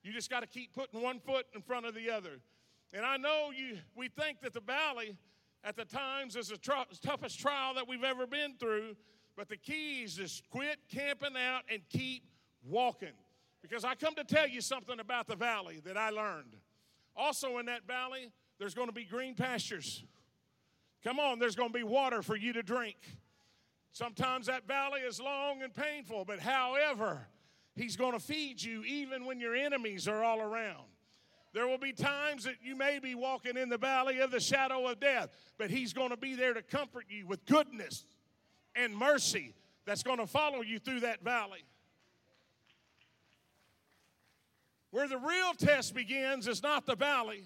You 0.03 0.11
just 0.11 0.29
got 0.29 0.39
to 0.39 0.47
keep 0.47 0.73
putting 0.73 1.01
one 1.01 1.19
foot 1.19 1.45
in 1.53 1.61
front 1.61 1.85
of 1.85 1.93
the 1.93 2.09
other. 2.09 2.39
And 2.93 3.05
I 3.05 3.17
know 3.17 3.51
you 3.55 3.77
we 3.95 4.09
think 4.09 4.41
that 4.41 4.53
the 4.53 4.59
valley 4.59 5.15
at 5.63 5.75
the 5.75 5.85
times 5.85 6.35
is 6.35 6.47
the 6.47 6.57
tr- 6.57 6.71
toughest 7.03 7.39
trial 7.39 7.75
that 7.75 7.87
we've 7.87 8.03
ever 8.03 8.25
been 8.25 8.55
through, 8.59 8.95
but 9.37 9.47
the 9.47 9.57
keys 9.57 10.17
is 10.17 10.31
just 10.31 10.49
quit 10.49 10.79
camping 10.91 11.37
out 11.37 11.61
and 11.71 11.81
keep 11.89 12.23
walking. 12.67 13.13
Because 13.61 13.85
I 13.85 13.93
come 13.93 14.15
to 14.15 14.23
tell 14.23 14.47
you 14.47 14.61
something 14.61 14.99
about 14.99 15.27
the 15.27 15.35
valley 15.35 15.79
that 15.85 15.95
I 15.95 16.09
learned. 16.09 16.55
Also, 17.15 17.59
in 17.59 17.67
that 17.67 17.85
valley, 17.85 18.31
there's 18.57 18.73
going 18.73 18.87
to 18.87 18.93
be 18.93 19.05
green 19.05 19.35
pastures. 19.35 20.03
Come 21.03 21.19
on, 21.19 21.37
there's 21.37 21.55
going 21.55 21.69
to 21.69 21.77
be 21.77 21.83
water 21.83 22.23
for 22.23 22.35
you 22.35 22.53
to 22.53 22.63
drink. 22.63 22.97
Sometimes 23.91 24.47
that 24.47 24.67
valley 24.67 25.01
is 25.01 25.19
long 25.19 25.63
and 25.63 25.73
painful, 25.73 26.25
but 26.25 26.39
however, 26.39 27.27
He's 27.75 27.95
going 27.95 28.13
to 28.13 28.19
feed 28.19 28.61
you 28.61 28.83
even 28.83 29.25
when 29.25 29.39
your 29.39 29.55
enemies 29.55 30.07
are 30.07 30.23
all 30.23 30.41
around. 30.41 30.83
There 31.53 31.67
will 31.67 31.77
be 31.77 31.91
times 31.91 32.45
that 32.45 32.55
you 32.63 32.75
may 32.75 32.99
be 32.99 33.15
walking 33.15 33.57
in 33.57 33.69
the 33.69 33.77
valley 33.77 34.19
of 34.19 34.31
the 34.31 34.39
shadow 34.39 34.87
of 34.87 34.99
death, 34.99 35.29
but 35.57 35.69
He's 35.69 35.93
going 35.93 36.09
to 36.09 36.17
be 36.17 36.35
there 36.35 36.53
to 36.53 36.61
comfort 36.61 37.05
you 37.09 37.27
with 37.27 37.45
goodness 37.45 38.05
and 38.75 38.95
mercy 38.95 39.53
that's 39.85 40.03
going 40.03 40.19
to 40.19 40.27
follow 40.27 40.61
you 40.61 40.79
through 40.79 41.01
that 41.01 41.23
valley. 41.23 41.63
Where 44.91 45.07
the 45.07 45.17
real 45.17 45.53
test 45.57 45.93
begins 45.93 46.47
is 46.47 46.61
not 46.61 46.85
the 46.85 46.95
valley. 46.95 47.45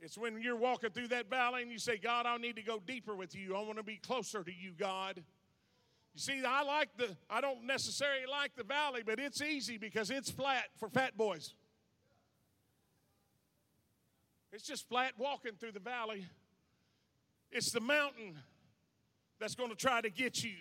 It's 0.00 0.16
when 0.16 0.40
you're 0.40 0.56
walking 0.56 0.90
through 0.90 1.08
that 1.08 1.28
valley 1.28 1.62
and 1.62 1.72
you 1.72 1.78
say, 1.78 1.98
God, 1.98 2.24
I 2.24 2.36
need 2.36 2.56
to 2.56 2.62
go 2.62 2.80
deeper 2.84 3.16
with 3.16 3.34
you. 3.34 3.56
I 3.56 3.62
want 3.62 3.78
to 3.78 3.82
be 3.82 3.96
closer 3.96 4.44
to 4.44 4.52
you, 4.52 4.72
God. 4.78 5.22
You 6.14 6.20
see, 6.20 6.42
I 6.46 6.62
like 6.62 6.88
the, 6.96 7.16
I 7.28 7.40
don't 7.40 7.64
necessarily 7.64 8.26
like 8.30 8.54
the 8.56 8.64
valley, 8.64 9.02
but 9.04 9.18
it's 9.18 9.42
easy 9.42 9.76
because 9.76 10.10
it's 10.10 10.30
flat 10.30 10.64
for 10.78 10.88
fat 10.88 11.16
boys. 11.16 11.54
It's 14.52 14.64
just 14.64 14.88
flat 14.88 15.12
walking 15.18 15.52
through 15.58 15.72
the 15.72 15.80
valley. 15.80 16.26
It's 17.50 17.70
the 17.70 17.80
mountain 17.80 18.38
that's 19.40 19.54
going 19.54 19.70
to 19.70 19.76
try 19.76 20.00
to 20.00 20.10
get 20.10 20.42
you. 20.42 20.56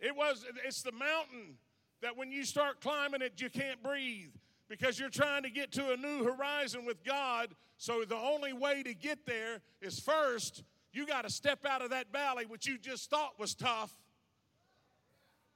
It 0.00 0.14
was, 0.14 0.44
it's 0.64 0.82
the 0.82 0.92
mountain 0.92 1.58
that 2.02 2.16
when 2.16 2.30
you 2.30 2.44
start 2.44 2.80
climbing 2.80 3.22
it, 3.22 3.40
you 3.40 3.50
can't 3.50 3.82
breathe 3.82 4.30
because 4.68 4.98
you're 4.98 5.08
trying 5.08 5.42
to 5.42 5.50
get 5.50 5.72
to 5.72 5.92
a 5.92 5.96
new 5.96 6.24
horizon 6.24 6.84
with 6.84 7.02
God. 7.04 7.48
So 7.76 8.04
the 8.04 8.16
only 8.16 8.52
way 8.52 8.82
to 8.82 8.94
get 8.94 9.26
there 9.26 9.60
is 9.80 9.98
first, 9.98 10.62
you 10.92 11.06
got 11.06 11.22
to 11.22 11.30
step 11.30 11.64
out 11.64 11.82
of 11.82 11.90
that 11.90 12.12
valley, 12.12 12.44
which 12.46 12.66
you 12.66 12.78
just 12.78 13.08
thought 13.10 13.38
was 13.38 13.54
tough, 13.54 13.92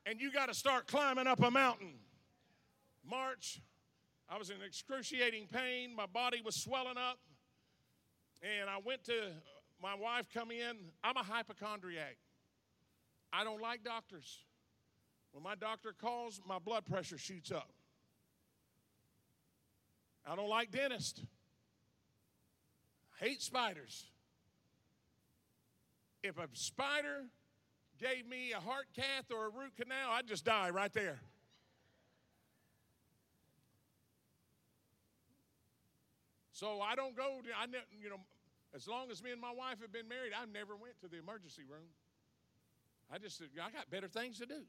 and 0.06 0.20
you 0.20 0.32
got 0.32 0.48
to 0.48 0.54
start 0.54 0.86
climbing 0.86 1.26
up 1.26 1.42
a 1.42 1.50
mountain. 1.50 1.94
March, 3.08 3.60
I 4.28 4.38
was 4.38 4.50
in 4.50 4.56
excruciating 4.66 5.48
pain. 5.52 5.94
My 5.94 6.06
body 6.06 6.40
was 6.44 6.56
swelling 6.56 6.96
up. 6.96 7.18
And 8.42 8.68
I 8.68 8.78
went 8.84 9.04
to 9.04 9.30
my 9.80 9.94
wife 9.94 10.26
come 10.32 10.50
in. 10.50 10.76
I'm 11.04 11.16
a 11.16 11.22
hypochondriac. 11.22 12.16
I 13.32 13.44
don't 13.44 13.60
like 13.60 13.84
doctors. 13.84 14.38
When 15.32 15.42
my 15.42 15.54
doctor 15.54 15.92
calls, 15.92 16.40
my 16.46 16.58
blood 16.58 16.84
pressure 16.84 17.18
shoots 17.18 17.52
up. 17.52 17.70
I 20.26 20.36
don't 20.36 20.48
like 20.48 20.70
dentists. 20.70 21.20
Hate 23.20 23.42
spiders. 23.42 24.06
If 26.22 26.38
a 26.38 26.48
spider 26.52 27.26
gave 28.00 28.26
me 28.26 28.52
a 28.52 28.60
heart 28.60 28.86
cath 28.94 29.30
or 29.32 29.46
a 29.46 29.50
root 29.50 29.76
canal, 29.76 30.10
I'd 30.12 30.26
just 30.26 30.44
die 30.44 30.70
right 30.70 30.92
there. 30.92 31.20
So 36.52 36.80
I 36.80 36.94
don't 36.94 37.16
go 37.16 37.40
to, 37.42 37.48
I 37.58 37.66
you 38.00 38.08
know, 38.08 38.20
as 38.74 38.86
long 38.86 39.10
as 39.10 39.22
me 39.22 39.32
and 39.32 39.40
my 39.40 39.50
wife 39.50 39.80
have 39.80 39.92
been 39.92 40.08
married, 40.08 40.32
I 40.32 40.44
never 40.46 40.76
went 40.76 40.98
to 41.00 41.08
the 41.08 41.18
emergency 41.18 41.62
room. 41.68 41.90
I 43.12 43.18
just 43.18 43.42
I 43.42 43.70
got 43.70 43.90
better 43.90 44.08
things 44.08 44.38
to 44.38 44.46
do. 44.46 44.62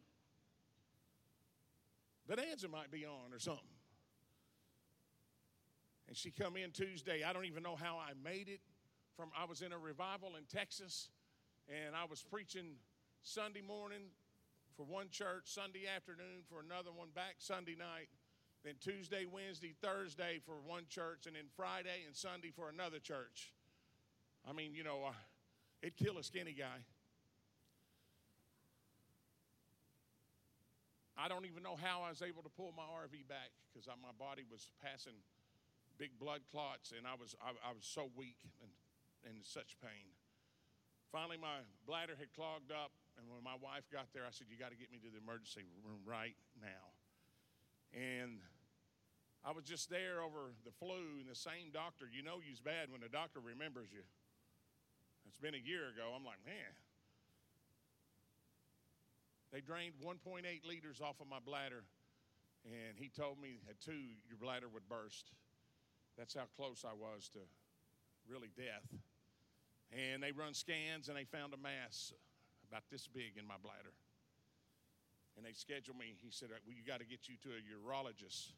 Bonanza 2.27 2.67
might 2.67 2.89
be 2.89 3.05
on 3.05 3.31
or 3.31 3.39
something. 3.39 3.72
And 6.13 6.17
she 6.19 6.29
come 6.29 6.57
in 6.57 6.69
Tuesday. 6.69 7.23
I 7.25 7.33
don't 7.33 7.45
even 7.45 7.63
know 7.63 7.75
how 7.75 7.97
I 7.97 8.13
made 8.23 8.47
it. 8.47 8.61
From 9.17 9.31
I 9.33 9.45
was 9.45 9.63
in 9.63 9.73
a 9.73 9.79
revival 9.79 10.35
in 10.37 10.43
Texas, 10.45 11.09
and 11.67 11.95
I 11.95 12.05
was 12.05 12.21
preaching 12.21 12.77
Sunday 13.23 13.61
morning 13.65 14.13
for 14.77 14.83
one 14.83 15.09
church, 15.09 15.45
Sunday 15.45 15.89
afternoon 15.89 16.45
for 16.47 16.61
another 16.61 16.91
one, 16.95 17.07
back 17.15 17.37
Sunday 17.39 17.73
night, 17.73 18.09
then 18.63 18.75
Tuesday, 18.79 19.25
Wednesday, 19.25 19.73
Thursday 19.81 20.39
for 20.45 20.53
one 20.63 20.83
church, 20.87 21.25
and 21.25 21.35
then 21.35 21.45
Friday 21.57 22.05
and 22.05 22.15
Sunday 22.15 22.51
for 22.55 22.69
another 22.69 22.99
church. 22.99 23.51
I 24.47 24.53
mean, 24.53 24.75
you 24.75 24.83
know, 24.83 25.09
it'd 25.81 25.97
kill 25.97 26.19
a 26.19 26.23
skinny 26.23 26.53
guy. 26.53 26.77
I 31.17 31.27
don't 31.27 31.47
even 31.47 31.63
know 31.63 31.75
how 31.81 32.03
I 32.05 32.09
was 32.09 32.21
able 32.21 32.43
to 32.43 32.49
pull 32.49 32.71
my 32.77 32.83
RV 32.83 33.27
back 33.27 33.49
because 33.73 33.87
my 33.87 34.13
body 34.19 34.43
was 34.51 34.69
passing 34.79 35.17
big 35.97 36.17
blood 36.19 36.41
clots, 36.51 36.93
and 36.95 37.05
I 37.05 37.15
was 37.15 37.35
I, 37.41 37.53
I 37.61 37.71
was 37.73 37.85
so 37.85 38.09
weak 38.15 38.41
and 38.61 38.71
in 39.23 39.43
such 39.43 39.79
pain. 39.79 40.11
Finally, 41.11 41.37
my 41.37 41.63
bladder 41.85 42.17
had 42.17 42.33
clogged 42.33 42.73
up, 42.73 42.91
and 43.15 43.29
when 43.29 43.39
my 43.45 43.55
wife 43.61 43.85
got 43.93 44.09
there, 44.11 44.25
I 44.25 44.33
said, 44.33 44.47
"You 44.49 44.57
got 44.57 44.71
to 44.71 44.79
get 44.79 44.91
me 44.91 44.99
to 45.05 45.09
the 45.09 45.21
emergency 45.21 45.63
room 45.85 46.01
right 46.05 46.35
now." 46.59 46.93
And 47.93 48.41
I 49.45 49.51
was 49.51 49.63
just 49.63 49.89
there 49.89 50.23
over 50.23 50.55
the 50.65 50.71
flu, 50.71 51.21
and 51.21 51.29
the 51.29 51.37
same 51.37 51.69
doctor. 51.71 52.09
You 52.09 52.23
know, 52.23 52.41
you's 52.41 52.59
bad 52.63 52.89
when 52.89 53.01
the 53.01 53.11
doctor 53.11 53.39
remembers 53.39 53.91
you. 53.93 54.03
It's 55.27 55.37
been 55.37 55.53
a 55.53 55.61
year 55.61 55.91
ago. 55.91 56.15
I'm 56.15 56.25
like, 56.25 56.41
man. 56.45 56.73
They 59.51 59.61
drained 59.61 59.93
1.8 60.01 60.41
liters 60.65 60.99
off 60.99 61.21
of 61.21 61.29
my 61.29 61.37
bladder, 61.37 61.85
and 62.65 62.97
he 62.97 63.09
told 63.09 63.37
me 63.37 63.61
at 63.69 63.79
two, 63.79 64.17
your 64.25 64.37
bladder 64.41 64.65
would 64.67 64.89
burst. 64.89 65.29
That's 66.17 66.33
how 66.33 66.45
close 66.55 66.85
I 66.85 66.93
was 66.93 67.29
to 67.33 67.39
really 68.29 68.49
death. 68.55 68.85
And 69.93 70.21
they 70.21 70.31
run 70.31 70.53
scans, 70.53 71.09
and 71.09 71.17
they 71.17 71.25
found 71.25 71.53
a 71.53 71.61
mass 71.61 72.13
about 72.69 72.83
this 72.89 73.07
big 73.07 73.37
in 73.37 73.45
my 73.45 73.61
bladder. 73.61 73.93
And 75.37 75.45
they 75.45 75.53
scheduled 75.53 75.97
me. 75.97 76.17
He 76.21 76.29
said, 76.29 76.49
well, 76.49 76.61
You 76.65 76.81
got 76.85 76.99
to 77.01 77.05
get 77.05 77.29
you 77.29 77.37
to 77.45 77.49
a 77.57 77.61
urologist. 77.61 78.53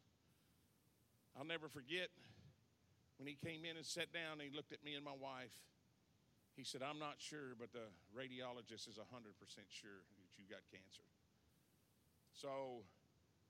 I'll 1.35 1.47
never 1.47 1.67
forget 1.67 2.07
when 3.19 3.27
he 3.27 3.35
came 3.35 3.63
in 3.63 3.75
and 3.75 3.85
sat 3.85 4.11
down, 4.11 4.39
and 4.39 4.47
he 4.47 4.51
looked 4.51 4.71
at 4.71 4.83
me 4.83 4.95
and 4.95 5.03
my 5.03 5.15
wife. 5.15 5.55
He 6.55 6.63
said, 6.63 6.79
I'm 6.79 6.99
not 6.99 7.19
sure, 7.19 7.51
but 7.59 7.75
the 7.75 7.91
radiologist 8.15 8.87
is 8.87 8.95
100% 8.95 9.03
sure 9.67 9.99
that 10.23 10.31
you 10.39 10.47
got 10.47 10.63
cancer. 10.71 11.03
So, 12.31 12.83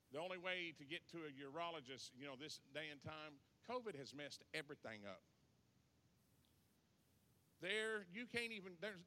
the 0.09 0.17
only 0.17 0.41
way 0.41 0.73
to 0.77 0.85
get 0.85 1.05
to 1.13 1.25
a 1.25 1.31
urologist, 1.33 2.13
you 2.17 2.25
know, 2.25 2.33
this 2.37 2.61
day 2.73 2.89
and 2.89 3.01
time, 3.01 3.37
COVID 3.69 3.97
has 3.97 4.13
messed 4.13 4.43
everything 4.53 5.01
up. 5.07 5.21
There, 7.61 8.05
you 8.13 8.25
can't 8.25 8.51
even, 8.51 8.73
there's, 8.81 8.99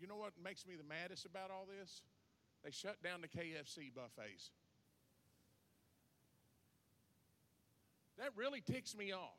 you 0.00 0.06
know 0.06 0.16
what 0.16 0.32
makes 0.42 0.66
me 0.66 0.74
the 0.76 0.84
maddest 0.84 1.26
about 1.26 1.50
all 1.50 1.66
this? 1.66 2.02
They 2.64 2.70
shut 2.70 3.02
down 3.02 3.20
the 3.20 3.28
KFC 3.28 3.92
buffets. 3.94 4.50
That 8.18 8.30
really 8.36 8.60
ticks 8.60 8.96
me 8.96 9.12
off. 9.12 9.38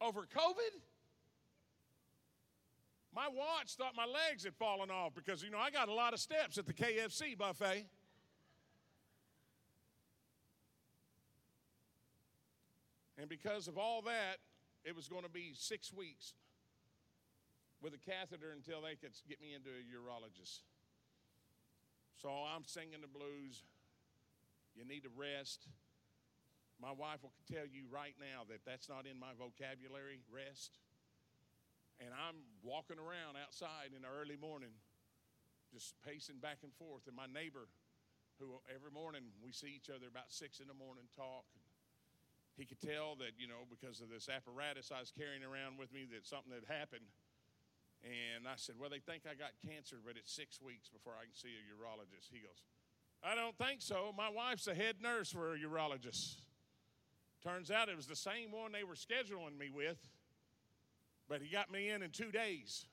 Over 0.00 0.22
COVID? 0.22 0.80
My 3.14 3.26
watch 3.28 3.74
thought 3.76 3.94
my 3.96 4.06
legs 4.06 4.44
had 4.44 4.54
fallen 4.54 4.90
off 4.90 5.14
because, 5.14 5.42
you 5.42 5.50
know, 5.50 5.58
I 5.58 5.70
got 5.70 5.88
a 5.88 5.92
lot 5.92 6.14
of 6.14 6.20
steps 6.20 6.58
at 6.58 6.66
the 6.66 6.72
KFC 6.72 7.36
buffet. 7.36 7.86
And 13.20 13.28
because 13.28 13.68
of 13.68 13.76
all 13.76 14.00
that, 14.08 14.40
it 14.80 14.96
was 14.96 15.04
going 15.04 15.28
to 15.28 15.30
be 15.30 15.52
six 15.52 15.92
weeks 15.92 16.32
with 17.84 17.92
a 17.92 18.00
catheter 18.00 18.56
until 18.56 18.80
they 18.80 18.96
could 18.96 19.12
get 19.28 19.44
me 19.44 19.52
into 19.52 19.68
a 19.68 19.84
urologist. 19.92 20.64
So 22.16 22.32
I'm 22.32 22.64
singing 22.64 23.04
the 23.04 23.12
blues. 23.12 23.60
You 24.72 24.88
need 24.88 25.04
to 25.04 25.12
rest. 25.12 25.68
My 26.80 26.96
wife 26.96 27.20
will 27.20 27.36
tell 27.44 27.68
you 27.68 27.84
right 27.92 28.16
now 28.16 28.48
that 28.48 28.64
that's 28.64 28.88
not 28.88 29.04
in 29.04 29.20
my 29.20 29.36
vocabulary, 29.36 30.24
rest. 30.32 30.80
And 32.00 32.16
I'm 32.16 32.40
walking 32.64 32.96
around 32.96 33.36
outside 33.36 33.92
in 33.92 34.00
the 34.00 34.08
early 34.08 34.40
morning, 34.40 34.72
just 35.68 35.92
pacing 36.00 36.40
back 36.40 36.64
and 36.64 36.72
forth. 36.80 37.04
And 37.04 37.12
my 37.12 37.28
neighbor, 37.28 37.68
who 38.40 38.64
every 38.72 38.88
morning 38.88 39.28
we 39.44 39.52
see 39.52 39.76
each 39.76 39.92
other 39.92 40.08
about 40.08 40.32
six 40.32 40.56
in 40.64 40.72
the 40.72 40.78
morning, 40.80 41.04
talk. 41.12 41.44
He 42.56 42.64
could 42.66 42.80
tell 42.80 43.16
that, 43.22 43.38
you 43.38 43.48
know, 43.48 43.64
because 43.70 44.00
of 44.00 44.10
this 44.10 44.28
apparatus 44.28 44.92
I 44.92 45.00
was 45.00 45.10
carrying 45.10 45.42
around 45.42 45.78
with 45.78 45.92
me, 45.92 46.04
that 46.12 46.26
something 46.26 46.52
had 46.52 46.68
happened. 46.68 47.08
And 48.04 48.48
I 48.48 48.56
said, 48.56 48.76
Well, 48.78 48.90
they 48.90 49.00
think 49.00 49.24
I 49.28 49.36
got 49.36 49.52
cancer, 49.60 49.96
but 50.04 50.16
it's 50.16 50.32
six 50.32 50.60
weeks 50.60 50.88
before 50.88 51.14
I 51.16 51.24
can 51.24 51.34
see 51.34 51.52
a 51.56 51.64
urologist. 51.72 52.32
He 52.32 52.40
goes, 52.40 52.60
I 53.22 53.34
don't 53.34 53.56
think 53.56 53.82
so. 53.82 54.12
My 54.16 54.30
wife's 54.30 54.66
a 54.66 54.74
head 54.74 54.96
nurse 55.02 55.30
for 55.30 55.54
a 55.54 55.58
urologist. 55.58 56.40
Turns 57.42 57.70
out 57.70 57.88
it 57.88 57.96
was 57.96 58.06
the 58.06 58.16
same 58.16 58.52
one 58.52 58.72
they 58.72 58.84
were 58.84 58.94
scheduling 58.94 59.58
me 59.58 59.70
with. 59.72 59.98
But 61.28 61.42
he 61.42 61.48
got 61.48 61.70
me 61.70 61.88
in 61.90 62.02
in 62.02 62.10
two 62.10 62.30
days. 62.30 62.86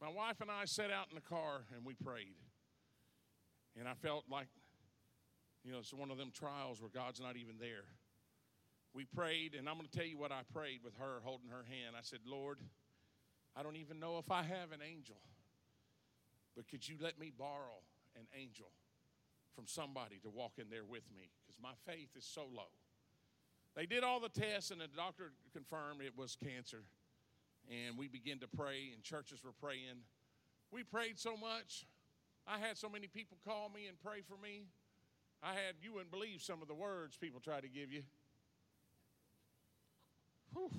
My 0.00 0.08
wife 0.10 0.40
and 0.40 0.50
I 0.50 0.66
sat 0.66 0.90
out 0.90 1.06
in 1.08 1.14
the 1.14 1.22
car 1.22 1.62
and 1.74 1.84
we 1.84 1.94
prayed. 1.94 2.36
And 3.78 3.88
I 3.88 3.94
felt 3.94 4.24
like, 4.30 4.48
you 5.64 5.72
know, 5.72 5.78
it's 5.78 5.94
one 5.94 6.10
of 6.10 6.18
them 6.18 6.30
trials 6.32 6.80
where 6.80 6.90
God's 6.92 7.20
not 7.20 7.36
even 7.36 7.56
there. 7.58 7.88
We 8.92 9.04
prayed, 9.04 9.54
and 9.58 9.68
I'm 9.68 9.76
going 9.76 9.88
to 9.88 9.96
tell 9.96 10.06
you 10.06 10.18
what 10.18 10.30
I 10.30 10.42
prayed 10.52 10.80
with 10.84 10.94
her 10.98 11.20
holding 11.24 11.48
her 11.48 11.64
hand. 11.66 11.96
I 11.98 12.02
said, 12.02 12.20
Lord, 12.26 12.58
I 13.56 13.62
don't 13.62 13.76
even 13.76 13.98
know 13.98 14.18
if 14.18 14.30
I 14.30 14.42
have 14.42 14.70
an 14.72 14.80
angel, 14.86 15.16
but 16.54 16.68
could 16.68 16.86
you 16.86 16.96
let 17.00 17.18
me 17.18 17.32
borrow 17.36 17.82
an 18.14 18.26
angel 18.38 18.70
from 19.56 19.66
somebody 19.66 20.20
to 20.22 20.30
walk 20.30 20.52
in 20.58 20.70
there 20.70 20.84
with 20.84 21.02
me? 21.16 21.30
Because 21.42 21.60
my 21.60 21.72
faith 21.90 22.10
is 22.16 22.24
so 22.24 22.42
low. 22.42 22.70
They 23.74 23.86
did 23.86 24.04
all 24.04 24.20
the 24.20 24.28
tests, 24.28 24.70
and 24.70 24.80
the 24.80 24.86
doctor 24.86 25.32
confirmed 25.52 26.02
it 26.02 26.16
was 26.16 26.36
cancer. 26.36 26.84
And 27.70 27.98
we 27.98 28.06
began 28.06 28.38
to 28.40 28.46
pray, 28.46 28.90
and 28.92 29.02
churches 29.02 29.42
were 29.42 29.56
praying. 29.60 30.04
We 30.70 30.84
prayed 30.84 31.18
so 31.18 31.36
much. 31.36 31.86
I 32.46 32.58
had 32.58 32.76
so 32.76 32.88
many 32.88 33.06
people 33.06 33.38
call 33.44 33.70
me 33.74 33.86
and 33.88 33.98
pray 33.98 34.20
for 34.20 34.36
me. 34.40 34.66
I 35.44 35.48
had, 35.48 35.74
you 35.82 35.92
wouldn't 35.92 36.10
believe 36.10 36.40
some 36.40 36.62
of 36.62 36.68
the 36.68 36.74
words 36.74 37.18
people 37.18 37.38
try 37.38 37.60
to 37.60 37.68
give 37.68 37.92
you. 37.92 38.02
Whew. 40.54 40.70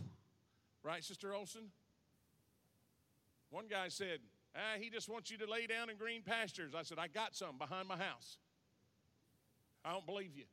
Right, 0.82 1.04
Sister 1.04 1.36
Olson? 1.36 1.70
One 3.52 3.66
guy 3.70 3.90
said, 3.90 4.20
Ah, 4.56 4.80
he 4.80 4.90
just 4.90 5.08
wants 5.08 5.30
you 5.30 5.38
to 5.38 5.46
lay 5.50 5.68
down 5.68 5.90
in 5.90 5.98
green 5.98 6.24
pastures. 6.24 6.74
I 6.76 6.82
said, 6.82 6.98
I 6.98 7.08
got 7.08 7.36
some 7.36 7.58
behind 7.58 7.88
my 7.88 7.98
house. 7.98 8.38
I 9.84 9.92
don't 9.92 10.06
believe 10.06 10.32
you. 10.36 10.46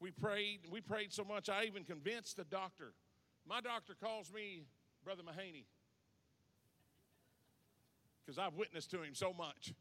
We 0.00 0.10
prayed, 0.10 0.60
we 0.70 0.80
prayed 0.80 1.12
so 1.12 1.24
much, 1.24 1.48
I 1.48 1.64
even 1.64 1.84
convinced 1.84 2.36
the 2.36 2.44
doctor. 2.44 2.92
My 3.48 3.60
doctor 3.60 3.94
calls 3.94 4.32
me 4.32 4.64
Brother 5.04 5.22
Mahaney 5.22 5.64
because 8.24 8.38
I've 8.38 8.54
witnessed 8.54 8.90
to 8.92 9.02
him 9.02 9.14
so 9.14 9.32
much. 9.32 9.74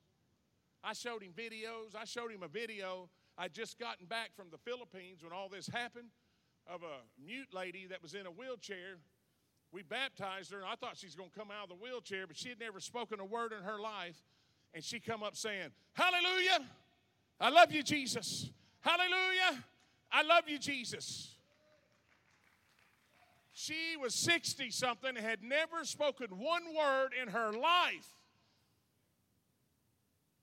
I 0.84 0.94
showed 0.94 1.22
him 1.22 1.32
videos. 1.38 1.96
I 2.00 2.06
showed 2.06 2.32
him 2.32 2.44
a 2.44 2.48
video. 2.48 3.10
I'd 3.38 3.54
just 3.54 3.80
gotten 3.80 4.06
back 4.08 4.32
from 4.36 4.48
the 4.52 4.58
Philippines 4.58 5.24
when 5.24 5.32
all 5.32 5.50
this 5.50 5.68
happened 5.68 6.10
of 6.68 6.82
a 6.84 7.24
mute 7.24 7.54
lady 7.54 7.88
that 7.88 8.02
was 8.02 8.14
in 8.14 8.26
a 8.26 8.32
wheelchair. 8.32 8.98
We 9.72 9.84
baptized 9.84 10.52
her, 10.52 10.58
and 10.60 10.68
I 10.68 10.76
thought 10.76 10.98
she's 10.98 11.16
going 11.16 11.30
to 11.30 11.40
come 11.40 11.50
out 11.50 11.64
of 11.64 11.70
the 11.70 11.84
wheelchair, 11.84 12.28
but 12.28 12.38
she 12.38 12.50
had 12.50 12.60
never 12.60 12.80
spoken 12.80 13.20
a 13.20 13.26
word 13.26 13.54
in 13.54 13.64
her 13.64 13.80
life. 13.80 14.22
And 14.74 14.84
she 14.84 15.00
come 15.00 15.24
up 15.24 15.36
saying, 15.36 15.70
Hallelujah! 15.94 16.66
I 17.40 17.50
love 17.50 17.72
you, 17.72 17.84
Jesus. 17.84 18.50
Hallelujah! 18.82 19.64
I 20.12 20.24
love 20.24 20.44
you, 20.48 20.60
Jesus. 20.60 21.36
She 23.54 23.96
was 24.02 24.14
60 24.16 24.72
something, 24.72 25.16
had 25.16 25.44
never 25.44 25.84
spoken 25.84 26.28
one 26.38 26.64
word 26.76 27.10
in 27.20 27.30
her 27.30 27.52
life. 27.52 28.08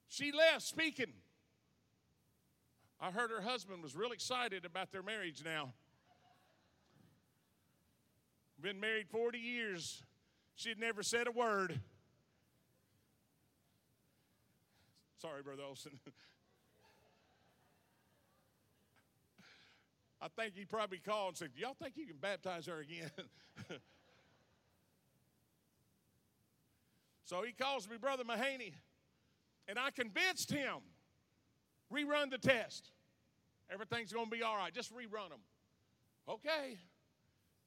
She 0.09 0.31
left 0.31 0.63
speaking. 0.63 1.13
I 2.99 3.11
heard 3.11 3.29
her 3.29 3.41
husband 3.41 3.81
was 3.81 3.95
real 3.95 4.11
excited 4.11 4.65
about 4.65 4.91
their 4.91 5.03
marriage 5.03 5.43
now. 5.45 5.71
Been 8.59 8.79
married 8.79 9.07
40 9.07 9.37
years. 9.37 10.03
She'd 10.55 10.79
never 10.79 11.01
said 11.03 11.27
a 11.27 11.31
word. 11.31 11.79
Sorry, 15.21 15.41
Brother 15.43 15.63
Olson. 15.63 15.99
I 20.21 20.27
think 20.27 20.55
he 20.55 20.65
probably 20.65 20.97
called 20.97 21.29
and 21.29 21.37
said, 21.37 21.51
Y'all 21.55 21.75
think 21.81 21.95
you 21.95 22.05
can 22.05 22.17
baptize 22.17 22.65
her 22.65 22.79
again? 22.79 23.09
so 27.23 27.43
he 27.43 27.53
calls 27.53 27.89
me 27.89 27.95
Brother 27.95 28.25
Mahaney, 28.25 28.73
and 29.69 29.77
I 29.77 29.91
convinced 29.91 30.51
him 30.51 30.79
rerun 31.93 32.31
the 32.31 32.37
test. 32.37 32.91
Everything's 33.71 34.11
going 34.11 34.25
to 34.25 34.35
be 34.35 34.41
all 34.41 34.57
right. 34.57 34.73
Just 34.73 34.91
rerun 34.93 35.29
them. 35.29 35.39
Okay. 36.27 36.77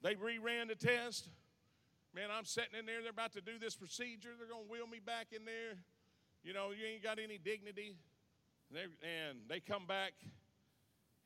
They 0.02 0.14
reran 0.14 0.68
the 0.68 0.74
test. 0.74 1.28
Man, 2.14 2.28
I'm 2.36 2.44
sitting 2.44 2.78
in 2.78 2.86
there. 2.86 3.00
They're 3.02 3.10
about 3.10 3.32
to 3.34 3.40
do 3.40 3.52
this 3.58 3.76
procedure. 3.76 4.30
They're 4.36 4.48
going 4.48 4.66
to 4.66 4.70
wheel 4.70 4.86
me 4.86 4.98
back 5.04 5.28
in 5.32 5.44
there. 5.44 5.78
You 6.42 6.52
know, 6.52 6.70
you 6.70 6.84
ain't 6.92 7.02
got 7.02 7.18
any 7.18 7.38
dignity. 7.38 7.94
And, 8.70 8.90
and 9.02 9.38
they 9.48 9.60
come 9.60 9.86
back, 9.86 10.12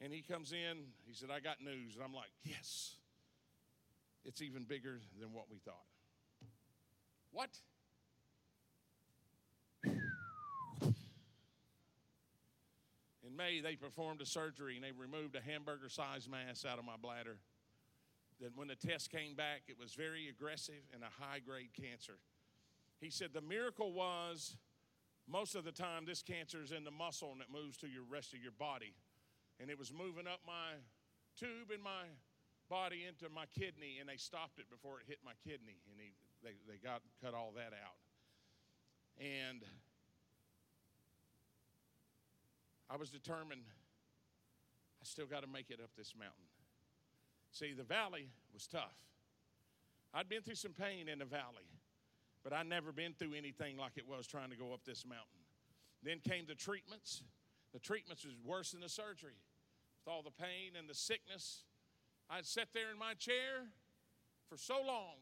and 0.01 0.13
he 0.13 0.21
comes 0.21 0.53
in. 0.53 0.79
He 1.07 1.15
said, 1.15 1.31
I 1.35 1.41
got 1.41 1.63
news. 1.63 1.95
And 1.95 2.05
I'm 2.05 2.15
like, 2.15 2.31
yes. 2.45 2.97
It's 4.25 4.43
even 4.43 4.65
bigger 4.65 5.01
than 5.21 5.33
what 5.33 5.47
we 5.51 5.59
thought. 5.59 5.87
What? 7.33 7.51
May, 13.37 13.61
they 13.61 13.77
performed 13.77 14.21
a 14.21 14.27
surgery 14.27 14.77
and 14.77 14.85
they 14.85 14.93
removed 14.93 15.37
a 15.37 15.41
hamburger 15.41 15.89
sized 15.89 16.31
mass 16.31 16.65
out 16.65 16.79
of 16.79 16.85
my 16.85 16.97
bladder. 17.01 17.39
Then, 18.41 18.51
when 18.55 18.69
the 18.69 18.77
test 18.77 19.11
came 19.11 19.35
back, 19.35 19.63
it 19.69 19.79
was 19.79 19.95
very 19.95 20.29
aggressive 20.29 20.83
and 20.93 21.03
a 21.03 21.23
high 21.23 21.39
grade 21.39 21.71
cancer. 21.75 22.19
He 23.01 23.11
said 23.11 23.31
the 23.33 23.41
miracle 23.41 23.93
was 23.93 24.57
most 25.29 25.55
of 25.55 25.65
the 25.65 25.73
time 25.73 26.05
this 26.07 26.23
cancer 26.23 26.63
is 26.63 26.73
in 26.73 26.85
the 26.85 26.91
muscle 26.91 27.33
and 27.33 27.41
it 27.41 27.49
moves 27.53 27.77
to 27.79 27.89
your 27.89 28.05
rest 28.09 28.33
of 28.33 28.41
your 28.41 28.53
body. 28.53 28.95
And 29.61 29.71
it 29.71 29.79
was 29.79 29.93
moving 29.93 30.27
up 30.27 30.41
my 30.47 30.79
tube 31.39 31.71
in 31.75 31.83
my 31.83 32.05
body 32.69 33.05
into 33.07 33.33
my 33.33 33.47
kidney, 33.55 33.99
and 34.01 34.09
they 34.09 34.17
stopped 34.17 34.59
it 34.59 34.69
before 34.71 34.99
it 34.99 35.07
hit 35.07 35.19
my 35.25 35.33
kidney, 35.45 35.79
and 35.91 36.01
he, 36.01 36.13
they, 36.43 36.59
they 36.67 36.79
got 36.83 37.01
cut 37.23 37.33
all 37.33 37.53
that 37.55 37.73
out. 37.73 37.97
And 39.19 39.63
I 42.91 42.97
was 42.97 43.11
determined 43.11 43.63
I 45.01 45.05
still 45.05 45.27
got 45.27 45.43
to 45.43 45.47
make 45.47 45.71
it 45.71 45.81
up 45.83 45.91
this 45.97 46.15
mountain. 46.19 46.47
See, 47.51 47.73
the 47.73 47.85
valley 47.85 48.29
was 48.53 48.67
tough. 48.67 48.97
I'd 50.15 50.29
been 50.29 50.43
through 50.43 50.57
some 50.57 50.73
pain 50.73 51.09
in 51.09 51.19
the 51.19 51.25
valley, 51.25 51.69
but 52.43 52.53
I'd 52.53 52.69
never 52.69 52.93
been 52.93 53.13
through 53.13 53.35
anything 53.35 53.77
like 53.77 53.93
it 53.97 54.07
was 54.09 54.27
trying 54.27 54.51
to 54.51 54.57
go 54.57 54.73
up 54.73 54.81
this 54.85 55.05
mountain. 55.05 55.41
Then 56.03 56.21
came 56.21 56.45
the 56.47 56.55
treatments. 56.55 57.23
The 57.73 57.79
treatments 57.79 58.25
was 58.25 58.35
worse 58.45 58.73
than 58.73 58.81
the 58.81 58.89
surgery. 58.89 59.37
With 60.05 60.13
all 60.13 60.23
the 60.23 60.31
pain 60.31 60.73
and 60.79 60.89
the 60.89 60.95
sickness, 60.95 61.65
I'd 62.31 62.47
sat 62.47 62.69
there 62.73 62.91
in 62.93 62.99
my 62.99 63.15
chair 63.15 63.67
for 64.49 64.57
so 64.57 64.77
long 64.87 65.17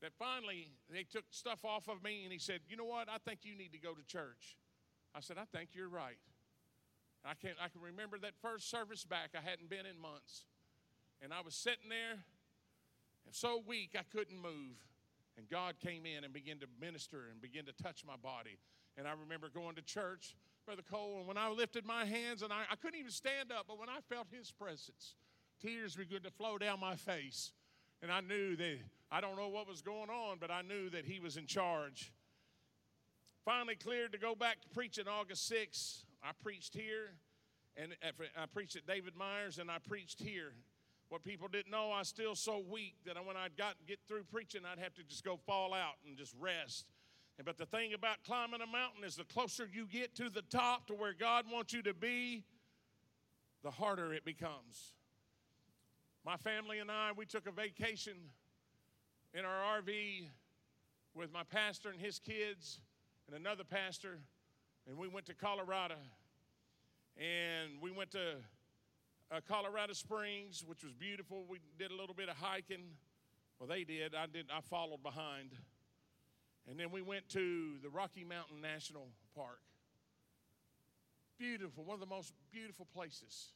that 0.00 0.12
finally 0.18 0.68
they 0.90 1.02
took 1.02 1.24
stuff 1.30 1.64
off 1.64 1.88
of 1.88 2.02
me 2.02 2.22
and 2.24 2.32
he 2.32 2.38
said, 2.38 2.60
You 2.68 2.76
know 2.76 2.84
what? 2.84 3.08
I 3.08 3.18
think 3.18 3.40
you 3.42 3.56
need 3.56 3.72
to 3.72 3.78
go 3.78 3.94
to 3.94 4.02
church. 4.06 4.56
I 5.14 5.20
said, 5.20 5.36
I 5.38 5.44
think 5.56 5.70
you're 5.72 5.88
right. 5.88 6.18
I 7.24 7.34
can, 7.34 7.52
I 7.62 7.68
can 7.68 7.80
remember 7.80 8.18
that 8.18 8.32
first 8.40 8.70
service 8.70 9.04
back. 9.04 9.30
I 9.34 9.48
hadn't 9.48 9.70
been 9.70 9.86
in 9.86 10.00
months. 10.00 10.44
And 11.20 11.32
I 11.32 11.40
was 11.44 11.54
sitting 11.54 11.88
there, 11.88 12.22
and 13.26 13.34
so 13.34 13.62
weak 13.66 13.96
I 13.98 14.04
couldn't 14.16 14.40
move. 14.40 14.78
And 15.36 15.48
God 15.48 15.74
came 15.80 16.06
in 16.06 16.24
and 16.24 16.32
began 16.32 16.58
to 16.58 16.66
minister 16.80 17.28
and 17.30 17.40
begin 17.40 17.64
to 17.66 17.72
touch 17.82 18.04
my 18.06 18.16
body. 18.16 18.58
And 18.96 19.06
I 19.06 19.12
remember 19.20 19.48
going 19.48 19.76
to 19.76 19.82
church, 19.82 20.36
Brother 20.64 20.82
Cole, 20.88 21.18
and 21.18 21.26
when 21.26 21.36
I 21.36 21.48
lifted 21.50 21.84
my 21.84 22.04
hands, 22.04 22.42
and 22.42 22.52
I, 22.52 22.64
I 22.70 22.76
couldn't 22.76 22.98
even 22.98 23.12
stand 23.12 23.52
up, 23.52 23.66
but 23.68 23.78
when 23.78 23.88
I 23.88 24.00
felt 24.08 24.26
His 24.30 24.50
presence, 24.50 25.14
tears 25.60 25.96
began 25.96 26.22
to 26.22 26.30
flow 26.30 26.58
down 26.58 26.80
my 26.80 26.96
face. 26.96 27.52
And 28.02 28.12
I 28.12 28.20
knew 28.20 28.56
that, 28.56 28.78
I 29.10 29.20
don't 29.20 29.36
know 29.36 29.48
what 29.48 29.68
was 29.68 29.82
going 29.82 30.10
on, 30.10 30.38
but 30.40 30.50
I 30.50 30.62
knew 30.62 30.90
that 30.90 31.04
He 31.04 31.20
was 31.20 31.36
in 31.36 31.46
charge. 31.46 32.12
Finally 33.48 33.76
cleared 33.76 34.12
to 34.12 34.18
go 34.18 34.34
back 34.34 34.60
to 34.60 34.68
preaching 34.74 35.06
August 35.08 35.50
6th. 35.50 36.04
I 36.22 36.32
preached 36.42 36.74
here, 36.74 37.14
and 37.78 37.92
uh, 38.06 38.24
I 38.36 38.44
preached 38.44 38.76
at 38.76 38.86
David 38.86 39.16
Myers, 39.16 39.56
and 39.56 39.70
I 39.70 39.78
preached 39.78 40.20
here. 40.20 40.52
What 41.08 41.24
people 41.24 41.48
didn't 41.48 41.70
know, 41.70 41.90
I 41.90 42.00
was 42.00 42.08
still 42.08 42.34
so 42.34 42.62
weak 42.70 42.96
that 43.06 43.16
when 43.24 43.38
I'd 43.38 43.56
got 43.56 43.76
get 43.86 44.00
through 44.06 44.24
preaching, 44.24 44.60
I'd 44.70 44.78
have 44.78 44.92
to 44.96 45.02
just 45.02 45.24
go 45.24 45.38
fall 45.46 45.72
out 45.72 45.94
and 46.06 46.14
just 46.14 46.34
rest. 46.38 46.88
But 47.42 47.56
the 47.56 47.64
thing 47.64 47.94
about 47.94 48.22
climbing 48.22 48.60
a 48.60 48.66
mountain 48.66 49.02
is 49.02 49.16
the 49.16 49.24
closer 49.24 49.66
you 49.72 49.86
get 49.86 50.14
to 50.16 50.28
the 50.28 50.42
top 50.42 50.86
to 50.88 50.92
where 50.92 51.14
God 51.14 51.46
wants 51.50 51.72
you 51.72 51.80
to 51.84 51.94
be, 51.94 52.44
the 53.64 53.70
harder 53.70 54.12
it 54.12 54.26
becomes. 54.26 54.92
My 56.22 56.36
family 56.36 56.80
and 56.80 56.90
I, 56.90 57.12
we 57.16 57.24
took 57.24 57.48
a 57.48 57.52
vacation 57.52 58.12
in 59.32 59.46
our 59.46 59.80
RV 59.80 60.26
with 61.14 61.32
my 61.32 61.44
pastor 61.44 61.88
and 61.88 61.98
his 61.98 62.18
kids 62.18 62.80
and 63.28 63.36
another 63.36 63.64
pastor, 63.64 64.18
and 64.88 64.96
we 64.96 65.06
went 65.06 65.26
to 65.26 65.34
Colorado. 65.34 65.96
And 67.18 67.82
we 67.82 67.90
went 67.90 68.10
to 68.12 68.36
uh, 69.30 69.40
Colorado 69.46 69.92
Springs, 69.92 70.64
which 70.66 70.82
was 70.82 70.94
beautiful. 70.94 71.44
We 71.48 71.58
did 71.78 71.90
a 71.90 71.94
little 71.94 72.14
bit 72.14 72.28
of 72.28 72.36
hiking. 72.36 72.84
Well, 73.58 73.68
they 73.68 73.84
did. 73.84 74.14
I 74.14 74.26
did. 74.26 74.46
I 74.54 74.60
followed 74.62 75.02
behind. 75.02 75.50
And 76.70 76.78
then 76.80 76.90
we 76.90 77.02
went 77.02 77.28
to 77.30 77.74
the 77.82 77.90
Rocky 77.90 78.24
Mountain 78.24 78.60
National 78.62 79.08
Park. 79.34 79.60
Beautiful, 81.38 81.84
one 81.84 81.94
of 81.94 82.00
the 82.00 82.06
most 82.06 82.32
beautiful 82.50 82.86
places. 82.94 83.48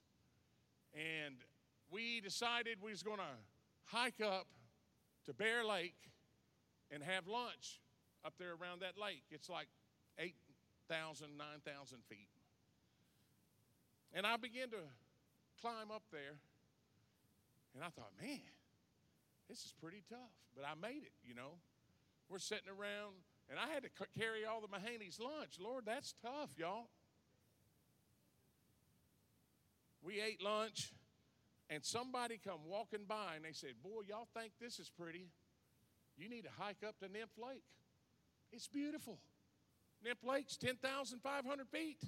And 0.95 1.37
we 1.91 2.21
decided 2.21 2.79
we 2.83 2.91
was 2.91 3.03
going 3.03 3.19
to 3.19 3.35
hike 3.85 4.21
up 4.21 4.47
to 5.27 5.33
Bear 5.33 5.65
Lake 5.65 5.97
and 6.91 7.03
have 7.03 7.27
lunch 7.27 7.81
up 8.25 8.35
there 8.39 8.51
around 8.51 8.83
that 8.83 8.99
lake. 9.01 9.25
It's 9.31 9.49
like 9.49 9.69
8,000, 10.19 11.37
9,000 11.37 11.99
feet. 12.09 12.29
And 14.15 14.27
I 14.27 14.37
began 14.37 14.69
to 14.71 14.83
climb 15.61 15.91
up 15.91 16.03
there, 16.13 16.37
and 17.75 17.83
I 17.83 17.89
thought, 17.89 18.13
man, 18.21 18.41
this 19.49 19.65
is 19.65 19.73
pretty 19.81 20.03
tough. 20.09 20.19
But 20.55 20.65
I 20.67 20.75
made 20.81 21.03
it, 21.03 21.13
you 21.25 21.35
know. 21.35 21.57
We're 22.29 22.39
sitting 22.39 22.69
around, 22.69 23.17
and 23.49 23.59
I 23.59 23.73
had 23.73 23.83
to 23.85 23.91
carry 24.19 24.45
all 24.45 24.61
the 24.61 24.69
Mahaney's 24.69 25.19
lunch. 25.19 25.59
Lord, 25.59 25.85
that's 25.87 26.15
tough, 26.23 26.51
y'all. 26.59 26.89
We 30.03 30.21
ate 30.21 30.43
lunch, 30.43 30.93
and 31.71 31.85
somebody 31.85 32.39
come 32.43 32.61
walking 32.67 33.07
by, 33.09 33.37
and 33.37 33.45
they 33.45 33.53
said, 33.53 33.83
boy, 33.83 34.03
y'all 34.09 34.29
think 34.35 34.53
this 34.61 34.79
is 34.79 34.91
pretty. 34.91 35.29
You 36.19 36.29
need 36.29 36.43
to 36.43 36.51
hike 36.59 36.83
up 36.87 36.99
to 37.01 37.09
Nymph 37.09 37.39
Lake. 37.39 37.65
It's 38.53 38.69
beautiful. 38.69 39.19
Nymph 40.05 40.23
Lake's 40.25 40.57
10,500 40.57 41.69
feet. 41.69 42.03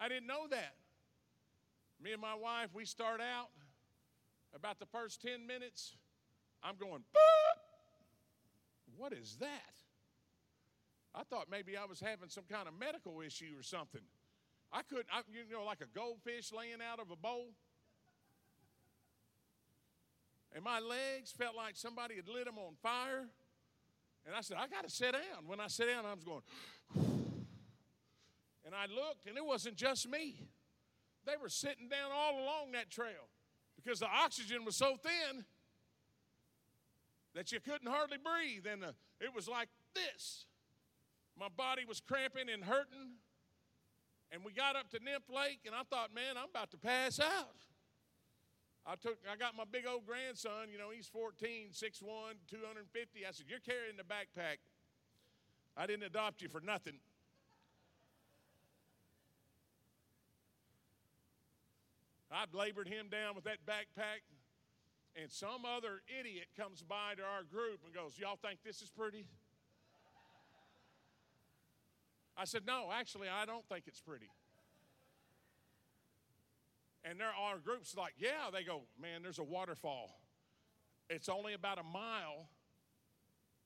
I 0.00 0.08
didn't 0.08 0.26
know 0.26 0.46
that. 0.50 0.74
Me 2.02 2.12
and 2.12 2.20
my 2.20 2.34
wife, 2.34 2.70
we 2.74 2.84
start 2.84 3.20
out 3.20 3.50
about 4.54 4.78
the 4.78 4.86
first 4.86 5.22
10 5.22 5.46
minutes, 5.46 5.96
I'm 6.62 6.76
going, 6.76 7.00
Boop! 7.14 7.62
what 8.96 9.12
is 9.12 9.36
that? 9.40 9.74
I 11.14 11.22
thought 11.24 11.46
maybe 11.50 11.76
I 11.76 11.84
was 11.84 12.00
having 12.00 12.28
some 12.28 12.44
kind 12.50 12.66
of 12.66 12.74
medical 12.78 13.20
issue 13.20 13.52
or 13.58 13.62
something. 13.62 14.00
I 14.72 14.82
couldn't, 14.82 15.08
I, 15.12 15.20
you 15.32 15.54
know, 15.54 15.64
like 15.64 15.80
a 15.82 15.98
goldfish 15.98 16.52
laying 16.52 16.80
out 16.80 16.98
of 17.00 17.10
a 17.10 17.16
bowl. 17.16 17.48
And 20.54 20.64
my 20.64 20.80
legs 20.80 21.32
felt 21.32 21.54
like 21.54 21.76
somebody 21.76 22.16
had 22.16 22.28
lit 22.28 22.46
them 22.46 22.58
on 22.58 22.74
fire. 22.82 23.26
And 24.26 24.34
I 24.34 24.40
said, 24.40 24.56
I 24.58 24.66
got 24.68 24.84
to 24.84 24.90
sit 24.90 25.12
down. 25.12 25.46
When 25.46 25.60
I 25.60 25.66
sat 25.66 25.88
down, 25.88 26.06
I 26.06 26.14
was 26.14 26.24
going, 26.24 26.42
and 28.64 28.74
I 28.74 28.86
looked, 28.86 29.26
and 29.26 29.36
it 29.36 29.44
wasn't 29.44 29.76
just 29.76 30.08
me. 30.08 30.48
They 31.26 31.34
were 31.40 31.48
sitting 31.48 31.88
down 31.88 32.10
all 32.12 32.42
along 32.42 32.72
that 32.72 32.90
trail 32.90 33.28
because 33.76 34.00
the 34.00 34.06
oxygen 34.06 34.64
was 34.64 34.76
so 34.76 34.96
thin 34.96 35.44
that 37.34 37.52
you 37.52 37.60
couldn't 37.60 37.88
hardly 37.88 38.18
breathe. 38.18 38.66
And 38.70 38.84
uh, 38.84 38.92
it 39.20 39.34
was 39.34 39.48
like 39.48 39.68
this. 39.94 40.46
My 41.38 41.48
body 41.48 41.82
was 41.86 42.00
cramping 42.00 42.48
and 42.52 42.64
hurting. 42.64 43.18
And 44.30 44.42
we 44.44 44.52
got 44.52 44.76
up 44.76 44.88
to 44.90 44.98
Nymph 45.02 45.28
Lake, 45.28 45.60
and 45.66 45.74
I 45.74 45.82
thought, 45.90 46.14
man, 46.14 46.36
I'm 46.38 46.48
about 46.48 46.70
to 46.70 46.78
pass 46.78 47.20
out. 47.20 47.56
I 48.84 48.96
took, 48.96 49.18
I 49.30 49.36
got 49.36 49.56
my 49.56 49.64
big 49.70 49.86
old 49.86 50.06
grandson, 50.06 50.68
you 50.72 50.78
know, 50.78 50.90
he's 50.94 51.06
14, 51.06 51.68
6'1, 51.70 52.02
250. 52.50 53.26
I 53.26 53.30
said, 53.30 53.46
You're 53.48 53.60
carrying 53.60 53.96
the 53.96 54.02
backpack. 54.02 54.58
I 55.76 55.86
didn't 55.86 56.02
adopt 56.02 56.42
you 56.42 56.48
for 56.48 56.60
nothing. 56.60 56.98
I 62.32 62.44
labored 62.52 62.88
him 62.88 63.08
down 63.10 63.34
with 63.36 63.44
that 63.44 63.58
backpack, 63.66 64.24
and 65.20 65.30
some 65.30 65.64
other 65.64 66.00
idiot 66.18 66.46
comes 66.56 66.82
by 66.82 67.14
to 67.16 67.22
our 67.22 67.44
group 67.44 67.80
and 67.84 67.94
goes, 67.94 68.18
Y'all 68.18 68.38
think 68.42 68.60
this 68.64 68.82
is 68.82 68.90
pretty? 68.90 69.26
I 72.36 72.46
said, 72.46 72.62
No, 72.66 72.88
actually, 72.92 73.28
I 73.28 73.44
don't 73.44 73.64
think 73.68 73.84
it's 73.86 74.00
pretty. 74.00 74.30
And 77.04 77.18
there 77.18 77.28
are 77.28 77.58
groups 77.58 77.96
like, 77.96 78.14
yeah, 78.16 78.50
they 78.52 78.62
go, 78.62 78.82
man, 79.00 79.22
there's 79.22 79.38
a 79.38 79.44
waterfall. 79.44 80.20
It's 81.10 81.28
only 81.28 81.54
about 81.54 81.78
a 81.78 81.82
mile, 81.82 82.48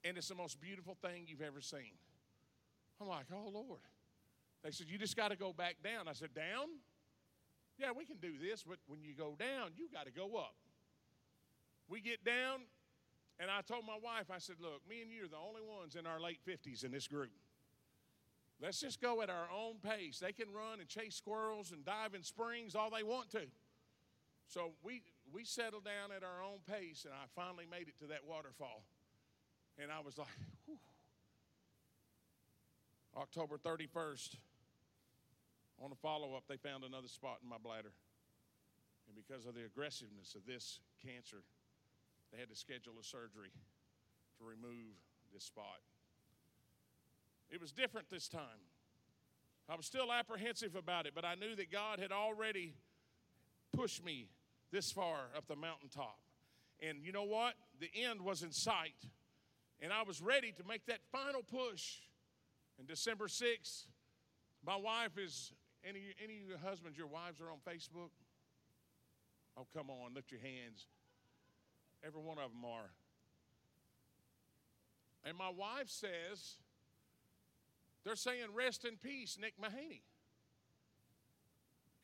and 0.04 0.16
it's 0.16 0.28
the 0.28 0.34
most 0.34 0.60
beautiful 0.60 0.96
thing 1.02 1.24
you've 1.26 1.42
ever 1.42 1.60
seen. 1.60 1.98
I'm 3.00 3.08
like, 3.08 3.26
oh, 3.32 3.50
Lord. 3.52 3.80
They 4.64 4.70
said, 4.70 4.86
you 4.88 4.98
just 4.98 5.16
got 5.16 5.30
to 5.30 5.36
go 5.36 5.52
back 5.52 5.76
down. 5.84 6.08
I 6.08 6.12
said, 6.12 6.34
down? 6.34 6.68
Yeah, 7.78 7.90
we 7.96 8.06
can 8.06 8.16
do 8.16 8.32
this, 8.38 8.64
but 8.66 8.78
when 8.86 9.02
you 9.02 9.14
go 9.14 9.36
down, 9.38 9.72
you 9.76 9.88
got 9.92 10.06
to 10.06 10.12
go 10.12 10.36
up. 10.36 10.56
We 11.88 12.00
get 12.00 12.24
down, 12.24 12.62
and 13.38 13.50
I 13.50 13.60
told 13.60 13.84
my 13.86 13.98
wife, 14.02 14.30
I 14.34 14.38
said, 14.38 14.56
look, 14.60 14.80
me 14.88 15.02
and 15.02 15.10
you 15.10 15.26
are 15.26 15.28
the 15.28 15.36
only 15.36 15.60
ones 15.60 15.94
in 15.94 16.06
our 16.06 16.18
late 16.18 16.40
50s 16.48 16.84
in 16.84 16.90
this 16.90 17.06
group. 17.06 17.30
Let's 18.60 18.80
just 18.80 19.02
go 19.02 19.20
at 19.20 19.28
our 19.28 19.48
own 19.54 19.76
pace. 19.82 20.18
They 20.18 20.32
can 20.32 20.52
run 20.52 20.80
and 20.80 20.88
chase 20.88 21.14
squirrels 21.14 21.72
and 21.72 21.84
dive 21.84 22.14
in 22.14 22.22
springs 22.22 22.74
all 22.74 22.90
they 22.90 23.02
want 23.02 23.30
to. 23.32 23.42
So 24.48 24.72
we, 24.82 25.02
we 25.32 25.44
settled 25.44 25.84
down 25.84 26.16
at 26.16 26.22
our 26.22 26.42
own 26.42 26.60
pace, 26.66 27.04
and 27.04 27.12
I 27.12 27.26
finally 27.34 27.66
made 27.70 27.88
it 27.88 27.98
to 28.00 28.06
that 28.06 28.24
waterfall. 28.26 28.84
And 29.78 29.90
I 29.90 30.00
was 30.00 30.16
like, 30.16 30.28
Whew. 30.64 30.78
October 33.16 33.56
31st, 33.56 34.36
on 35.82 35.92
a 35.92 35.94
follow 35.96 36.34
up, 36.34 36.44
they 36.48 36.56
found 36.56 36.84
another 36.84 37.08
spot 37.08 37.38
in 37.42 37.48
my 37.48 37.56
bladder. 37.62 37.92
And 39.08 39.16
because 39.16 39.46
of 39.46 39.54
the 39.54 39.64
aggressiveness 39.64 40.34
of 40.34 40.44
this 40.46 40.80
cancer, 41.04 41.42
they 42.32 42.38
had 42.38 42.48
to 42.48 42.56
schedule 42.56 42.94
a 43.00 43.04
surgery 43.04 43.52
to 44.38 44.44
remove 44.44 44.96
this 45.32 45.44
spot. 45.44 45.80
It 47.50 47.60
was 47.60 47.72
different 47.72 48.10
this 48.10 48.28
time. 48.28 48.62
I 49.68 49.74
was 49.74 49.86
still 49.86 50.12
apprehensive 50.12 50.76
about 50.76 51.06
it, 51.06 51.12
but 51.14 51.24
I 51.24 51.34
knew 51.34 51.56
that 51.56 51.72
God 51.72 51.98
had 51.98 52.12
already 52.12 52.74
pushed 53.72 54.04
me 54.04 54.28
this 54.70 54.92
far 54.92 55.18
up 55.36 55.46
the 55.48 55.56
mountaintop. 55.56 56.18
And 56.80 57.02
you 57.02 57.12
know 57.12 57.24
what? 57.24 57.54
The 57.80 57.90
end 57.94 58.20
was 58.20 58.42
in 58.42 58.52
sight. 58.52 58.94
And 59.80 59.92
I 59.92 60.02
was 60.02 60.22
ready 60.22 60.52
to 60.52 60.64
make 60.66 60.86
that 60.86 61.00
final 61.10 61.42
push. 61.42 61.98
And 62.78 62.86
December 62.86 63.26
6th, 63.26 63.86
my 64.64 64.76
wife 64.76 65.18
is, 65.18 65.52
any, 65.84 66.00
any 66.22 66.40
of 66.42 66.48
your 66.48 66.58
husbands, 66.58 66.96
your 66.96 67.06
wives 67.06 67.40
are 67.40 67.50
on 67.50 67.58
Facebook? 67.66 68.10
Oh, 69.56 69.66
come 69.74 69.90
on, 69.90 70.14
lift 70.14 70.30
your 70.30 70.40
hands. 70.40 70.86
Every 72.04 72.20
one 72.20 72.38
of 72.38 72.50
them 72.50 72.64
are. 72.64 72.90
And 75.24 75.36
my 75.36 75.50
wife 75.50 75.88
says, 75.88 76.56
they're 78.06 78.14
saying, 78.14 78.54
Rest 78.54 78.84
in 78.84 78.96
peace, 78.96 79.36
Nick 79.38 79.54
Mahaney. 79.60 80.06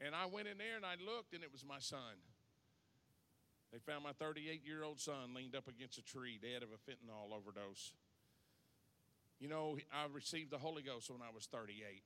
And 0.05 0.16
I 0.18 0.26
went 0.26 0.48
in 0.48 0.59
there 0.59 0.74
and 0.74 0.84
I 0.84 0.98
looked, 0.98 1.32
and 1.32 1.44
it 1.44 1.53
was 1.53 1.64
my 1.64 1.78
son. 1.78 2.18
They 3.72 3.78
found 3.78 4.03
my 4.03 4.12
38 4.18 4.66
year 4.66 4.82
old 4.82 4.98
son 4.98 5.32
leaned 5.32 5.55
up 5.55 5.68
against 5.68 5.96
a 5.96 6.03
tree, 6.03 6.40
dead 6.42 6.66
of 6.66 6.70
a 6.74 6.80
fentanyl 6.90 7.30
overdose. 7.30 7.94
You 9.38 9.48
know, 9.48 9.78
I 9.94 10.11
received 10.12 10.50
the 10.50 10.59
Holy 10.59 10.82
Ghost 10.82 11.09
when 11.09 11.22
I 11.22 11.32
was 11.32 11.46
38. 11.46 12.03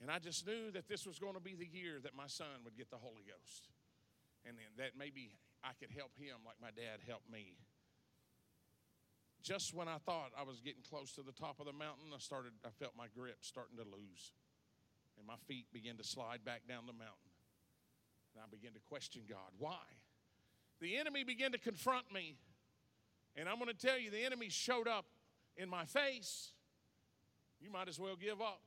And 0.00 0.10
I 0.10 0.18
just 0.18 0.46
knew 0.46 0.72
that 0.72 0.88
this 0.88 1.06
was 1.06 1.20
going 1.20 1.34
to 1.34 1.40
be 1.40 1.54
the 1.54 1.68
year 1.68 2.00
that 2.02 2.16
my 2.16 2.26
son 2.26 2.64
would 2.64 2.76
get 2.76 2.90
the 2.90 2.96
Holy 2.96 3.22
Ghost. 3.22 3.68
And 4.44 4.56
then 4.56 4.66
that 4.78 4.98
maybe 4.98 5.36
I 5.62 5.76
could 5.78 5.94
help 5.94 6.10
him 6.16 6.40
like 6.44 6.56
my 6.60 6.72
dad 6.74 7.04
helped 7.06 7.30
me 7.30 7.54
just 9.42 9.74
when 9.74 9.88
I 9.88 9.98
thought 9.98 10.30
I 10.38 10.42
was 10.42 10.60
getting 10.60 10.82
close 10.88 11.12
to 11.12 11.22
the 11.22 11.32
top 11.32 11.60
of 11.60 11.66
the 11.66 11.72
mountain, 11.72 12.14
I 12.14 12.18
started, 12.18 12.52
I 12.64 12.70
felt 12.78 12.92
my 12.96 13.06
grip 13.16 13.38
starting 13.40 13.76
to 13.76 13.84
lose. 13.84 14.32
And 15.18 15.26
my 15.26 15.36
feet 15.46 15.66
began 15.72 15.96
to 15.96 16.04
slide 16.04 16.44
back 16.44 16.62
down 16.68 16.86
the 16.86 16.92
mountain. 16.92 17.30
And 18.34 18.42
I 18.42 18.48
began 18.50 18.72
to 18.72 18.80
question 18.88 19.22
God. 19.28 19.50
Why? 19.58 19.82
The 20.80 20.96
enemy 20.96 21.24
began 21.24 21.52
to 21.52 21.58
confront 21.58 22.12
me. 22.12 22.36
And 23.36 23.48
I'm 23.48 23.58
going 23.58 23.68
to 23.68 23.86
tell 23.86 23.98
you, 23.98 24.10
the 24.10 24.24
enemy 24.24 24.48
showed 24.48 24.88
up 24.88 25.06
in 25.56 25.68
my 25.68 25.84
face. 25.84 26.52
You 27.60 27.70
might 27.70 27.88
as 27.88 27.98
well 27.98 28.16
give 28.16 28.40
up. 28.40 28.60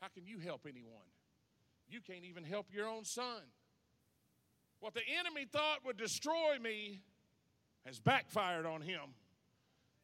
How 0.00 0.08
can 0.08 0.26
you 0.26 0.38
help 0.38 0.66
anyone? 0.68 1.08
You 1.88 2.00
can't 2.00 2.24
even 2.24 2.44
help 2.44 2.66
your 2.72 2.86
own 2.86 3.04
son. 3.04 3.42
What 4.80 4.94
the 4.94 5.02
enemy 5.18 5.46
thought 5.50 5.84
would 5.84 5.96
destroy 5.96 6.58
me 6.60 7.02
has 7.84 7.98
backfired 7.98 8.66
on 8.66 8.80
him. 8.80 9.00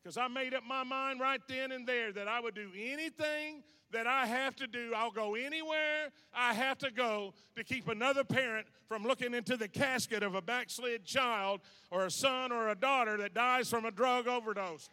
Because 0.06 0.18
I 0.18 0.28
made 0.28 0.54
up 0.54 0.62
my 0.62 0.84
mind 0.84 1.18
right 1.18 1.40
then 1.48 1.72
and 1.72 1.84
there 1.84 2.12
that 2.12 2.28
I 2.28 2.38
would 2.38 2.54
do 2.54 2.70
anything 2.78 3.64
that 3.90 4.06
I 4.06 4.24
have 4.24 4.54
to 4.54 4.68
do. 4.68 4.92
I'll 4.94 5.10
go 5.10 5.34
anywhere 5.34 6.12
I 6.32 6.54
have 6.54 6.78
to 6.78 6.92
go 6.92 7.34
to 7.56 7.64
keep 7.64 7.88
another 7.88 8.22
parent 8.22 8.68
from 8.86 9.02
looking 9.02 9.34
into 9.34 9.56
the 9.56 9.66
casket 9.66 10.22
of 10.22 10.36
a 10.36 10.40
backslid 10.40 11.04
child 11.04 11.60
or 11.90 12.06
a 12.06 12.10
son 12.12 12.52
or 12.52 12.68
a 12.68 12.76
daughter 12.76 13.16
that 13.16 13.34
dies 13.34 13.68
from 13.68 13.84
a 13.84 13.90
drug 13.90 14.28
overdose. 14.28 14.88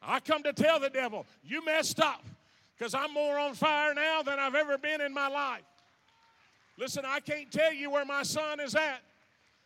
I 0.00 0.20
come 0.20 0.44
to 0.44 0.52
tell 0.52 0.78
the 0.78 0.90
devil, 0.90 1.26
you 1.42 1.64
messed 1.64 1.98
up 1.98 2.24
because 2.78 2.94
I'm 2.94 3.12
more 3.12 3.40
on 3.40 3.54
fire 3.54 3.92
now 3.92 4.22
than 4.22 4.38
I've 4.38 4.54
ever 4.54 4.78
been 4.78 5.00
in 5.00 5.12
my 5.12 5.26
life. 5.26 5.64
Listen, 6.78 7.02
I 7.04 7.18
can't 7.18 7.50
tell 7.50 7.72
you 7.72 7.90
where 7.90 8.04
my 8.04 8.22
son 8.22 8.60
is 8.60 8.76
at. 8.76 9.02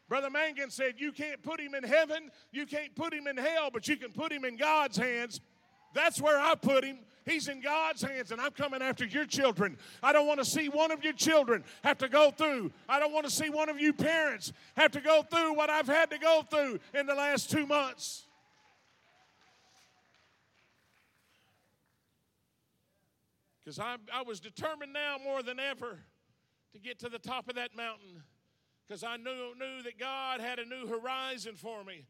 Brother 0.08 0.30
Mangan 0.30 0.70
said, 0.70 0.94
You 0.98 1.12
can't 1.12 1.42
put 1.42 1.60
him 1.60 1.74
in 1.74 1.84
heaven, 1.84 2.30
you 2.50 2.66
can't 2.66 2.94
put 2.94 3.14
him 3.14 3.26
in 3.26 3.36
hell, 3.36 3.70
but 3.72 3.88
you 3.88 3.96
can 3.96 4.12
put 4.12 4.32
him 4.32 4.44
in 4.44 4.56
God's 4.56 4.96
hands. 4.96 5.40
That's 5.94 6.20
where 6.20 6.38
I 6.38 6.54
put 6.54 6.84
him. 6.84 6.98
He's 7.24 7.48
in 7.48 7.60
God's 7.60 8.02
hands, 8.02 8.32
and 8.32 8.40
I'm 8.40 8.50
coming 8.50 8.82
after 8.82 9.04
your 9.04 9.26
children. 9.26 9.76
I 10.02 10.12
don't 10.12 10.26
want 10.26 10.40
to 10.40 10.44
see 10.44 10.68
one 10.68 10.90
of 10.90 11.04
your 11.04 11.12
children 11.12 11.62
have 11.84 11.98
to 11.98 12.08
go 12.08 12.30
through. 12.30 12.72
I 12.88 12.98
don't 12.98 13.12
want 13.12 13.26
to 13.26 13.30
see 13.30 13.48
one 13.48 13.68
of 13.68 13.78
you 13.78 13.92
parents 13.92 14.52
have 14.76 14.90
to 14.92 15.00
go 15.00 15.22
through 15.22 15.54
what 15.54 15.70
I've 15.70 15.86
had 15.86 16.10
to 16.10 16.18
go 16.18 16.42
through 16.50 16.80
in 16.94 17.06
the 17.06 17.14
last 17.14 17.50
two 17.50 17.66
months. 17.66 18.26
Because 23.64 23.78
I, 23.78 23.96
I 24.12 24.22
was 24.22 24.40
determined 24.40 24.92
now 24.92 25.16
more 25.22 25.42
than 25.42 25.60
ever 25.60 26.00
to 26.72 26.78
get 26.80 26.98
to 27.00 27.08
the 27.08 27.18
top 27.18 27.48
of 27.48 27.54
that 27.54 27.76
mountain 27.76 28.22
because 28.86 29.04
I 29.04 29.16
knew, 29.16 29.54
knew 29.58 29.82
that 29.84 29.98
God 29.98 30.40
had 30.40 30.58
a 30.58 30.64
new 30.64 30.86
horizon 30.86 31.54
for 31.54 31.84
me. 31.84 32.04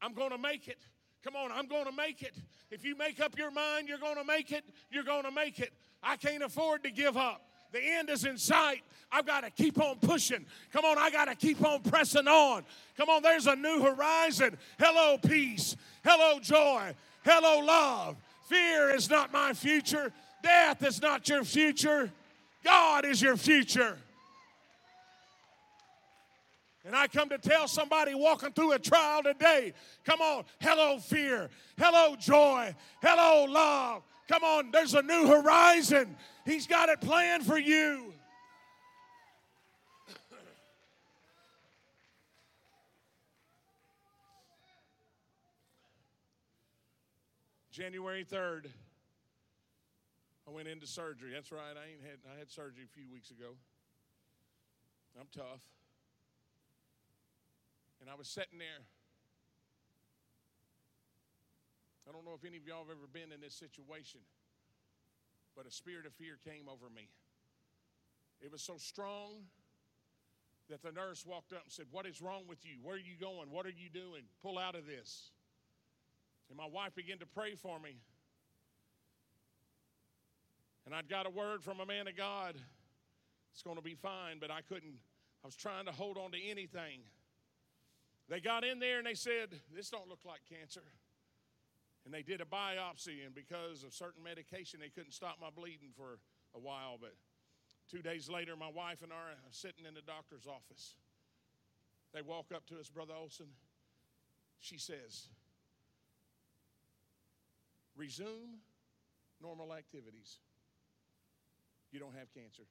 I'm 0.00 0.12
going 0.12 0.30
to 0.30 0.38
make 0.38 0.68
it. 0.68 0.78
Come 1.24 1.34
on, 1.34 1.50
I'm 1.50 1.66
going 1.66 1.86
to 1.86 1.92
make 1.92 2.22
it. 2.22 2.34
If 2.70 2.84
you 2.84 2.96
make 2.96 3.20
up 3.20 3.36
your 3.36 3.50
mind 3.50 3.88
you're 3.88 3.98
going 3.98 4.16
to 4.16 4.24
make 4.24 4.52
it, 4.52 4.64
you're 4.90 5.04
going 5.04 5.24
to 5.24 5.30
make 5.30 5.58
it. 5.58 5.72
I 6.02 6.16
can't 6.16 6.42
afford 6.42 6.84
to 6.84 6.90
give 6.90 7.16
up. 7.16 7.42
The 7.72 7.80
end 7.82 8.08
is 8.08 8.24
in 8.24 8.38
sight. 8.38 8.82
I've 9.12 9.26
got 9.26 9.42
to 9.42 9.50
keep 9.50 9.78
on 9.80 9.96
pushing. 9.96 10.46
Come 10.72 10.84
on, 10.84 10.96
I 10.96 11.10
got 11.10 11.26
to 11.26 11.34
keep 11.34 11.62
on 11.62 11.82
pressing 11.82 12.26
on. 12.26 12.64
Come 12.96 13.08
on, 13.10 13.22
there's 13.22 13.46
a 13.46 13.56
new 13.56 13.82
horizon. 13.82 14.56
Hello, 14.78 15.18
peace. 15.18 15.76
Hello, 16.04 16.38
joy. 16.40 16.94
Hello, 17.24 17.64
love. 17.64 18.16
Fear 18.48 18.94
is 18.94 19.10
not 19.10 19.32
my 19.32 19.52
future. 19.52 20.12
Death 20.42 20.82
is 20.82 21.02
not 21.02 21.28
your 21.28 21.44
future. 21.44 22.10
God 22.64 23.04
is 23.04 23.20
your 23.20 23.36
future. 23.36 23.98
And 26.88 26.96
I 26.96 27.06
come 27.06 27.28
to 27.28 27.36
tell 27.36 27.68
somebody 27.68 28.14
walking 28.14 28.50
through 28.52 28.72
a 28.72 28.78
trial 28.78 29.22
today 29.22 29.74
come 30.06 30.22
on, 30.22 30.44
hello, 30.58 30.98
fear. 30.98 31.50
Hello, 31.76 32.16
joy. 32.16 32.74
Hello, 33.02 33.44
love. 33.44 34.04
Come 34.26 34.42
on, 34.42 34.70
there's 34.70 34.94
a 34.94 35.02
new 35.02 35.26
horizon. 35.26 36.16
He's 36.46 36.66
got 36.66 36.88
it 36.88 37.02
planned 37.02 37.44
for 37.44 37.58
you. 37.58 38.14
January 47.70 48.24
3rd, 48.24 48.68
I 50.46 50.50
went 50.50 50.68
into 50.68 50.86
surgery. 50.86 51.32
That's 51.34 51.52
right, 51.52 51.60
I 51.60 51.90
ain't 51.92 52.00
had 52.00 52.20
I 52.34 52.38
had 52.38 52.50
surgery 52.50 52.84
a 52.84 52.88
few 52.94 53.12
weeks 53.12 53.30
ago. 53.30 53.56
I'm 55.20 55.28
tough. 55.36 55.60
And 58.00 58.08
I 58.10 58.14
was 58.14 58.28
sitting 58.28 58.58
there. 58.58 58.86
I 62.08 62.12
don't 62.12 62.24
know 62.24 62.32
if 62.34 62.44
any 62.44 62.56
of 62.56 62.66
y'all 62.66 62.84
have 62.88 62.96
ever 62.96 63.06
been 63.12 63.32
in 63.32 63.40
this 63.40 63.54
situation, 63.54 64.20
but 65.54 65.66
a 65.66 65.70
spirit 65.70 66.06
of 66.06 66.14
fear 66.14 66.38
came 66.42 66.68
over 66.68 66.88
me. 66.88 67.10
It 68.40 68.50
was 68.50 68.62
so 68.62 68.78
strong 68.78 69.44
that 70.70 70.82
the 70.82 70.92
nurse 70.92 71.26
walked 71.26 71.52
up 71.52 71.64
and 71.64 71.72
said, 71.72 71.86
What 71.90 72.06
is 72.06 72.22
wrong 72.22 72.44
with 72.48 72.64
you? 72.64 72.76
Where 72.82 72.94
are 72.94 72.98
you 72.98 73.16
going? 73.20 73.50
What 73.50 73.66
are 73.66 73.74
you 73.76 73.90
doing? 73.92 74.22
Pull 74.42 74.58
out 74.58 74.74
of 74.74 74.86
this. 74.86 75.30
And 76.48 76.56
my 76.56 76.66
wife 76.66 76.94
began 76.94 77.18
to 77.18 77.26
pray 77.26 77.54
for 77.54 77.78
me. 77.78 77.96
And 80.86 80.94
I'd 80.94 81.08
got 81.08 81.26
a 81.26 81.30
word 81.30 81.62
from 81.62 81.80
a 81.80 81.86
man 81.86 82.08
of 82.08 82.16
God. 82.16 82.54
It's 83.52 83.62
going 83.62 83.76
to 83.76 83.82
be 83.82 83.94
fine, 83.94 84.38
but 84.40 84.50
I 84.50 84.60
couldn't. 84.62 84.94
I 85.44 85.46
was 85.46 85.56
trying 85.56 85.84
to 85.86 85.92
hold 85.92 86.16
on 86.16 86.32
to 86.32 86.42
anything. 86.42 87.00
They 88.28 88.40
got 88.40 88.64
in 88.64 88.78
there 88.78 88.98
and 88.98 89.06
they 89.06 89.14
said, 89.14 89.48
This 89.74 89.90
don't 89.90 90.08
look 90.08 90.24
like 90.24 90.40
cancer. 90.48 90.82
And 92.04 92.14
they 92.14 92.22
did 92.22 92.40
a 92.40 92.44
biopsy, 92.44 93.26
and 93.26 93.34
because 93.34 93.84
of 93.84 93.92
certain 93.92 94.22
medication, 94.22 94.80
they 94.80 94.88
couldn't 94.88 95.12
stop 95.12 95.36
my 95.40 95.50
bleeding 95.50 95.90
for 95.94 96.18
a 96.54 96.58
while. 96.58 96.96
But 96.98 97.14
two 97.90 98.00
days 98.00 98.30
later, 98.30 98.56
my 98.56 98.70
wife 98.70 99.02
and 99.02 99.12
I 99.12 99.16
are 99.16 99.36
sitting 99.50 99.84
in 99.86 99.94
the 99.94 100.00
doctor's 100.00 100.46
office. 100.46 100.94
They 102.14 102.22
walk 102.22 102.46
up 102.54 102.66
to 102.68 102.78
us, 102.78 102.88
Brother 102.88 103.12
Olson. 103.18 103.48
She 104.60 104.78
says, 104.78 105.28
Resume 107.96 108.60
normal 109.42 109.74
activities. 109.74 110.38
You 111.90 112.00
don't 112.00 112.14
have 112.16 112.32
cancer. 112.32 112.64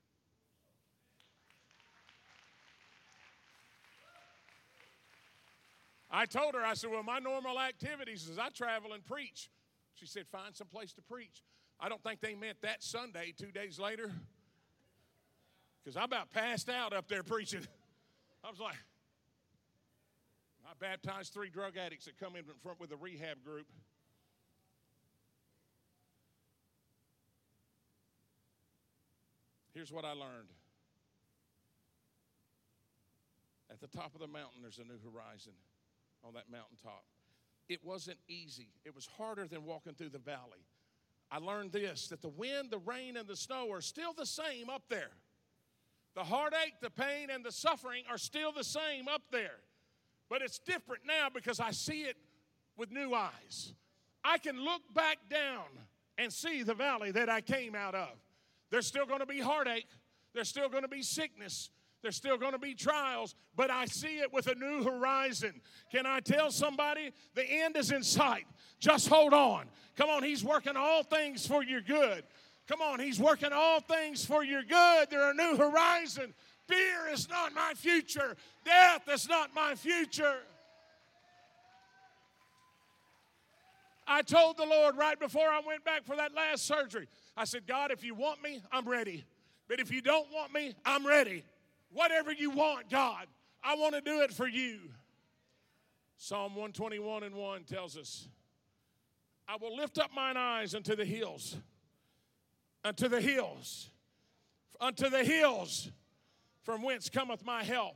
I 6.10 6.26
told 6.26 6.56
her, 6.56 6.64
I 6.64 6.74
said, 6.74 6.90
Well, 6.90 7.04
my 7.04 7.20
normal 7.20 7.60
activities 7.60 8.28
is 8.30 8.40
I 8.40 8.50
travel 8.50 8.94
and 8.94 9.06
preach. 9.06 9.50
She 9.96 10.06
said, 10.06 10.28
Find 10.28 10.56
some 10.56 10.68
place 10.68 10.94
to 10.94 11.02
preach. 11.02 11.44
I 11.80 11.90
don't 11.90 12.02
think 12.02 12.22
they 12.22 12.34
meant 12.34 12.62
that 12.62 12.82
Sunday, 12.82 13.34
two 13.38 13.52
days 13.52 13.78
later, 13.78 14.12
because 15.84 15.98
I 15.98 16.06
about 16.06 16.32
passed 16.32 16.70
out 16.70 16.94
up 16.94 17.08
there 17.08 17.24
preaching. 17.24 17.68
I 18.44 18.50
was 18.50 18.60
like, 18.60 18.78
I 20.66 20.72
baptized 20.80 21.34
three 21.34 21.50
drug 21.50 21.78
addicts 21.78 22.06
that 22.06 22.18
come 22.18 22.36
in 22.36 22.44
front 22.64 22.80
with 22.80 22.92
a 22.92 22.96
rehab 22.96 23.44
group. 23.44 23.68
Here's 29.74 29.92
what 29.92 30.06
I 30.06 30.12
learned. 30.12 30.50
At 33.70 33.80
the 33.80 33.88
top 33.88 34.16
of 34.16 34.22
the 34.22 34.28
mountain, 34.28 34.62
there's 34.62 34.80
a 34.80 34.84
new 34.84 34.98
horizon 35.04 35.54
on 36.24 36.34
that 36.34 36.50
mountaintop. 36.52 37.04
It 37.70 37.84
wasn't 37.84 38.18
easy, 38.28 38.70
it 38.86 38.96
was 38.96 39.08
harder 39.18 39.48
than 39.48 39.66
walking 39.66 39.94
through 39.94 40.10
the 40.10 40.20
valley. 40.20 40.66
I 41.30 41.40
learned 41.40 41.74
this 41.74 42.08
that 42.08 42.22
the 42.22 42.30
wind, 42.30 42.72
the 42.72 42.78
rain, 42.80 43.18
and 43.18 43.28
the 43.28 43.36
snow 43.36 43.72
are 43.72 43.82
still 43.82 44.14
the 44.14 44.26
same 44.26 44.70
up 44.70 44.84
there. 44.90 45.12
The 46.16 46.24
heartache, 46.24 46.76
the 46.82 46.90
pain, 46.90 47.30
and 47.30 47.44
the 47.44 47.52
suffering 47.52 48.04
are 48.10 48.18
still 48.18 48.52
the 48.52 48.64
same 48.64 49.08
up 49.08 49.24
there. 49.32 49.60
But 50.30 50.42
it's 50.42 50.60
different 50.60 51.04
now 51.06 51.28
because 51.34 51.60
I 51.60 51.72
see 51.72 52.04
it 52.04 52.18
with 52.78 52.92
new 52.92 53.14
eyes. 53.14 53.74
I 54.24 54.38
can 54.38 54.60
look 54.60 54.82
back 54.94 55.18
down 55.30 55.66
and 56.18 56.32
see 56.32 56.64
the 56.64 56.74
valley 56.74 57.12
that 57.12 57.30
I 57.30 57.42
came 57.42 57.76
out 57.76 57.96
of. 57.96 58.10
There's 58.72 58.88
still 58.88 59.06
going 59.06 59.20
to 59.20 59.26
be 59.26 59.40
heartache, 59.40 59.88
there's 60.34 60.50
still 60.50 60.70
going 60.70 60.84
to 60.84 60.90
be 60.90 61.04
sickness, 61.04 61.70
there's 62.02 62.16
still 62.16 62.38
going 62.38 62.54
to 62.54 62.60
be 62.60 62.74
trials, 62.74 63.36
but 63.56 63.72
I 63.72 63.86
see 63.86 64.20
it 64.20 64.32
with 64.32 64.48
a 64.48 64.56
new 64.56 64.84
horizon. 64.84 65.62
Can 65.92 66.06
I 66.06 66.20
tell 66.20 66.52
somebody 66.52 67.12
the 67.36 67.44
end 67.44 67.76
is 67.76 67.92
in 67.92 68.04
sight? 68.04 68.46
Just 68.80 69.08
hold 69.08 69.34
on. 69.34 69.66
Come 69.96 70.10
on, 70.10 70.24
He's 70.24 70.44
working 70.44 70.76
all 70.76 71.04
things 71.04 71.48
for 71.48 71.64
your 71.64 71.82
good. 71.82 72.24
Come 72.68 72.82
on, 72.82 73.00
He's 73.00 73.20
working 73.20 73.52
all 73.52 73.80
things 73.80 74.24
for 74.24 74.44
your 74.44 74.64
good. 74.64 75.10
There 75.10 75.24
are 75.24 75.34
new 75.34 75.58
horizon. 75.58 76.34
Fear 76.68 77.08
is 77.12 77.30
not 77.30 77.54
my 77.56 77.74
future. 77.76 78.36
Death 78.64 79.08
is 79.10 79.28
not 79.28 79.56
my 79.56 79.74
future. 79.76 80.38
I 84.08 84.22
told 84.22 84.58
the 84.58 84.66
Lord 84.66 84.96
right 84.98 85.20
before 85.20 85.50
I 85.50 85.62
went 85.66 85.84
back 85.84 86.06
for 86.06 86.16
that 86.16 86.34
last 86.34 86.66
surgery, 86.66 87.08
I 87.36 87.44
said, 87.44 87.68
God, 87.68 87.92
if 87.92 88.04
you 88.04 88.16
want 88.16 88.42
me, 88.42 88.62
I'm 88.72 88.88
ready. 88.88 89.26
But 89.68 89.80
if 89.82 89.92
you 89.92 90.02
don't 90.02 90.32
want 90.32 90.54
me, 90.54 90.74
I'm 90.86 91.06
ready. 91.06 91.44
Whatever 91.92 92.32
you 92.32 92.52
want, 92.52 92.90
God, 92.90 93.26
I 93.64 93.76
want 93.76 93.96
to 93.96 94.02
do 94.02 94.22
it 94.22 94.34
for 94.34 94.48
you. 94.48 94.80
Psalm 96.18 96.56
121 96.56 97.24
and 97.24 97.36
1 97.36 97.64
tells 97.64 97.98
us, 97.98 98.28
I 99.48 99.56
will 99.62 99.76
lift 99.76 99.98
up 99.98 100.12
mine 100.14 100.36
eyes 100.36 100.76
unto 100.76 100.96
the 100.96 101.06
hills, 101.06 101.56
unto 102.84 103.08
the 103.08 103.22
hills, 103.22 103.90
unto 104.82 105.10
the 105.10 105.24
hills, 105.24 105.90
from 106.64 106.82
whence 106.82 107.10
cometh 107.10 107.46
my 107.46 107.64
help. 107.64 107.96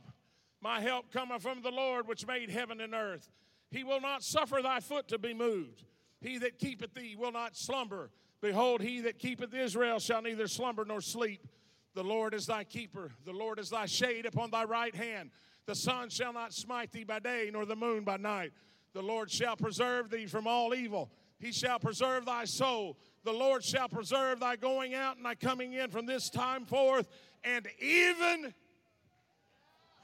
My 0.62 0.80
help 0.80 1.12
cometh 1.12 1.42
from 1.42 1.60
the 1.62 1.70
Lord 1.70 2.06
which 2.06 2.26
made 2.26 2.48
heaven 2.48 2.80
and 2.80 2.94
earth. 2.94 3.28
He 3.70 3.84
will 3.84 4.00
not 4.00 4.22
suffer 4.22 4.62
thy 4.62 4.80
foot 4.80 5.08
to 5.08 5.18
be 5.18 5.34
moved. 5.34 5.82
He 6.20 6.38
that 6.38 6.58
keepeth 6.58 6.94
thee 6.94 7.16
will 7.18 7.32
not 7.32 7.56
slumber. 7.56 8.10
Behold, 8.40 8.80
he 8.80 9.00
that 9.00 9.18
keepeth 9.18 9.52
Israel 9.52 9.98
shall 9.98 10.22
neither 10.22 10.46
slumber 10.46 10.84
nor 10.84 11.00
sleep. 11.00 11.46
The 11.94 12.02
Lord 12.02 12.34
is 12.34 12.46
thy 12.46 12.64
keeper. 12.64 13.12
The 13.24 13.32
Lord 13.32 13.58
is 13.58 13.70
thy 13.70 13.86
shade 13.86 14.26
upon 14.26 14.50
thy 14.50 14.64
right 14.64 14.94
hand. 14.94 15.30
The 15.66 15.74
sun 15.74 16.08
shall 16.08 16.32
not 16.32 16.52
smite 16.52 16.92
thee 16.92 17.04
by 17.04 17.18
day, 17.18 17.50
nor 17.52 17.66
the 17.66 17.76
moon 17.76 18.04
by 18.04 18.16
night. 18.16 18.52
The 18.94 19.02
Lord 19.02 19.30
shall 19.30 19.56
preserve 19.56 20.10
thee 20.10 20.26
from 20.26 20.46
all 20.46 20.74
evil. 20.74 21.10
He 21.38 21.52
shall 21.52 21.78
preserve 21.78 22.24
thy 22.24 22.44
soul. 22.44 22.96
The 23.24 23.32
Lord 23.32 23.64
shall 23.64 23.88
preserve 23.88 24.40
thy 24.40 24.56
going 24.56 24.94
out 24.94 25.16
and 25.16 25.24
thy 25.24 25.34
coming 25.34 25.74
in 25.74 25.90
from 25.90 26.06
this 26.06 26.28
time 26.30 26.64
forth 26.64 27.08
and 27.44 27.66
even 27.80 28.54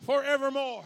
forevermore. 0.04 0.84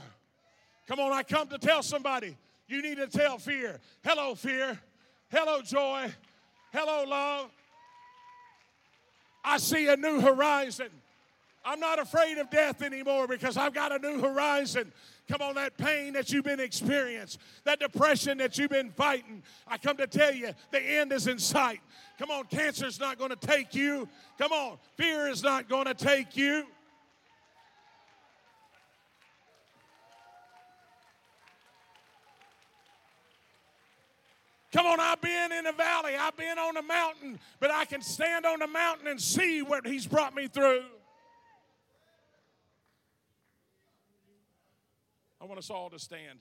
Come 0.89 1.01
on, 1.01 1.12
I 1.12 1.23
come 1.23 1.49
to 1.49 1.59
tell 1.59 1.83
somebody 1.83 2.37
you 2.69 2.83
need 2.83 2.97
to 2.97 3.07
tell 3.07 3.39
fear. 3.39 3.81
Hello, 4.05 4.35
fear. 4.35 4.79
Hello, 5.31 5.61
joy. 5.62 6.12
Hello, 6.73 7.05
love. 7.07 7.51
I 9.44 9.59
see 9.59 9.89
a 9.89 9.97
new 9.97 10.20
horizon. 10.20 10.89
I'm 11.64 11.81
not 11.81 11.98
afraid 11.98 12.39
of 12.39 12.51
death 12.51 12.82
anymore 12.82 13.28
because 13.28 13.56
I've 13.56 13.74
got 13.74 13.93
a 13.93 13.98
new 13.98 14.20
horizon. 14.20 14.93
Come 15.28 15.43
on, 15.43 15.55
that 15.55 15.77
pain 15.77 16.12
that 16.14 16.32
you've 16.32 16.44
been 16.44 16.60
experiencing, 16.60 17.40
that 17.64 17.78
depression 17.78 18.39
that 18.39 18.59
you've 18.59 18.70
been 18.70 18.90
fighting. 18.90 19.43
I 19.69 19.78
come 19.78 19.97
to 19.98 20.06
tell 20.06 20.35
you, 20.35 20.52
the 20.73 20.81
end 20.81 21.12
is 21.12 21.28
in 21.28 21.39
sight. 21.39 21.81
Come 22.19 22.31
on, 22.31 22.44
cancer's 22.47 22.98
not 22.98 23.19
going 23.19 23.31
to 23.31 23.36
take 23.36 23.74
you. 23.74 24.09
Come 24.39 24.52
on, 24.52 24.78
fear 24.97 25.28
is 25.28 25.43
not 25.43 25.69
going 25.69 25.86
to 25.86 25.94
take 25.94 26.36
you. 26.36 26.66
Come 34.73 34.86
on, 34.86 35.01
I've 35.01 35.20
been 35.20 35.53
in 35.53 35.65
the 35.65 35.73
valley, 35.73 36.15
I've 36.19 36.36
been 36.36 36.59
on 36.59 36.74
the 36.74 36.82
mountain, 36.82 37.39
but 37.61 37.70
I 37.70 37.85
can 37.85 38.01
stand 38.01 38.47
on 38.47 38.59
the 38.59 38.66
mountain 38.66 39.07
and 39.07 39.20
see 39.20 39.61
what 39.61 39.86
He's 39.86 40.07
brought 40.07 40.35
me 40.35 40.49
through. 40.49 40.82
I 45.39 45.44
want 45.44 45.59
us 45.59 45.69
all 45.69 45.90
to 45.90 45.99
stand. 45.99 46.39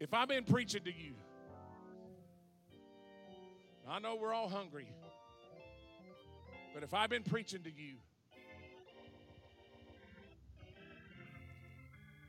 If 0.00 0.14
I've 0.14 0.28
been 0.28 0.44
preaching 0.44 0.82
to 0.84 0.90
you, 0.90 1.12
I 3.88 3.98
know 3.98 4.16
we're 4.16 4.32
all 4.32 4.48
hungry. 4.48 4.86
But 6.74 6.82
if 6.82 6.94
I've 6.94 7.10
been 7.10 7.22
preaching 7.22 7.62
to 7.62 7.70
you, 7.70 7.94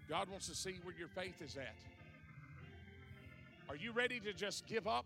God 0.10 0.30
wants 0.30 0.48
to 0.48 0.56
see 0.56 0.76
where 0.84 0.94
your 0.98 1.07
faith 1.07 1.41
is 1.41 1.56
at. 1.57 1.76
Are 3.70 3.76
you 3.76 3.91
ready 3.91 4.20
to 4.20 4.34
just 4.34 4.68
give 4.68 4.88
up? 4.88 5.06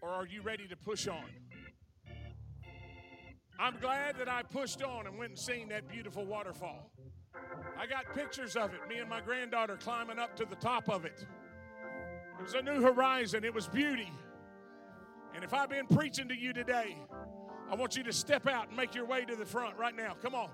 Or 0.00 0.10
are 0.10 0.26
you 0.26 0.42
ready 0.42 0.66
to 0.68 0.76
push 0.76 1.08
on? 1.08 1.24
I'm 3.58 3.78
glad 3.80 4.16
that 4.18 4.28
I 4.28 4.42
pushed 4.42 4.82
on 4.82 5.06
and 5.06 5.18
went 5.18 5.30
and 5.30 5.38
seen 5.38 5.68
that 5.70 5.88
beautiful 5.88 6.24
waterfall. 6.24 6.90
I 7.76 7.86
got 7.86 8.14
pictures 8.14 8.56
of 8.56 8.72
it, 8.72 8.80
me 8.88 8.98
and 8.98 9.08
my 9.08 9.20
granddaughter 9.20 9.76
climbing 9.76 10.18
up 10.18 10.36
to 10.36 10.44
the 10.44 10.56
top 10.56 10.88
of 10.88 11.04
it. 11.04 11.26
It 12.38 12.42
was 12.42 12.54
a 12.54 12.62
new 12.62 12.80
horizon, 12.80 13.44
it 13.44 13.52
was 13.52 13.66
beauty. 13.66 14.12
And 15.34 15.42
if 15.44 15.52
I've 15.52 15.70
been 15.70 15.86
preaching 15.86 16.28
to 16.28 16.36
you 16.36 16.52
today, 16.52 16.96
I 17.70 17.74
want 17.74 17.96
you 17.96 18.02
to 18.04 18.12
step 18.12 18.46
out 18.46 18.68
and 18.68 18.76
make 18.76 18.94
your 18.94 19.04
way 19.04 19.24
to 19.24 19.36
the 19.36 19.44
front 19.44 19.76
right 19.76 19.94
now. 19.94 20.16
Come 20.22 20.34
on. 20.34 20.48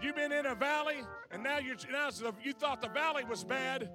You've 0.00 0.16
been 0.16 0.32
in 0.32 0.46
a 0.46 0.54
valley, 0.54 1.02
and 1.30 1.42
now 1.42 1.58
you're 1.58 1.76
now 1.90 2.08
you 2.42 2.52
thought 2.52 2.80
the 2.80 2.88
valley 2.88 3.24
was 3.24 3.44
bad, 3.44 3.90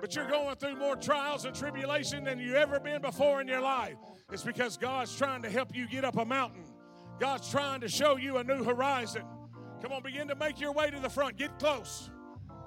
but 0.00 0.14
you're 0.14 0.28
going 0.28 0.56
through 0.56 0.76
more 0.76 0.96
trials 0.96 1.44
and 1.44 1.54
tribulation 1.54 2.24
than 2.24 2.38
you've 2.38 2.54
ever 2.54 2.80
been 2.80 3.02
before 3.02 3.40
in 3.40 3.48
your 3.48 3.60
life. 3.60 3.96
It's 4.30 4.42
because 4.42 4.76
God's 4.76 5.16
trying 5.16 5.42
to 5.42 5.50
help 5.50 5.74
you 5.74 5.86
get 5.86 6.04
up 6.04 6.16
a 6.16 6.24
mountain. 6.24 6.64
God's 7.20 7.50
trying 7.50 7.80
to 7.82 7.88
show 7.88 8.16
you 8.16 8.38
a 8.38 8.44
new 8.44 8.64
horizon. 8.64 9.22
Come 9.82 9.92
on, 9.92 10.02
begin 10.02 10.28
to 10.28 10.34
make 10.34 10.60
your 10.60 10.72
way 10.72 10.90
to 10.90 11.00
the 11.00 11.10
front. 11.10 11.36
Get 11.36 11.58
close. 11.58 12.10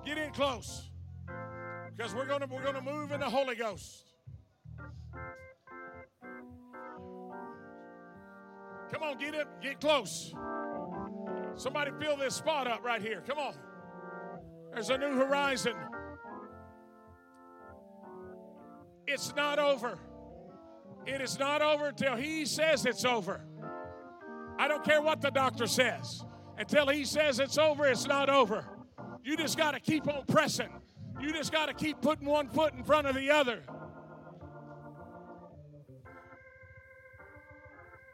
Get 0.06 0.18
in 0.18 0.31
close. 0.31 0.91
Because 1.95 2.14
we're 2.14 2.27
gonna 2.27 2.47
we're 2.49 2.64
gonna 2.64 2.81
move 2.81 3.11
in 3.11 3.19
the 3.19 3.30
Holy 3.30 3.56
Ghost. 3.56 4.05
Come 8.91 9.03
on, 9.03 9.18
get 9.18 9.34
it, 9.34 9.48
get 9.62 9.80
close. 9.80 10.34
Somebody 11.56 11.91
fill 11.99 12.18
this 12.18 12.36
spot 12.36 12.68
up 12.68 12.84
right 12.84 13.02
here. 13.02 13.24
Come 13.28 13.40
on. 13.40 13.53
There's 14.74 14.90
a 14.90 14.98
new 14.98 15.16
horizon. 15.16 15.74
It's 19.07 19.34
not 19.36 19.60
over. 19.60 19.98
It 21.06 21.22
is 21.22 21.40
not 21.40 21.62
over 21.62 21.88
until 21.88 22.16
he 22.16 22.45
says 22.45 22.86
it's 22.86 23.06
over. 23.06 23.41
I 24.57 24.68
don't 24.68 24.84
care 24.84 25.02
what 25.02 25.22
the 25.22 25.30
doctor 25.30 25.68
says. 25.68 26.24
Until 26.57 26.88
he 26.88 27.06
says 27.06 27.40
it's 27.40 27.57
over, 27.57 27.86
it's 27.86 28.07
not 28.07 28.30
over. 28.30 28.66
You 29.24 29.38
just 29.38 29.57
got 29.57 29.72
to 29.72 29.80
keep 29.80 30.07
on 30.07 30.26
pressing. 30.26 30.70
You 31.22 31.32
just 31.32 31.52
got 31.52 31.68
to 31.68 31.74
keep 31.74 32.02
putting 32.02 32.28
one 32.28 32.49
foot 32.49 32.74
in 32.74 32.84
front 32.84 33.07
of 33.07 33.16
the 33.16 33.32
other. 33.32 33.62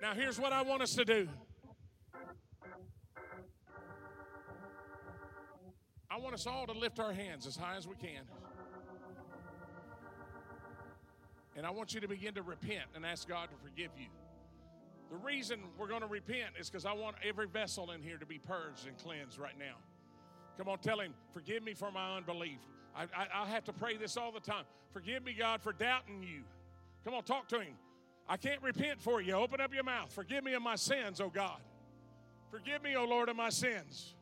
Now, 0.02 0.16
here's 0.16 0.40
what 0.40 0.52
I 0.52 0.64
want 0.64 0.82
us 0.82 0.96
to 0.96 1.06
do 1.06 1.28
I 6.10 6.18
want 6.18 6.34
us 6.34 6.46
all 6.46 6.66
to 6.68 6.74
lift 6.74 7.00
our 7.00 7.14
hands 7.14 7.48
as 7.48 7.56
high 7.56 7.78
as 7.78 7.88
we 7.88 7.96
can. 7.96 8.24
And 11.56 11.66
I 11.66 11.70
want 11.70 11.94
you 11.94 12.02
to 12.02 12.08
begin 12.08 12.34
to 12.34 12.42
repent 12.42 12.86
and 12.96 13.06
ask 13.06 13.28
God 13.28 13.50
to 13.50 13.56
forgive 13.58 13.92
you. 13.98 14.08
The 15.10 15.18
reason 15.18 15.60
we're 15.78 15.88
going 15.88 16.02
to 16.02 16.08
repent 16.08 16.56
is 16.60 16.70
because 16.70 16.86
I 16.86 16.94
want 16.94 17.18
every 17.28 17.48
vessel 17.48 17.92
in 17.92 18.02
here 18.02 18.18
to 18.18 18.26
be 18.26 18.40
purged 18.40 18.88
and 18.88 18.98
cleansed 18.98 19.38
right 19.38 19.58
now. 19.60 19.76
Come 20.58 20.70
on, 20.70 20.80
tell 20.80 21.00
Him, 21.00 21.14
forgive 21.34 21.64
me 21.64 21.74
for 21.74 21.92
my 21.92 22.18
unbelief. 22.18 22.60
I, 22.96 23.04
I, 23.04 23.44
I 23.44 23.48
have 23.48 23.66
to 23.66 23.74
pray 23.74 23.98
this 23.98 24.18
all 24.18 24.32
the 24.32 24.40
time. 24.40 24.64
Forgive 24.94 25.24
me, 25.24 25.34
God, 25.38 25.62
for 25.62 25.74
doubting 25.74 26.24
you. 26.24 26.42
Come 27.04 27.14
on, 27.14 27.24
talk 27.24 27.48
to 27.50 27.60
Him. 27.60 27.74
I 28.32 28.38
can't 28.38 28.62
repent 28.62 29.02
for 29.02 29.20
you. 29.20 29.34
Open 29.34 29.60
up 29.60 29.74
your 29.74 29.84
mouth. 29.84 30.10
Forgive 30.14 30.46
me 30.46 30.54
of 30.54 30.62
my 30.62 30.78
sins, 30.78 31.20
oh 31.20 31.28
God. 31.28 31.60
Forgive 32.50 32.82
me, 32.82 32.96
oh 32.96 33.04
Lord, 33.04 33.28
of 33.28 33.36
my 33.36 33.50
sins. 33.50 34.16